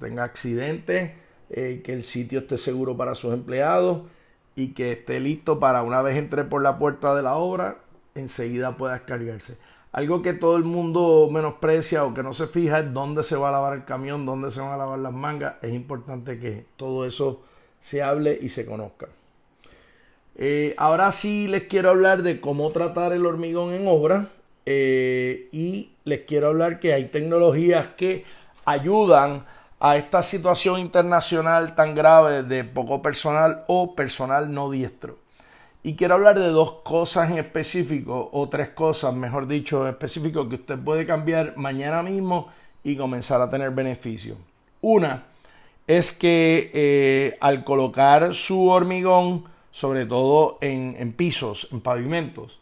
tenga 0.00 0.24
accidentes, 0.24 1.12
eh, 1.50 1.82
que 1.84 1.92
el 1.92 2.02
sitio 2.02 2.40
esté 2.40 2.56
seguro 2.56 2.96
para 2.96 3.14
sus 3.14 3.32
empleados 3.32 4.02
y 4.56 4.68
que 4.68 4.92
esté 4.92 5.20
listo 5.20 5.60
para 5.60 5.82
una 5.82 6.02
vez 6.02 6.16
entre 6.16 6.44
por 6.44 6.62
la 6.62 6.78
puerta 6.78 7.14
de 7.14 7.22
la 7.22 7.36
obra, 7.36 7.78
enseguida 8.14 8.76
pueda 8.76 8.94
descargarse. 8.94 9.58
Algo 9.92 10.22
que 10.22 10.32
todo 10.32 10.56
el 10.56 10.64
mundo 10.64 11.28
menosprecia 11.30 12.04
o 12.04 12.14
que 12.14 12.24
no 12.24 12.34
se 12.34 12.48
fija 12.48 12.80
es 12.80 12.92
dónde 12.92 13.22
se 13.22 13.36
va 13.36 13.50
a 13.50 13.52
lavar 13.52 13.74
el 13.74 13.84
camión, 13.84 14.26
dónde 14.26 14.50
se 14.50 14.60
van 14.60 14.72
a 14.72 14.76
lavar 14.76 14.98
las 14.98 15.12
mangas. 15.12 15.54
Es 15.62 15.72
importante 15.72 16.40
que 16.40 16.66
todo 16.76 17.06
eso 17.06 17.42
se 17.78 18.02
hable 18.02 18.36
y 18.40 18.48
se 18.48 18.66
conozca. 18.66 19.06
Eh, 20.36 20.74
ahora 20.78 21.12
sí 21.12 21.46
les 21.46 21.64
quiero 21.64 21.90
hablar 21.90 22.22
de 22.22 22.40
cómo 22.40 22.72
tratar 22.72 23.12
el 23.12 23.24
hormigón 23.24 23.72
en 23.72 23.86
obra 23.86 24.30
eh, 24.66 25.48
y 25.52 25.92
les 26.02 26.22
quiero 26.22 26.48
hablar 26.48 26.80
que 26.80 26.92
hay 26.92 27.04
tecnologías 27.04 27.88
que 27.96 28.24
ayudan 28.64 29.44
a 29.80 29.96
esta 29.96 30.22
situación 30.22 30.78
internacional 30.78 31.74
tan 31.74 31.94
grave 31.94 32.42
de 32.42 32.64
poco 32.64 33.02
personal 33.02 33.64
o 33.66 33.94
personal 33.94 34.52
no 34.52 34.70
diestro. 34.70 35.18
Y 35.82 35.96
quiero 35.96 36.14
hablar 36.14 36.38
de 36.38 36.48
dos 36.48 36.76
cosas 36.82 37.30
en 37.30 37.36
específico, 37.36 38.30
o 38.32 38.48
tres 38.48 38.70
cosas, 38.70 39.12
mejor 39.14 39.46
dicho, 39.46 39.82
en 39.82 39.90
específico, 39.90 40.48
que 40.48 40.54
usted 40.54 40.78
puede 40.78 41.04
cambiar 41.04 41.58
mañana 41.58 42.02
mismo 42.02 42.48
y 42.82 42.96
comenzar 42.96 43.42
a 43.42 43.50
tener 43.50 43.70
beneficio. 43.70 44.38
Una, 44.80 45.24
es 45.86 46.10
que 46.12 46.70
eh, 46.72 47.36
al 47.40 47.64
colocar 47.64 48.34
su 48.34 48.68
hormigón, 48.68 49.44
sobre 49.70 50.06
todo 50.06 50.56
en, 50.62 51.12
pisos, 51.12 51.68
en 51.70 51.82
pavimentos, 51.82 52.60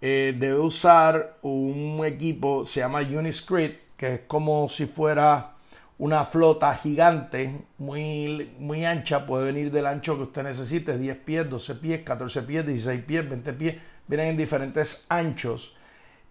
eh, 0.00 0.34
debe 0.36 0.58
usar 0.58 1.38
un 1.42 2.02
equipo, 2.04 2.64
se 2.64 2.80
llama 2.80 3.00
Uniscrit, 3.00 3.83
que 3.96 4.14
es 4.14 4.20
como 4.26 4.68
si 4.68 4.86
fuera 4.86 5.52
una 5.98 6.24
flota 6.24 6.74
gigante, 6.74 7.62
muy, 7.78 8.52
muy 8.58 8.84
ancha, 8.84 9.26
puede 9.26 9.44
venir 9.44 9.70
del 9.70 9.86
ancho 9.86 10.16
que 10.16 10.24
usted 10.24 10.42
necesite, 10.42 10.98
10 10.98 11.16
pies, 11.18 11.48
12 11.48 11.74
pies, 11.76 12.02
14 12.02 12.42
pies, 12.42 12.66
16 12.66 13.04
pies, 13.04 13.28
20 13.28 13.52
pies, 13.52 13.76
vienen 14.06 14.28
en 14.28 14.36
diferentes 14.36 15.06
anchos. 15.08 15.74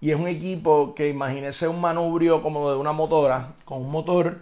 Y 0.01 0.11
es 0.11 0.19
un 0.19 0.27
equipo 0.27 0.93
que 0.93 1.07
imagínese 1.07 1.67
un 1.67 1.79
manubrio 1.79 2.41
como 2.41 2.69
de 2.69 2.77
una 2.77 2.91
motora, 2.91 3.53
con 3.63 3.81
un 3.81 3.89
motor 3.89 4.37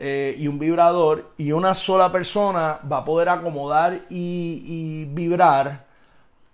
eh, 0.00 0.36
y 0.38 0.46
un 0.46 0.60
vibrador 0.60 1.32
y 1.36 1.50
una 1.50 1.74
sola 1.74 2.12
persona 2.12 2.78
va 2.90 2.98
a 2.98 3.04
poder 3.04 3.28
acomodar 3.30 4.02
y, 4.08 5.06
vibrar 5.06 5.86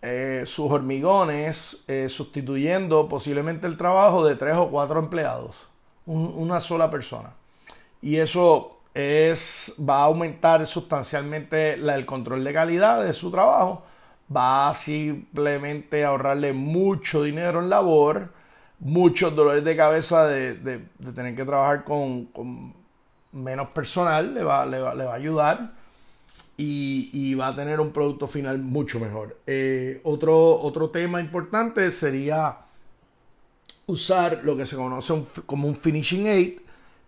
eh, 0.00 0.44
sus 0.46 0.70
hormigones 0.70 1.84
eh, 1.86 2.08
sustituyendo 2.08 3.06
posiblemente 3.06 3.66
el 3.66 3.76
trabajo 3.76 4.24
de 4.24 4.36
tres 4.36 4.56
o 4.56 4.70
cuatro 4.70 4.98
empleados, 4.98 5.56
una 6.06 6.60
sola 6.60 6.90
persona. 6.90 7.30
Y 8.02 8.16
eso 8.16 8.80
es, 8.92 9.74
va 9.78 10.00
a 10.00 10.04
aumentar 10.04 10.66
sustancialmente 10.66 11.74
el 11.74 12.06
control 12.06 12.44
de 12.44 12.52
calidad 12.52 13.04
de 13.04 13.12
su 13.12 13.30
trabajo, 13.30 13.84
va 14.34 14.70
a 14.70 14.74
simplemente 14.74 16.04
ahorrarle 16.04 16.52
mucho 16.52 17.22
dinero 17.22 17.60
en 17.60 17.70
labor, 17.70 18.30
muchos 18.80 19.34
dolores 19.34 19.64
de 19.64 19.76
cabeza 19.76 20.26
de, 20.26 20.84
tener 21.14 21.34
que 21.34 21.44
trabajar 21.44 21.84
con 21.84 22.28
menos 23.34 23.68
personal, 23.70 24.32
le 24.32 24.42
va, 24.42 24.64
le 24.64 24.80
va, 24.80 24.92
a 24.92 25.14
ayudar 25.14 25.72
y, 26.56 27.34
va 27.34 27.48
a 27.48 27.56
tener 27.56 27.80
un 27.80 27.90
producto 27.90 28.28
final 28.28 28.58
mucho 28.58 29.00
mejor. 29.00 29.38
Eh, 29.46 30.00
otro, 30.04 30.60
otro 30.60 30.90
tema 30.90 31.20
importante 31.20 31.90
sería 31.90 32.58
usar 33.86 34.40
lo 34.44 34.56
que 34.56 34.66
se 34.66 34.76
conoce 34.76 35.24
como 35.46 35.68
un 35.68 35.76
finishing 35.76 36.26
aid. 36.26 36.58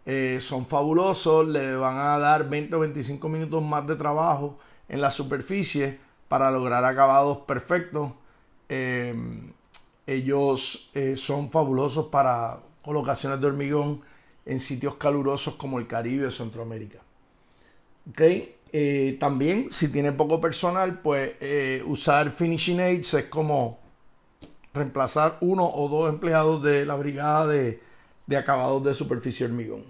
Eh, 0.04 0.38
son 0.40 0.66
fabulosos, 0.66 1.48
le 1.48 1.74
van 1.74 1.98
a 1.98 2.18
dar 2.18 2.48
20 2.48 2.76
o 2.76 2.80
25 2.80 3.28
minutos 3.28 3.62
más 3.62 3.86
de 3.86 3.96
trabajo 3.96 4.58
en 4.88 5.00
la 5.00 5.10
superficie 5.10 5.98
para 6.28 6.50
lograr 6.50 6.84
acabados 6.84 7.38
perfectos. 7.38 8.12
Eh, 8.68 9.14
ellos 10.06 10.92
son 11.16 11.50
fabulosos 11.50 12.06
para 12.06 12.60
colocaciones 12.82 13.40
de 13.40 13.46
hormigón 13.48 14.00
en 14.46 14.60
sitios 14.60 14.94
calurosos 14.94 15.56
como 15.56 15.78
el 15.78 15.88
Caribe 15.88 16.26
o 16.26 16.30
Centroamérica. 16.30 17.00
¿Okay? 18.10 18.54
Eh, 18.72 19.16
también, 19.18 19.68
si 19.70 19.88
tiene 19.88 20.12
poco 20.12 20.40
personal, 20.40 21.00
pues 21.00 21.32
eh, 21.40 21.82
usar 21.86 22.30
finishing 22.30 22.80
aids 22.80 23.14
es 23.14 23.24
como 23.24 23.78
reemplazar 24.76 25.38
uno 25.40 25.68
o 25.68 25.88
dos 25.88 26.08
empleados 26.08 26.62
de 26.62 26.86
la 26.86 26.94
brigada 26.94 27.46
de, 27.46 27.80
acabados 28.36 28.84
de 28.84 28.94
superficie 28.94 29.46
hormigón. 29.46 29.82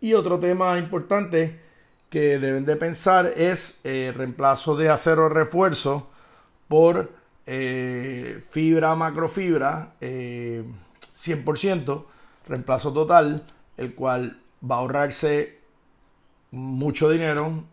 Y 0.00 0.14
otro 0.14 0.38
tema 0.38 0.78
importante 0.78 1.60
que 2.08 2.38
deben 2.38 2.64
de 2.64 2.76
pensar 2.76 3.26
es 3.36 3.80
eh, 3.84 4.14
reemplazo 4.16 4.76
de 4.76 4.88
acero 4.88 5.28
refuerzo 5.28 6.06
por 6.68 7.18
fibra 8.50 8.94
macrofibra 8.94 9.94
100%, 10.00 12.04
reemplazo 12.46 12.92
total 12.92 13.42
el 13.78 13.94
cual 13.94 14.38
va 14.62 14.76
a 14.76 14.78
ahorrarse 14.80 15.60
mucho 16.50 17.08
dinero. 17.08 17.64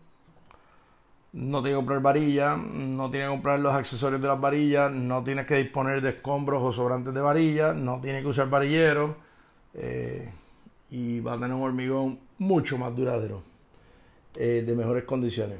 No 1.36 1.62
tiene 1.62 1.72
que 1.72 1.76
comprar 1.76 2.00
varilla, 2.00 2.56
no 2.56 3.10
tiene 3.10 3.26
que 3.26 3.30
comprar 3.30 3.60
los 3.60 3.74
accesorios 3.74 4.22
de 4.22 4.26
las 4.26 4.40
varillas, 4.40 4.90
no 4.90 5.22
tiene 5.22 5.44
que 5.44 5.56
disponer 5.56 6.00
de 6.00 6.10
escombros 6.10 6.62
o 6.62 6.72
sobrantes 6.72 7.12
de 7.12 7.20
varilla, 7.20 7.74
no 7.74 8.00
tiene 8.00 8.22
que 8.22 8.28
usar 8.28 8.48
varilleros 8.48 9.10
eh, 9.74 10.32
y 10.90 11.20
va 11.20 11.34
a 11.34 11.38
tener 11.38 11.52
un 11.52 11.62
hormigón 11.62 12.18
mucho 12.38 12.78
más 12.78 12.96
duradero, 12.96 13.42
eh, 14.34 14.64
de 14.66 14.74
mejores 14.74 15.04
condiciones. 15.04 15.58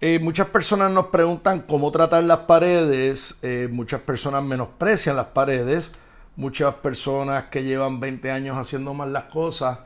Eh, 0.00 0.20
muchas 0.20 0.46
personas 0.46 0.92
nos 0.92 1.06
preguntan 1.06 1.62
cómo 1.62 1.90
tratar 1.90 2.22
las 2.22 2.40
paredes, 2.40 3.40
muchas 3.70 4.00
personas 4.02 4.44
menosprecian 4.44 5.16
las 5.16 5.26
paredes 5.26 5.90
muchas 6.36 6.74
personas 6.76 7.44
que 7.44 7.62
llevan 7.62 8.00
20 8.00 8.30
años 8.30 8.56
haciendo 8.56 8.94
mal 8.94 9.12
las 9.12 9.24
cosas 9.24 9.78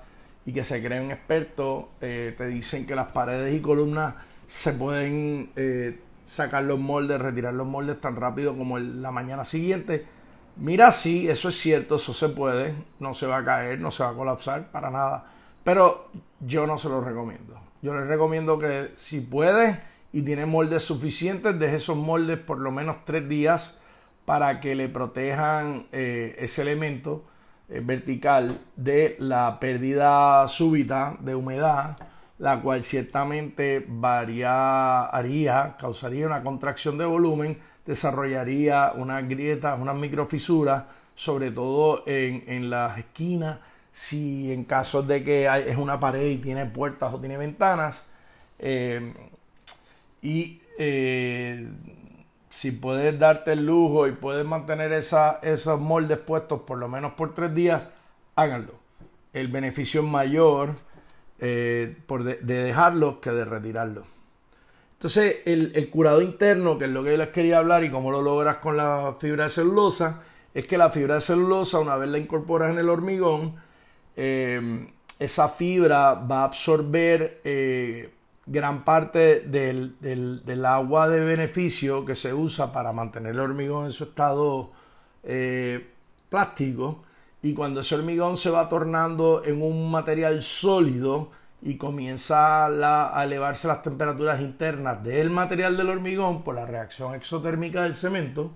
y 0.49 0.53
que 0.55 0.65
se 0.65 0.83
creen 0.83 1.11
expertos, 1.11 1.85
eh, 2.01 2.35
te 2.39 2.47
dicen 2.47 2.87
que 2.87 2.95
las 2.95 3.09
paredes 3.09 3.55
y 3.55 3.61
columnas 3.61 4.15
se 4.47 4.73
pueden 4.73 5.51
eh, 5.57 6.01
sacar 6.25 6.65
los 6.65 6.79
moldes, 6.79 7.21
retirar 7.21 7.53
los 7.53 7.67
moldes 7.67 8.01
tan 8.01 8.17
rápido 8.17 8.57
como 8.57 8.79
la 8.79 9.11
mañana 9.11 9.45
siguiente. 9.45 10.07
Mira, 10.57 10.91
sí, 10.91 11.29
eso 11.29 11.51
es 11.51 11.61
cierto, 11.61 11.97
eso 11.97 12.15
se 12.15 12.31
puede, 12.31 12.75
no 12.99 13.13
se 13.13 13.27
va 13.27 13.37
a 13.37 13.45
caer, 13.45 13.79
no 13.79 13.91
se 13.91 14.03
va 14.03 14.09
a 14.09 14.15
colapsar 14.15 14.71
para 14.71 14.91
nada, 14.91 15.27
pero 15.65 16.09
yo 16.41 16.67
no 16.67 16.79
se 16.79 16.89
lo 16.89 17.03
recomiendo. 17.03 17.61
Yo 17.83 17.95
les 17.95 18.07
recomiendo 18.07 18.59
que 18.59 18.93
si 18.95 19.21
puedes 19.21 19.77
y 20.15 20.23
tiene 20.23 20.47
moldes 20.47 20.83
suficientes, 20.83 21.59
deje 21.59 21.77
esos 21.77 21.99
moldes 21.99 22.39
por 22.39 22.59
lo 22.59 22.71
menos 22.71 23.05
tres 23.05 23.29
días 23.29 23.79
para 24.25 24.61
que 24.61 24.75
le 24.75 24.89
protejan 24.89 25.89
eh, 25.93 26.37
ese 26.39 26.63
elemento 26.63 27.27
vertical 27.69 28.59
de 28.77 29.17
la 29.19 29.61
pérdida 29.61 30.49
súbita 30.49 31.17
de 31.21 31.35
humedad, 31.35 31.97
la 32.39 32.61
cual 32.61 32.83
ciertamente 32.83 33.87
haría, 34.03 35.77
causaría 35.79 36.27
una 36.27 36.43
contracción 36.43 36.97
de 36.97 37.05
volumen, 37.05 37.59
desarrollaría 37.85 38.93
unas 38.95 39.29
grietas, 39.29 39.79
unas 39.79 39.97
microfisuras, 39.97 40.85
sobre 41.15 41.51
todo 41.51 42.05
en, 42.07 42.71
las 42.71 42.97
esquinas, 42.99 43.59
si 43.93 44.53
en 44.53 44.65
caso 44.65 45.03
de 45.03 45.25
que 45.25 45.47
es 45.67 45.77
una 45.77 45.99
pared 45.99 46.29
y 46.29 46.39
tiene 46.39 46.67
puertas 46.67 47.13
o 47.13 47.19
tiene 47.19 47.37
ventanas. 47.37 48.07
Eh, 48.59 49.13
y 50.23 50.61
si 52.59 52.73
puedes 52.73 53.17
darte 53.17 53.53
el 53.53 53.65
lujo 53.65 54.09
y 54.09 54.13
puedes 54.13 54.45
mantener 54.45 54.91
esos 54.91 55.81
moldes 55.81 56.19
puestos 56.19 56.63
por 56.63 56.77
lo 56.77 56.89
menos 56.89 57.13
por 57.13 57.33
tres 57.33 57.55
días, 57.55 57.89
háganlo. 58.35 58.73
El 59.33 59.47
beneficio 59.47 60.01
es 60.01 60.09
mayor 60.09 60.71
eh, 61.39 61.97
por 62.09 62.25
de, 62.25 62.35
dejarlo 62.43 63.21
que 63.21 63.31
de 63.31 63.45
retirarlo. 63.45 64.03
Entonces, 64.95 65.37
el, 65.45 65.89
curado 65.89 66.21
interno, 66.21 66.79
que 66.79 66.87
es 66.87 66.91
lo 66.91 67.05
que 67.05 67.13
yo 67.13 67.17
les 67.17 67.29
quería 67.29 67.59
hablar 67.59 67.85
y 67.85 67.93
cómo 67.93 68.11
lo 68.11 68.23
logras 68.23 68.57
con 68.57 68.77
la 68.77 69.15
fibra 69.21 69.45
de 69.45 69.51
celulosa, 69.51 70.23
es 70.53 70.67
que 70.67 70.77
la 70.77 70.91
fibra 70.91 71.15
de 71.15 71.21
celulosa, 71.21 71.79
una 71.79 71.95
vez 71.95 72.11
la 72.11 72.19
incorporas 72.19 72.73
en 72.73 72.79
el 72.79 72.89
hormigón, 72.89 73.55
eh, 74.17 74.89
esa 75.21 75.49
fibra 75.49 76.15
va 76.15 76.41
a 76.41 76.45
absorber 76.47 77.41
eh, 77.45 78.18
gran 78.49 78.85
parte 78.85 79.41
del, 79.41 80.65
agua 80.65 81.09
de 81.09 81.21
beneficio 81.21 82.05
que 82.05 82.15
se 82.15 82.33
usa 82.33 82.73
para 82.73 82.93
mantener 82.93 83.33
el 83.33 83.41
hormigón 83.41 83.87
en 83.87 83.93
su 83.93 84.05
estado 84.05 84.71
eh, 85.23 85.87
plástico 86.31 87.05
y 87.43 87.53
cuando 87.53 87.81
ese 87.81 87.95
hormigón 87.95 88.37
se 88.37 88.51
va 88.51 88.69
tornando 88.69 89.45
en 89.45 89.63
un 89.63 89.91
material 89.91 90.43
sólido 90.43 91.31
y 91.61 91.77
comienza 91.77 92.67
a 92.67 93.25
elevarse 93.25 93.69
las 93.69 93.83
temperaturas 93.83 94.41
internas 94.41 95.03
del 95.05 95.29
material 95.29 95.77
del 95.77 95.91
hormigón 95.91 96.43
por 96.43 96.55
la 96.55 96.67
reacción 96.67 97.15
exotérmica 97.15 97.83
del 97.83 97.97
cemento 97.97 98.53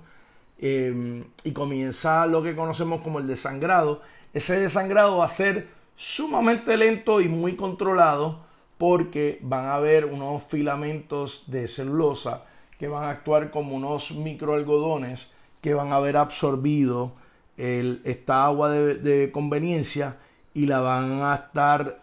em, 0.58 1.24
y 1.44 1.52
comienza 1.52 2.26
lo 2.26 2.42
que 2.42 2.56
conocemos 2.56 3.02
como 3.02 3.18
el 3.18 3.26
desangrado, 3.26 4.00
ese 4.32 4.58
desangrado 4.58 5.18
va 5.18 5.26
a 5.26 5.28
ser 5.28 5.68
sumamente 5.96 6.76
lento 6.76 7.20
y 7.20 7.28
muy 7.28 7.56
controlado 7.56 8.51
porque 8.82 9.38
van 9.42 9.66
a 9.66 9.76
haber 9.76 10.06
unos 10.06 10.42
filamentos 10.42 11.44
de 11.46 11.68
celulosa 11.68 12.46
que 12.80 12.88
van 12.88 13.04
a 13.04 13.10
actuar 13.10 13.52
como 13.52 13.76
unos 13.76 14.10
microalgodones 14.10 15.32
que 15.60 15.72
van 15.72 15.92
a 15.92 15.98
haber 15.98 16.16
absorbido 16.16 17.12
esta 17.56 18.44
agua 18.44 18.72
de, 18.72 19.30
conveniencia 19.30 20.16
y 20.52 20.66
la 20.66 20.80
van 20.80 21.22
a 21.22 21.32
estar 21.36 22.02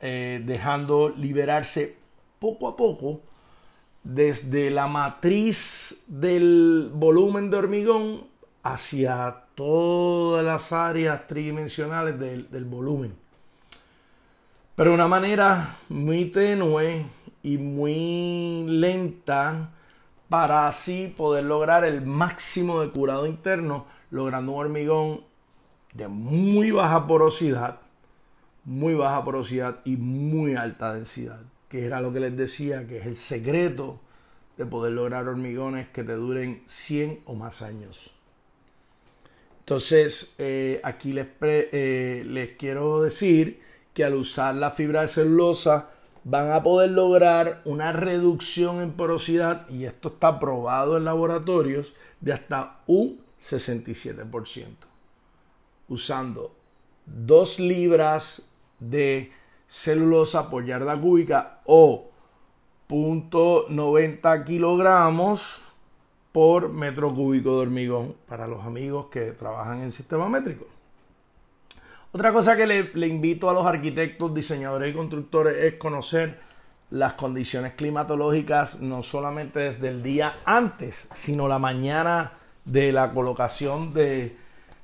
eh, 0.00 0.42
dejando 0.46 1.10
liberarse 1.10 1.98
poco 2.38 2.68
a 2.68 2.74
poco 2.74 3.20
desde 4.02 4.70
la 4.70 4.86
matriz 4.86 6.04
del 6.06 6.90
volumen 6.90 7.50
de 7.50 7.56
hormigón 7.58 8.24
hacia 8.62 9.44
todas 9.54 10.42
las 10.42 10.72
áreas 10.72 11.26
tridimensionales 11.26 12.18
del 12.18 12.64
volumen. 12.64 13.27
Pero 14.78 14.90
de 14.90 14.94
una 14.94 15.08
manera 15.08 15.76
muy 15.88 16.26
tenue 16.26 17.04
y 17.42 17.58
muy 17.58 18.64
lenta 18.68 19.72
para 20.28 20.68
así 20.68 21.12
poder 21.16 21.46
lograr 21.46 21.84
el 21.84 22.06
máximo 22.06 22.80
de 22.80 22.90
curado 22.90 23.26
interno 23.26 23.86
logrando 24.12 24.52
un 24.52 24.60
hormigón 24.60 25.24
de 25.94 26.06
muy 26.06 26.70
baja 26.70 27.08
porosidad, 27.08 27.80
muy 28.64 28.94
baja 28.94 29.24
porosidad 29.24 29.80
y 29.84 29.96
muy 29.96 30.54
alta 30.54 30.94
densidad, 30.94 31.40
que 31.68 31.84
era 31.84 32.00
lo 32.00 32.12
que 32.12 32.20
les 32.20 32.36
decía, 32.36 32.86
que 32.86 32.98
es 32.98 33.06
el 33.06 33.16
secreto 33.16 33.98
de 34.56 34.64
poder 34.64 34.92
lograr 34.92 35.26
hormigones 35.26 35.88
que 35.88 36.04
te 36.04 36.12
duren 36.12 36.62
100 36.66 37.22
o 37.24 37.34
más 37.34 37.62
años. 37.62 38.12
Entonces, 39.58 40.36
eh, 40.38 40.80
aquí 40.84 41.12
les, 41.12 41.26
eh, 41.42 42.22
les 42.24 42.52
quiero 42.52 43.02
decir 43.02 43.66
que 43.98 44.04
al 44.04 44.14
usar 44.14 44.54
la 44.54 44.70
fibra 44.70 45.02
de 45.02 45.08
celulosa 45.08 45.88
van 46.22 46.52
a 46.52 46.62
poder 46.62 46.92
lograr 46.92 47.62
una 47.64 47.90
reducción 47.90 48.80
en 48.80 48.92
porosidad, 48.92 49.68
y 49.68 49.86
esto 49.86 50.10
está 50.10 50.38
probado 50.38 50.96
en 50.96 51.04
laboratorios, 51.04 51.94
de 52.20 52.32
hasta 52.32 52.78
un 52.86 53.20
67%, 53.40 54.66
usando 55.88 56.54
2 57.06 57.58
libras 57.58 58.42
de 58.78 59.32
celulosa 59.66 60.48
por 60.48 60.64
yarda 60.64 60.96
cúbica 61.00 61.58
o 61.64 62.12
0.90 62.88 64.44
kilogramos 64.44 65.60
por 66.30 66.68
metro 66.68 67.12
cúbico 67.12 67.56
de 67.56 67.62
hormigón 67.62 68.14
para 68.28 68.46
los 68.46 68.64
amigos 68.64 69.06
que 69.06 69.32
trabajan 69.32 69.82
en 69.82 69.90
sistema 69.90 70.28
métrico. 70.28 70.66
Otra 72.18 72.32
cosa 72.32 72.56
que 72.56 72.66
le, 72.66 73.06
invito 73.06 73.48
a 73.48 73.52
los 73.52 73.64
arquitectos, 73.64 74.34
diseñadores 74.34 74.90
y 74.90 74.96
constructores 74.96 75.54
es 75.58 75.74
conocer 75.74 76.40
las 76.90 77.12
condiciones 77.12 77.74
climatológicas 77.74 78.80
no 78.80 79.04
solamente 79.04 79.60
desde 79.60 79.86
el 79.86 80.02
día 80.02 80.34
antes, 80.44 81.08
sino 81.14 81.46
la 81.46 81.60
mañana 81.60 82.32
de 82.64 82.90
la 82.90 83.12
colocación 83.12 83.94
de, 83.94 84.36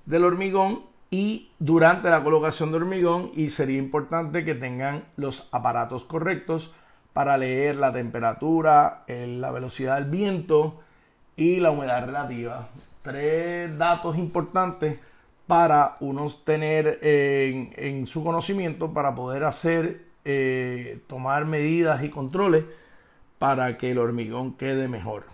del 0.07 0.25
hormigón 0.25 0.83
y 1.11 1.51
durante 1.59 2.09
la 2.09 2.23
colocación 2.23 2.71
de 2.71 2.77
hormigón 2.77 3.33
y 3.35 3.51
sería 3.51 3.79
importante 3.79 4.45
que 4.45 4.55
tengan 4.55 5.03
los 5.17 5.49
aparatos 5.51 6.05
correctos 6.05 6.73
para 7.15 7.37
leer 7.37 7.75
la 7.75 7.93
temperatura, 7.93 9.03
la 9.09 9.51
velocidad 9.51 9.97
del 9.97 10.09
viento 10.09 10.83
y 11.37 11.57
la 11.57 11.73
humedad 11.73 12.07
relativa. 12.07 12.69
Tres 13.03 13.77
datos 13.77 14.19
importantes 14.19 15.01
para 15.47 15.97
unos 16.01 16.45
tener 16.45 16.99
en, 17.03 18.07
su 18.07 18.25
conocimiento 18.25 18.93
para 18.93 19.15
poder 19.15 19.45
hacer, 19.45 20.07
eh, 20.25 21.01
tomar 21.07 21.45
medidas 21.45 22.03
y 22.03 22.11
controles 22.11 22.65
para 23.39 23.77
que 23.77 23.91
el 23.91 23.99
hormigón 23.99 24.55
quede 24.55 24.89
mejor. 24.89 25.25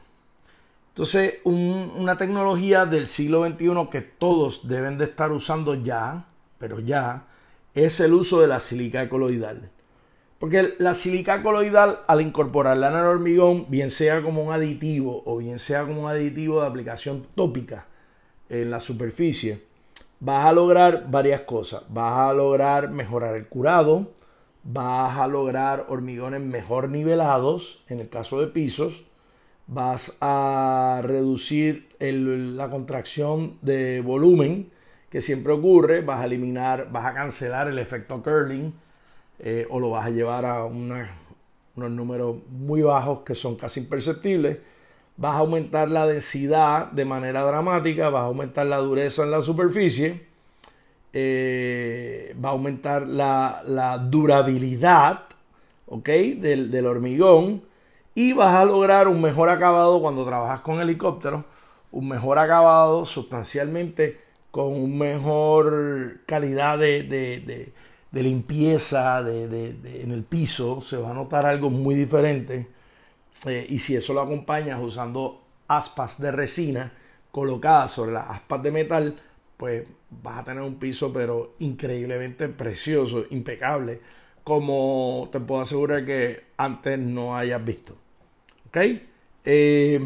Entonces, 0.88 1.38
una 1.44 2.18
tecnología 2.18 2.84
del 2.84 3.06
siglo 3.06 3.46
XXI 3.46 3.88
que 3.90 4.00
todos 4.00 4.66
deben 4.68 4.98
de 4.98 5.04
estar 5.04 5.30
usando 5.30 5.74
ya, 5.74 6.26
pero 6.58 6.80
ya, 6.80 7.24
es 7.74 8.00
el 8.00 8.12
uso 8.12 8.40
de 8.40 8.48
la 8.48 8.58
silica 8.58 9.08
coloidal. 9.08 9.70
Porque 10.40 10.74
la 10.78 10.94
silica 10.94 11.42
coloidal, 11.42 12.00
al 12.06 12.20
incorporarla 12.20 12.88
en 12.88 12.96
el 12.96 13.04
hormigón, 13.04 13.66
bien 13.68 13.90
sea 13.90 14.22
como 14.22 14.42
un 14.42 14.52
aditivo 14.52 15.22
o 15.26 15.36
bien 15.38 15.58
sea 15.58 15.84
como 15.84 16.02
un 16.02 16.08
aditivo 16.08 16.60
de 16.60 16.66
aplicación 16.66 17.26
tópica 17.34 17.86
en 18.48 18.70
la 18.70 18.80
superficie, 18.80 19.69
vas 20.20 20.46
a 20.46 20.52
lograr 20.52 21.10
varias 21.10 21.40
cosas. 21.42 21.82
Vas 21.88 22.30
a 22.30 22.34
lograr 22.34 22.90
mejorar 22.90 23.34
el 23.34 23.48
curado, 23.48 24.12
vas 24.62 25.18
a 25.18 25.26
lograr 25.26 25.86
hormigones 25.88 26.40
mejor 26.40 26.90
nivelados, 26.90 27.82
en 27.88 28.00
el 28.00 28.08
caso 28.08 28.40
de 28.40 28.46
pisos, 28.46 29.04
vas 29.66 30.16
a 30.20 31.00
reducir 31.04 31.88
la 31.98 32.70
contracción 32.70 33.56
de 33.62 34.00
volumen 34.00 34.70
que 35.08 35.20
siempre 35.20 35.52
ocurre, 35.52 36.02
vas 36.02 36.20
a 36.20 36.26
eliminar, 36.26 36.90
vas 36.92 37.06
a 37.06 37.14
cancelar 37.14 37.68
el 37.68 37.78
efecto 37.78 38.22
curling 38.22 38.72
eh, 39.38 39.66
o 39.70 39.80
lo 39.80 39.90
vas 39.90 40.06
a 40.06 40.10
llevar 40.10 40.44
a 40.44 40.64
unos 40.64 41.08
números 41.76 42.36
muy 42.48 42.82
bajos 42.82 43.20
que 43.20 43.34
son 43.34 43.56
casi 43.56 43.80
imperceptibles, 43.80 44.58
vas 45.20 45.36
a 45.36 45.40
aumentar 45.40 45.90
la 45.90 46.06
densidad 46.06 46.90
de 46.92 47.04
manera 47.04 47.42
dramática, 47.42 48.08
vas 48.08 48.22
a 48.22 48.26
aumentar 48.26 48.64
la 48.66 48.78
dureza 48.78 49.22
en 49.22 49.30
la 49.30 49.42
superficie, 49.42 50.26
eh, 51.12 52.34
va 52.42 52.48
a 52.48 52.52
aumentar 52.52 53.06
la, 53.06 53.98
durabilidad 54.08 55.24
del, 55.86 56.70
del 56.70 56.86
hormigón, 56.86 57.62
y 58.14 58.32
vas 58.32 58.54
a 58.54 58.64
lograr 58.64 59.08
un 59.08 59.20
mejor 59.20 59.50
acabado 59.50 60.00
cuando 60.00 60.24
trabajas 60.24 60.60
con 60.60 60.80
helicópteros, 60.80 61.44
un 61.92 62.08
mejor 62.08 62.38
acabado 62.38 63.04
sustancialmente 63.04 64.18
con 64.50 64.72
un 64.72 64.96
mejor 64.96 66.20
calidad 66.24 66.78
de, 66.78 67.72
limpieza 68.12 69.20
en 69.20 70.12
el 70.12 70.24
piso, 70.24 70.80
se 70.80 70.96
va 70.96 71.10
a 71.10 71.14
notar 71.14 71.44
algo 71.44 71.68
muy 71.68 71.94
diferente. 71.94 72.79
Eh, 73.46 73.66
y 73.68 73.78
si 73.78 73.96
eso 73.96 74.12
lo 74.12 74.20
acompañas 74.20 74.78
usando 74.80 75.42
aspas 75.68 76.20
de 76.20 76.30
resina 76.30 76.92
colocadas 77.30 77.92
sobre 77.92 78.12
las 78.12 78.28
aspas 78.28 78.62
de 78.62 78.72
metal, 78.72 79.20
pues 79.56 79.86
vas 80.10 80.38
a 80.38 80.44
tener 80.44 80.62
un 80.62 80.76
piso 80.76 81.12
pero 81.12 81.54
increíblemente 81.58 82.48
precioso, 82.48 83.24
impecable 83.30 84.00
como 84.44 85.28
te 85.30 85.38
puedo 85.40 85.60
asegurar 85.60 86.04
que 86.04 86.44
antes 86.56 86.98
no 86.98 87.36
hayas 87.36 87.64
visto. 87.64 87.94
¿Ok? 88.68 88.78
Eh, 89.44 90.00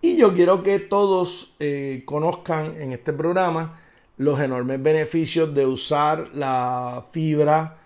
y 0.00 0.16
yo 0.16 0.34
quiero 0.34 0.62
que 0.62 0.80
todos 0.80 1.54
eh, 1.60 2.02
conozcan 2.04 2.80
en 2.80 2.92
este 2.92 3.12
programa 3.12 3.80
los 4.16 4.40
enormes 4.40 4.82
beneficios 4.82 5.54
de 5.54 5.66
usar 5.66 6.30
la 6.34 7.06
fibra 7.12 7.78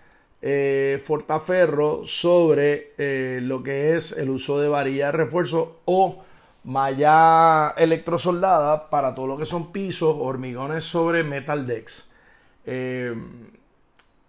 eh, 0.49 1.01
Fortaferro 1.03 2.07
sobre 2.07 2.93
lo 3.41 3.61
que 3.63 3.97
es 3.97 4.13
el 4.13 4.29
uso 4.29 4.59
de 4.61 4.69
varilla 4.69 5.07
de 5.07 5.11
refuerzo 5.11 5.81
o 5.85 6.23
malla 6.63 7.71
electrosoldada 7.77 8.89
para 8.89 9.13
todo 9.13 9.27
lo 9.27 9.37
que 9.37 9.45
son 9.45 9.71
pisos, 9.71 10.15
hormigones 10.17 10.85
sobre 10.85 11.23
metal 11.23 11.67
decks. 11.67 12.09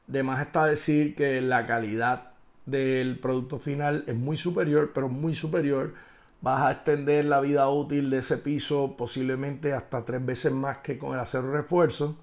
De 0.08 0.22
más 0.22 0.40
está 0.40 0.66
decir 0.66 1.14
que 1.14 1.40
la 1.42 1.66
calidad 1.66 2.32
del 2.64 3.18
producto 3.18 3.58
final 3.58 4.04
es 4.06 4.14
muy 4.14 4.36
superior, 4.36 4.92
pero 4.94 5.08
muy 5.08 5.34
superior. 5.34 5.94
Vas 6.40 6.62
a 6.62 6.72
extender 6.72 7.24
la 7.24 7.40
vida 7.40 7.68
útil 7.68 8.10
de 8.10 8.18
ese 8.18 8.38
piso 8.38 8.96
posiblemente 8.96 9.72
hasta 9.72 10.04
tres 10.04 10.24
veces 10.24 10.52
más 10.52 10.78
que 10.78 10.96
con 10.96 11.12
el 11.12 11.20
acero 11.20 11.52
refuerzo. 11.52 12.16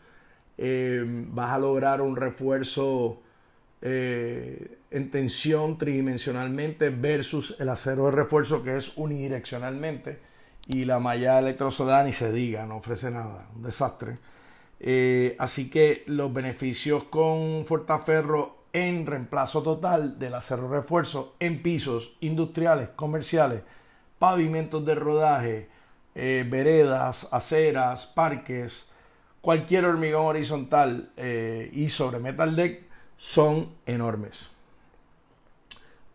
Eh, 0.58 1.04
vas 1.06 1.52
a 1.52 1.60
lograr 1.60 2.02
un 2.02 2.16
refuerzo 2.16 3.22
eh, 3.82 4.80
en 4.92 5.12
tensión 5.12 5.78
tridimensionalmente 5.78 6.90
versus 6.90 7.56
el 7.60 7.70
acero 7.70 8.06
de 8.06 8.12
refuerzo 8.12 8.64
que 8.64 8.78
es 8.78 8.98
unidireccionalmente. 8.98 10.20
Y 10.68 10.86
la 10.86 11.00
malla 11.00 11.40
electrosodada 11.40 12.04
ni 12.04 12.14
se 12.14 12.32
diga, 12.32 12.66
no 12.66 12.78
ofrece 12.78 13.12
nada, 13.12 13.48
un 13.56 13.62
desastre. 13.62 14.18
Eh, 14.80 15.36
así 15.40 15.70
que 15.70 16.04
los 16.08 16.34
beneficios 16.34 17.04
con 17.06 17.66
Fortaferro 17.66 18.66
en 18.74 19.06
reemplazo 19.06 19.64
total 19.64 20.20
del 20.20 20.34
acero 20.34 20.68
refuerzo 20.68 21.36
en 21.40 21.62
pisos 21.62 22.18
industriales, 22.20 22.90
comerciales, 22.90 23.62
pavimentos 24.20 24.86
de 24.86 24.96
rodaje, 24.96 25.70
eh, 26.14 26.46
veredas, 26.50 27.28
aceras, 27.32 28.06
parques, 28.06 28.92
cualquier 29.40 29.86
hormigón 29.86 30.26
horizontal 30.26 31.12
eh, 31.16 31.70
y 31.74 31.90
sobre 31.90 32.20
metal 32.20 32.56
deck 32.56 32.85
son 33.18 33.70
enormes. 33.86 34.50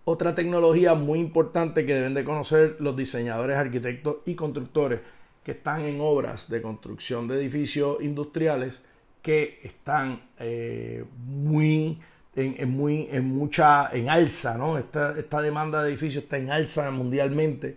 Otra 0.05 0.35
tecnología 0.35 0.95
muy 0.95 1.21
importante 1.21 1.87
que 1.87 1.95
deben 1.95 2.15
de 2.15 2.25
conocer 2.25 2.77
los 2.81 2.97
diseñadores, 2.97 3.57
arquitectos 3.57 4.17
y 4.27 4.35
constructores 4.35 5.01
que 5.45 5.53
están 5.53 5.83
en 5.83 6.01
obras 6.01 6.51
de 6.51 6.61
construcción 6.61 7.29
de 7.29 7.37
edificios 7.37 7.99
industriales 8.01 8.83
que 9.23 9.61
están 9.63 10.23
eh, 10.39 11.05
muy 11.27 12.01
en, 12.35 12.71
muy 12.71 13.09
en 13.11 13.25
mucha 13.27 13.91
en 13.93 14.09
alza, 14.09 14.57
¿no? 14.57 14.79
Esta, 14.79 15.19
esta 15.19 15.43
demanda 15.43 15.83
de 15.83 15.91
edificios 15.91 16.25
está 16.25 16.39
en 16.39 16.51
alza 16.51 16.91
mundialmente 16.91 17.77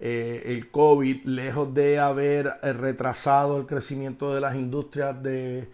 eh, 0.00 0.42
el 0.46 0.70
COVID, 0.70 1.24
lejos 1.24 1.72
de 1.72 1.98
haber 1.98 2.54
eh, 2.62 2.72
retrasado 2.72 3.58
el 3.58 3.66
crecimiento 3.66 4.34
de 4.34 4.40
las 4.40 4.54
industrias 4.54 5.22
de, 5.22 5.68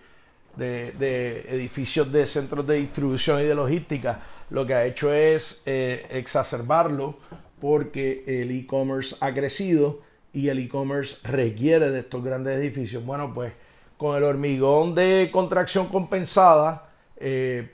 edificios 0.58 2.10
de 2.12 2.26
centros 2.26 2.66
de 2.66 2.76
distribución 2.76 3.40
y 3.40 3.44
de 3.44 3.54
logística, 3.54 4.20
lo 4.50 4.66
que 4.66 4.74
ha 4.74 4.84
hecho 4.84 5.12
es 5.12 5.62
eh, 5.66 6.06
exacerbarlo 6.10 7.16
porque 7.60 8.24
el 8.26 8.50
e-commerce 8.50 9.16
ha 9.20 9.32
crecido 9.32 10.00
y 10.32 10.48
el 10.48 10.58
e-commerce 10.58 11.18
requiere 11.24 11.90
de 11.90 12.00
estos 12.00 12.22
grandes 12.24 12.58
edificios. 12.58 13.04
Bueno, 13.04 13.32
pues 13.34 13.52
con 13.96 14.16
el 14.16 14.24
hormigón 14.24 14.94
de 14.94 15.28
contracción 15.32 15.88
compensada 15.88 16.86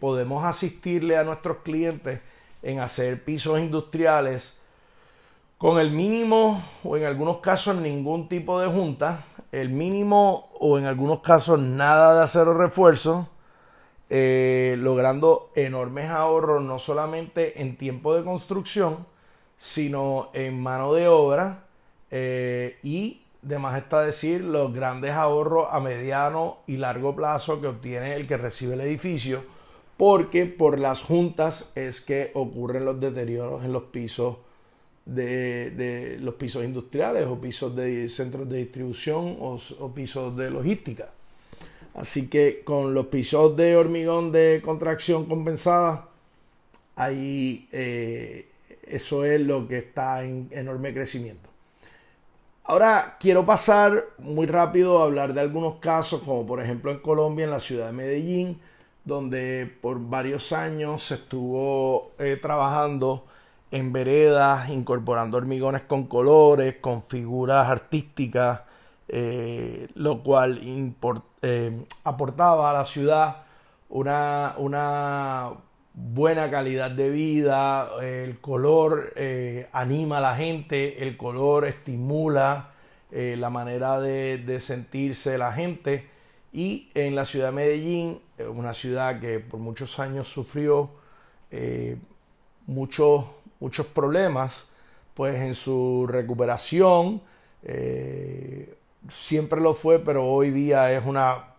podemos 0.01 0.45
asistirle 0.45 1.17
a 1.17 1.23
nuestros 1.23 1.59
clientes 1.59 2.19
en 2.63 2.81
hacer 2.81 3.23
pisos 3.23 3.61
industriales 3.61 4.59
con 5.59 5.79
el 5.79 5.91
mínimo 5.91 6.63
o 6.85 6.97
en 6.97 7.05
algunos 7.05 7.39
casos 7.39 7.77
ningún 7.77 8.29
tipo 8.29 8.61
de 8.61 8.67
junta, 8.67 9.25
el 9.61 9.71
mínimo 9.71 10.51
o 10.61 10.79
en 10.79 10.85
algunos 10.85 11.21
casos 11.21 11.59
nada 11.59 12.15
de 12.15 12.25
acero 12.25 12.55
refuerzo, 12.55 13.29
eh, 14.11 14.77
logrando 14.79 15.51
enormes 15.55 16.11
ahorros 16.11 16.63
no 16.63 16.79
solamente 16.79 17.61
en 17.61 17.77
tiempo 17.77 18.15
de 18.15 18.23
construcción, 18.23 19.07
sino 19.59 20.31
en 20.35 20.63
mano 20.63 20.93
de 20.93 21.09
obra 21.09 21.65
eh, 22.11 22.79
y 22.83 23.23
de 23.43 23.59
más 23.59 23.79
está 23.79 24.03
decir 24.03 24.43
los 24.43 24.73
grandes 24.73 25.13
ahorros 25.13 25.69
a 25.71 25.81
mediano 25.81 26.59
y 26.67 26.77
largo 26.77 27.17
plazo 27.17 27.61
que 27.61 27.69
obtiene 27.69 28.15
el 28.15 28.27
que 28.27 28.37
recibe 28.37 28.75
el 28.75 28.81
edificio, 28.83 29.45
porque 29.97 30.47
por 30.47 30.79
las 30.79 31.03
juntas 31.03 31.73
es 31.75 32.01
que 32.01 32.31
ocurren 32.35 32.85
los 32.85 33.01
deterioros 33.01 33.65
en 33.65 33.73
los 33.73 33.85
pisos 33.85 34.37
de, 35.07 36.19
los 36.21 36.35
pisos 36.35 36.65
industriales 36.65 37.27
o 37.27 37.41
pisos 37.41 37.75
de 37.75 38.09
centros 38.09 38.49
de 38.49 38.59
distribución 38.59 39.37
o, 39.41 39.93
pisos 39.95 40.37
de 40.37 40.51
logística. 40.51 41.09
Así 41.95 42.29
que 42.29 42.63
con 42.63 42.93
los 42.93 43.07
pisos 43.07 43.57
de 43.57 43.77
hormigón 43.77 44.31
de 44.31 44.61
contracción 44.63 45.25
compensada, 45.25 46.09
ahí 46.97 47.69
eh, 47.73 48.49
eso 48.87 49.25
es 49.25 49.41
lo 49.41 49.67
que 49.67 49.79
está 49.79 50.23
en 50.23 50.49
enorme 50.51 50.93
crecimiento. 50.93 51.49
Ahora 52.65 53.17
quiero 53.21 53.47
pasar 53.47 54.05
muy 54.19 54.47
rápido 54.47 54.99
a 55.01 55.05
hablar 55.05 55.33
de 55.33 55.41
algunos 55.41 55.77
casos, 55.77 56.21
como 56.23 56.45
por 56.45 56.61
ejemplo 56.61 56.91
en 56.91 56.99
Colombia, 56.99 57.45
en 57.45 57.53
la 57.53 57.61
ciudad 57.61 57.87
de 57.87 57.93
Medellín, 57.93 58.61
donde 59.05 59.73
por 59.81 60.01
varios 60.01 60.53
años 60.53 61.05
se 61.05 61.15
estuvo 61.15 62.11
eh, 62.19 62.37
trabajando 62.43 63.25
en 63.71 63.93
veredas, 63.93 64.71
incorporando 64.71 65.37
hormigones 65.37 65.83
con 65.83 66.07
colores, 66.07 66.77
con 66.81 67.03
figuras 67.05 67.69
artísticas, 67.69 68.61
eh, 69.09 69.89
lo 69.95 70.23
cual 70.23 70.61
eh, 71.43 71.85
aportaba 72.05 72.71
a 72.71 72.73
la 72.73 72.87
ciudad 72.87 73.45
una, 73.89 74.55
una, 74.59 75.53
buena 75.99 76.51
calidad 76.51 76.91
de 76.91 77.09
vida, 77.09 77.89
el 78.03 78.39
color 78.41 79.15
eh, 79.17 79.69
anima 79.73 80.19
a 80.19 80.21
la 80.21 80.37
gente, 80.37 81.03
el 81.03 81.17
color 81.17 81.65
estimula 81.65 82.73
la 83.11 83.49
manera 83.49 83.99
de, 83.99 84.37
de, 84.37 84.61
sentirse 84.61 85.39
la 85.39 85.53
gente. 85.53 86.07
Y 86.53 86.91
en 86.95 87.15
la 87.15 87.25
ciudad 87.25 87.47
de 87.47 87.53
Medellín, 87.53 88.21
una 88.39 88.75
ciudad 88.75 89.21
que 89.21 89.39
por 89.41 89.59
muchos 89.59 89.99
años 89.99 90.29
sufrió 90.29 90.91
muchos 92.67 93.25
muchos 93.61 93.87
problemas 93.87 94.67
pues 95.15 95.37
en 95.37 95.55
su 95.55 96.07
recuperación. 96.09 97.23
Eh, 97.63 98.75
siempre 99.11 99.61
lo 99.61 99.75
fue, 99.75 99.99
pero 99.99 100.27
hoy 100.27 100.51
día 100.51 100.93
es 100.93 101.05
una 101.05 101.55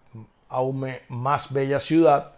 aún 0.50 0.86
más 1.10 1.52
bella 1.52 1.80
ciudad. 1.80 2.34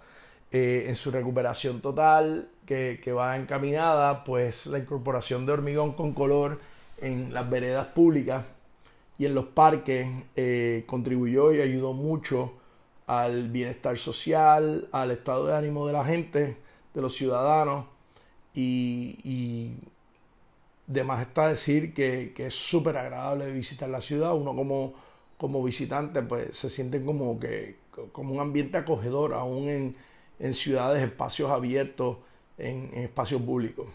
Eh, 0.52 0.86
en 0.88 0.96
su 0.96 1.12
recuperación 1.12 1.80
total 1.80 2.50
que, 2.66 3.14
va 3.16 3.38
encaminada 3.38 4.24
pues 4.24 4.66
la 4.66 4.80
incorporación 4.80 5.46
de 5.46 5.52
hormigón 5.52 5.94
con 5.94 6.14
color 6.14 6.60
en 6.98 7.32
las 7.36 7.48
veredas 7.48 7.86
públicas 7.88 8.46
y 9.20 9.28
en 9.28 9.36
los 9.36 9.46
parques 9.46 10.08
eh, 10.36 10.86
contribuyó 10.88 11.52
y 11.52 11.62
ayudó 11.62 11.94
mucho 11.94 12.54
al 13.06 13.50
bienestar 13.50 14.00
social, 14.00 14.88
al 14.92 15.12
estado 15.12 15.46
de 15.46 15.56
ánimo 15.56 15.86
de 15.86 15.94
la 15.94 16.04
gente, 16.04 16.58
de 16.96 17.02
los 17.02 17.14
ciudadanos 17.14 17.86
y, 18.60 19.74
demás 20.88 21.22
está 21.22 21.50
decir 21.50 21.94
que, 21.94 22.34
es 22.38 22.56
súper 22.56 22.98
agradable 22.98 23.52
visitar 23.52 23.90
la 23.90 24.02
ciudad. 24.02 24.34
Uno 24.36 24.56
como, 24.56 24.94
como 25.38 25.64
visitante 25.64 26.22
pues 26.24 26.58
se 26.58 26.70
siente 26.70 27.04
como 27.04 27.40
que 27.40 27.78
como 28.12 28.34
un 28.34 28.40
ambiente 28.40 28.78
acogedor, 28.78 29.34
aún 29.34 29.96
en, 30.40 30.54
ciudades, 30.54 31.04
espacios 31.04 31.52
abiertos, 31.52 32.18
en, 32.58 32.92
espacios 32.96 33.42
públicos. 33.42 33.88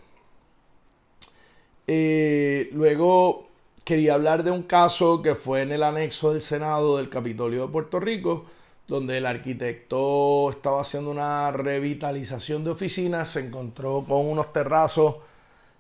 Eh, 1.87 2.69
luego 2.73 3.49
quería 3.85 4.15
hablar 4.15 4.43
de 4.43 4.51
un 4.51 4.63
caso 4.63 5.23
que 5.23 5.35
fue 5.35 5.63
en 5.63 5.73
el 5.73 5.83
anexo 5.83 6.33
del 6.33 6.43
Senado 6.43 6.97
del 6.97 7.09
Capitolio 7.09 7.67
de 7.67 7.73
Puerto 7.73 8.01
Rico, 8.01 8.47
donde 8.87 9.19
el 9.19 9.27
arquitecto 9.27 10.51
estaba 10.51 10.83
haciendo 10.83 11.11
una 11.11 11.51
revitalización 11.51 12.65
de 12.65 12.71
oficinas, 12.71 13.31
se 13.31 13.41
encontró 13.41 14.05
con 14.07 14.27
unos 14.27 14.53
terrazos 14.53 15.17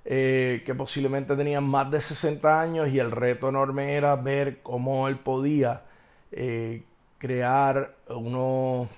eh, 0.06 0.62
que 0.64 0.74
posiblemente 0.74 1.36
tenían 1.36 1.64
más 1.64 1.90
de 1.90 2.00
60 2.00 2.60
años 2.60 2.88
y 2.88 2.98
el 2.98 3.10
reto 3.10 3.48
enorme 3.48 3.94
era 3.94 4.16
ver 4.16 4.60
cómo 4.62 5.08
él 5.08 5.16
podía 5.16 5.82
eh, 6.32 6.82
crear 7.18 7.94
unos, 8.08 8.88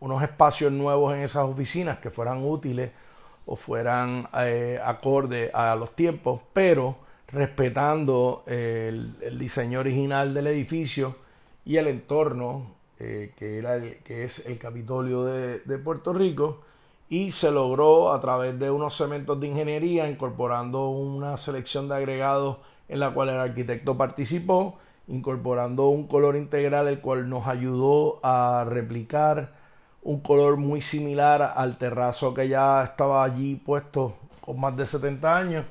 unos 0.00 0.22
espacios 0.22 0.72
nuevos 0.72 1.14
en 1.14 1.22
esas 1.22 1.44
oficinas 1.44 1.98
que 1.98 2.10
fueran 2.10 2.44
útiles 2.44 2.90
o 3.44 3.56
fueran 3.56 4.28
eh, 4.38 4.80
acorde 4.82 5.50
a 5.52 5.74
los 5.76 5.94
tiempos, 5.94 6.40
pero 6.52 6.96
respetando 7.28 8.44
el, 8.46 9.16
el 9.20 9.38
diseño 9.38 9.80
original 9.80 10.32
del 10.34 10.46
edificio 10.46 11.16
y 11.64 11.76
el 11.76 11.88
entorno 11.88 12.81
eh, 13.04 13.32
que, 13.36 13.58
era 13.58 13.80
que 14.04 14.22
es 14.22 14.46
el 14.46 14.58
Capitolio 14.58 15.24
de, 15.24 15.78
Puerto 15.78 16.12
Rico, 16.12 16.60
y 17.08 17.32
se 17.32 17.50
logró 17.50 18.12
a 18.12 18.20
través 18.20 18.56
de 18.60 18.70
unos 18.70 18.96
cementos 18.96 19.40
de 19.40 19.48
ingeniería, 19.48 20.08
incorporando 20.08 20.88
una 20.88 21.36
selección 21.36 21.88
de 21.88 21.96
agregados 21.96 22.58
en 22.88 23.00
la 23.00 23.12
cual 23.12 23.30
el 23.30 23.40
arquitecto 23.40 23.96
participó, 23.96 24.78
incorporando 25.08 25.88
un 25.88 26.06
color 26.06 26.36
integral, 26.36 26.86
el 26.86 27.00
cual 27.00 27.28
nos 27.28 27.48
ayudó 27.48 28.20
a 28.22 28.64
replicar 28.68 29.52
un 30.02 30.20
color 30.20 30.56
muy 30.56 30.80
similar 30.80 31.54
al 31.56 31.78
terrazo 31.78 32.32
que 32.32 32.48
ya 32.48 32.84
estaba 32.84 33.24
allí 33.24 33.56
puesto 33.56 34.14
con 34.40 34.60
más 34.60 34.76
de 34.76 34.86
70 34.86 35.36
años. 35.36 35.66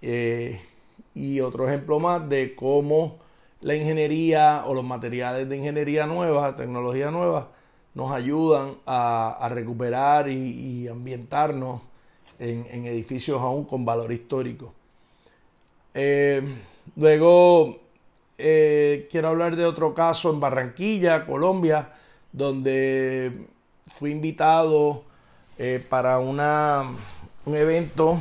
Eh, 0.00 0.62
y 1.14 1.40
otro 1.40 1.68
ejemplo 1.68 2.00
más 2.00 2.26
de 2.26 2.54
cómo 2.54 3.18
la 3.64 3.74
ingeniería 3.74 4.64
o 4.66 4.74
los 4.74 4.84
materiales 4.84 5.48
de 5.48 5.56
ingeniería 5.56 6.06
nueva, 6.06 6.54
tecnología 6.54 7.10
nueva, 7.10 7.48
nos 7.94 8.12
ayudan 8.12 8.74
a, 8.84 9.48
recuperar 9.50 10.28
y, 10.28 10.86
ambientarnos 10.86 11.80
en, 12.38 12.84
edificios 12.84 13.40
aún 13.40 13.64
con 13.64 13.86
valor 13.86 14.12
histórico. 14.12 14.74
Eh, 15.94 16.42
luego 16.96 17.78
eh, 18.36 19.08
quiero 19.10 19.28
hablar 19.28 19.56
de 19.56 19.64
otro 19.64 19.94
caso 19.94 20.30
en 20.30 20.40
Barranquilla, 20.40 21.24
Colombia, 21.24 21.88
donde 22.32 23.46
fui 23.98 24.10
invitado 24.10 25.04
eh, 25.56 25.82
para 25.88 26.18
un 26.18 26.38
evento 27.46 28.18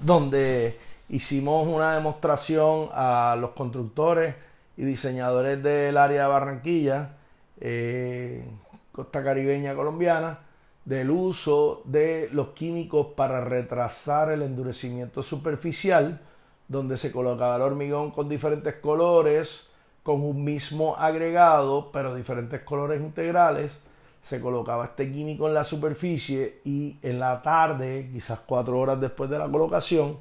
donde 0.00 0.78
hicimos 1.08 1.66
una 1.66 1.94
demostración 1.94 2.90
a 2.92 3.38
los 3.40 3.52
constructores 3.52 4.34
y 4.76 4.84
diseñadores 4.84 5.62
del 5.62 5.96
área 5.96 6.22
de 6.22 6.28
Barranquilla, 6.28 7.16
eh, 7.60 8.44
costa 8.92 9.22
caribeña 9.22 9.74
colombiana, 9.74 10.40
del 10.84 11.10
uso 11.10 11.82
de 11.84 12.28
los 12.32 12.48
químicos 12.48 13.08
para 13.16 13.40
retrasar 13.40 14.30
el 14.30 14.42
endurecimiento 14.42 15.22
superficial, 15.22 16.20
donde 16.68 16.98
se 16.98 17.12
colocaba 17.12 17.56
el 17.56 17.62
hormigón 17.62 18.10
con 18.10 18.28
diferentes 18.28 18.74
colores, 18.76 19.68
con 20.02 20.22
un 20.22 20.42
mismo 20.42 20.96
agregado, 20.96 21.90
pero 21.92 22.14
diferentes 22.14 22.62
colores 22.62 23.00
integrales. 23.00 23.80
Se 24.22 24.40
colocaba 24.40 24.86
este 24.86 25.10
químico 25.12 25.48
en 25.48 25.54
la 25.54 25.64
superficie 25.64 26.60
y 26.64 26.96
en 27.02 27.18
la 27.20 27.42
tarde, 27.42 28.08
quizás 28.12 28.40
cuatro 28.46 28.78
horas 28.78 29.00
después 29.00 29.28
de 29.28 29.38
la 29.38 29.48
colocación, 29.48 30.16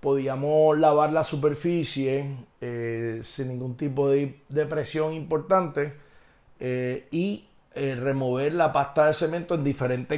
podíamos 0.00 0.78
lavar 0.78 1.12
la 1.12 1.24
superficie 1.24 2.36
eh, 2.60 3.20
sin 3.24 3.48
ningún 3.48 3.76
tipo 3.76 4.08
de, 4.08 4.40
presión 4.68 5.12
importante 5.12 5.94
eh, 6.60 7.08
y 7.10 7.46
eh, 7.74 7.96
remover 7.96 8.54
la 8.54 8.72
pasta 8.72 9.06
de 9.06 9.14
cemento 9.14 9.54
en 9.54 9.64
diferentes 9.64 10.16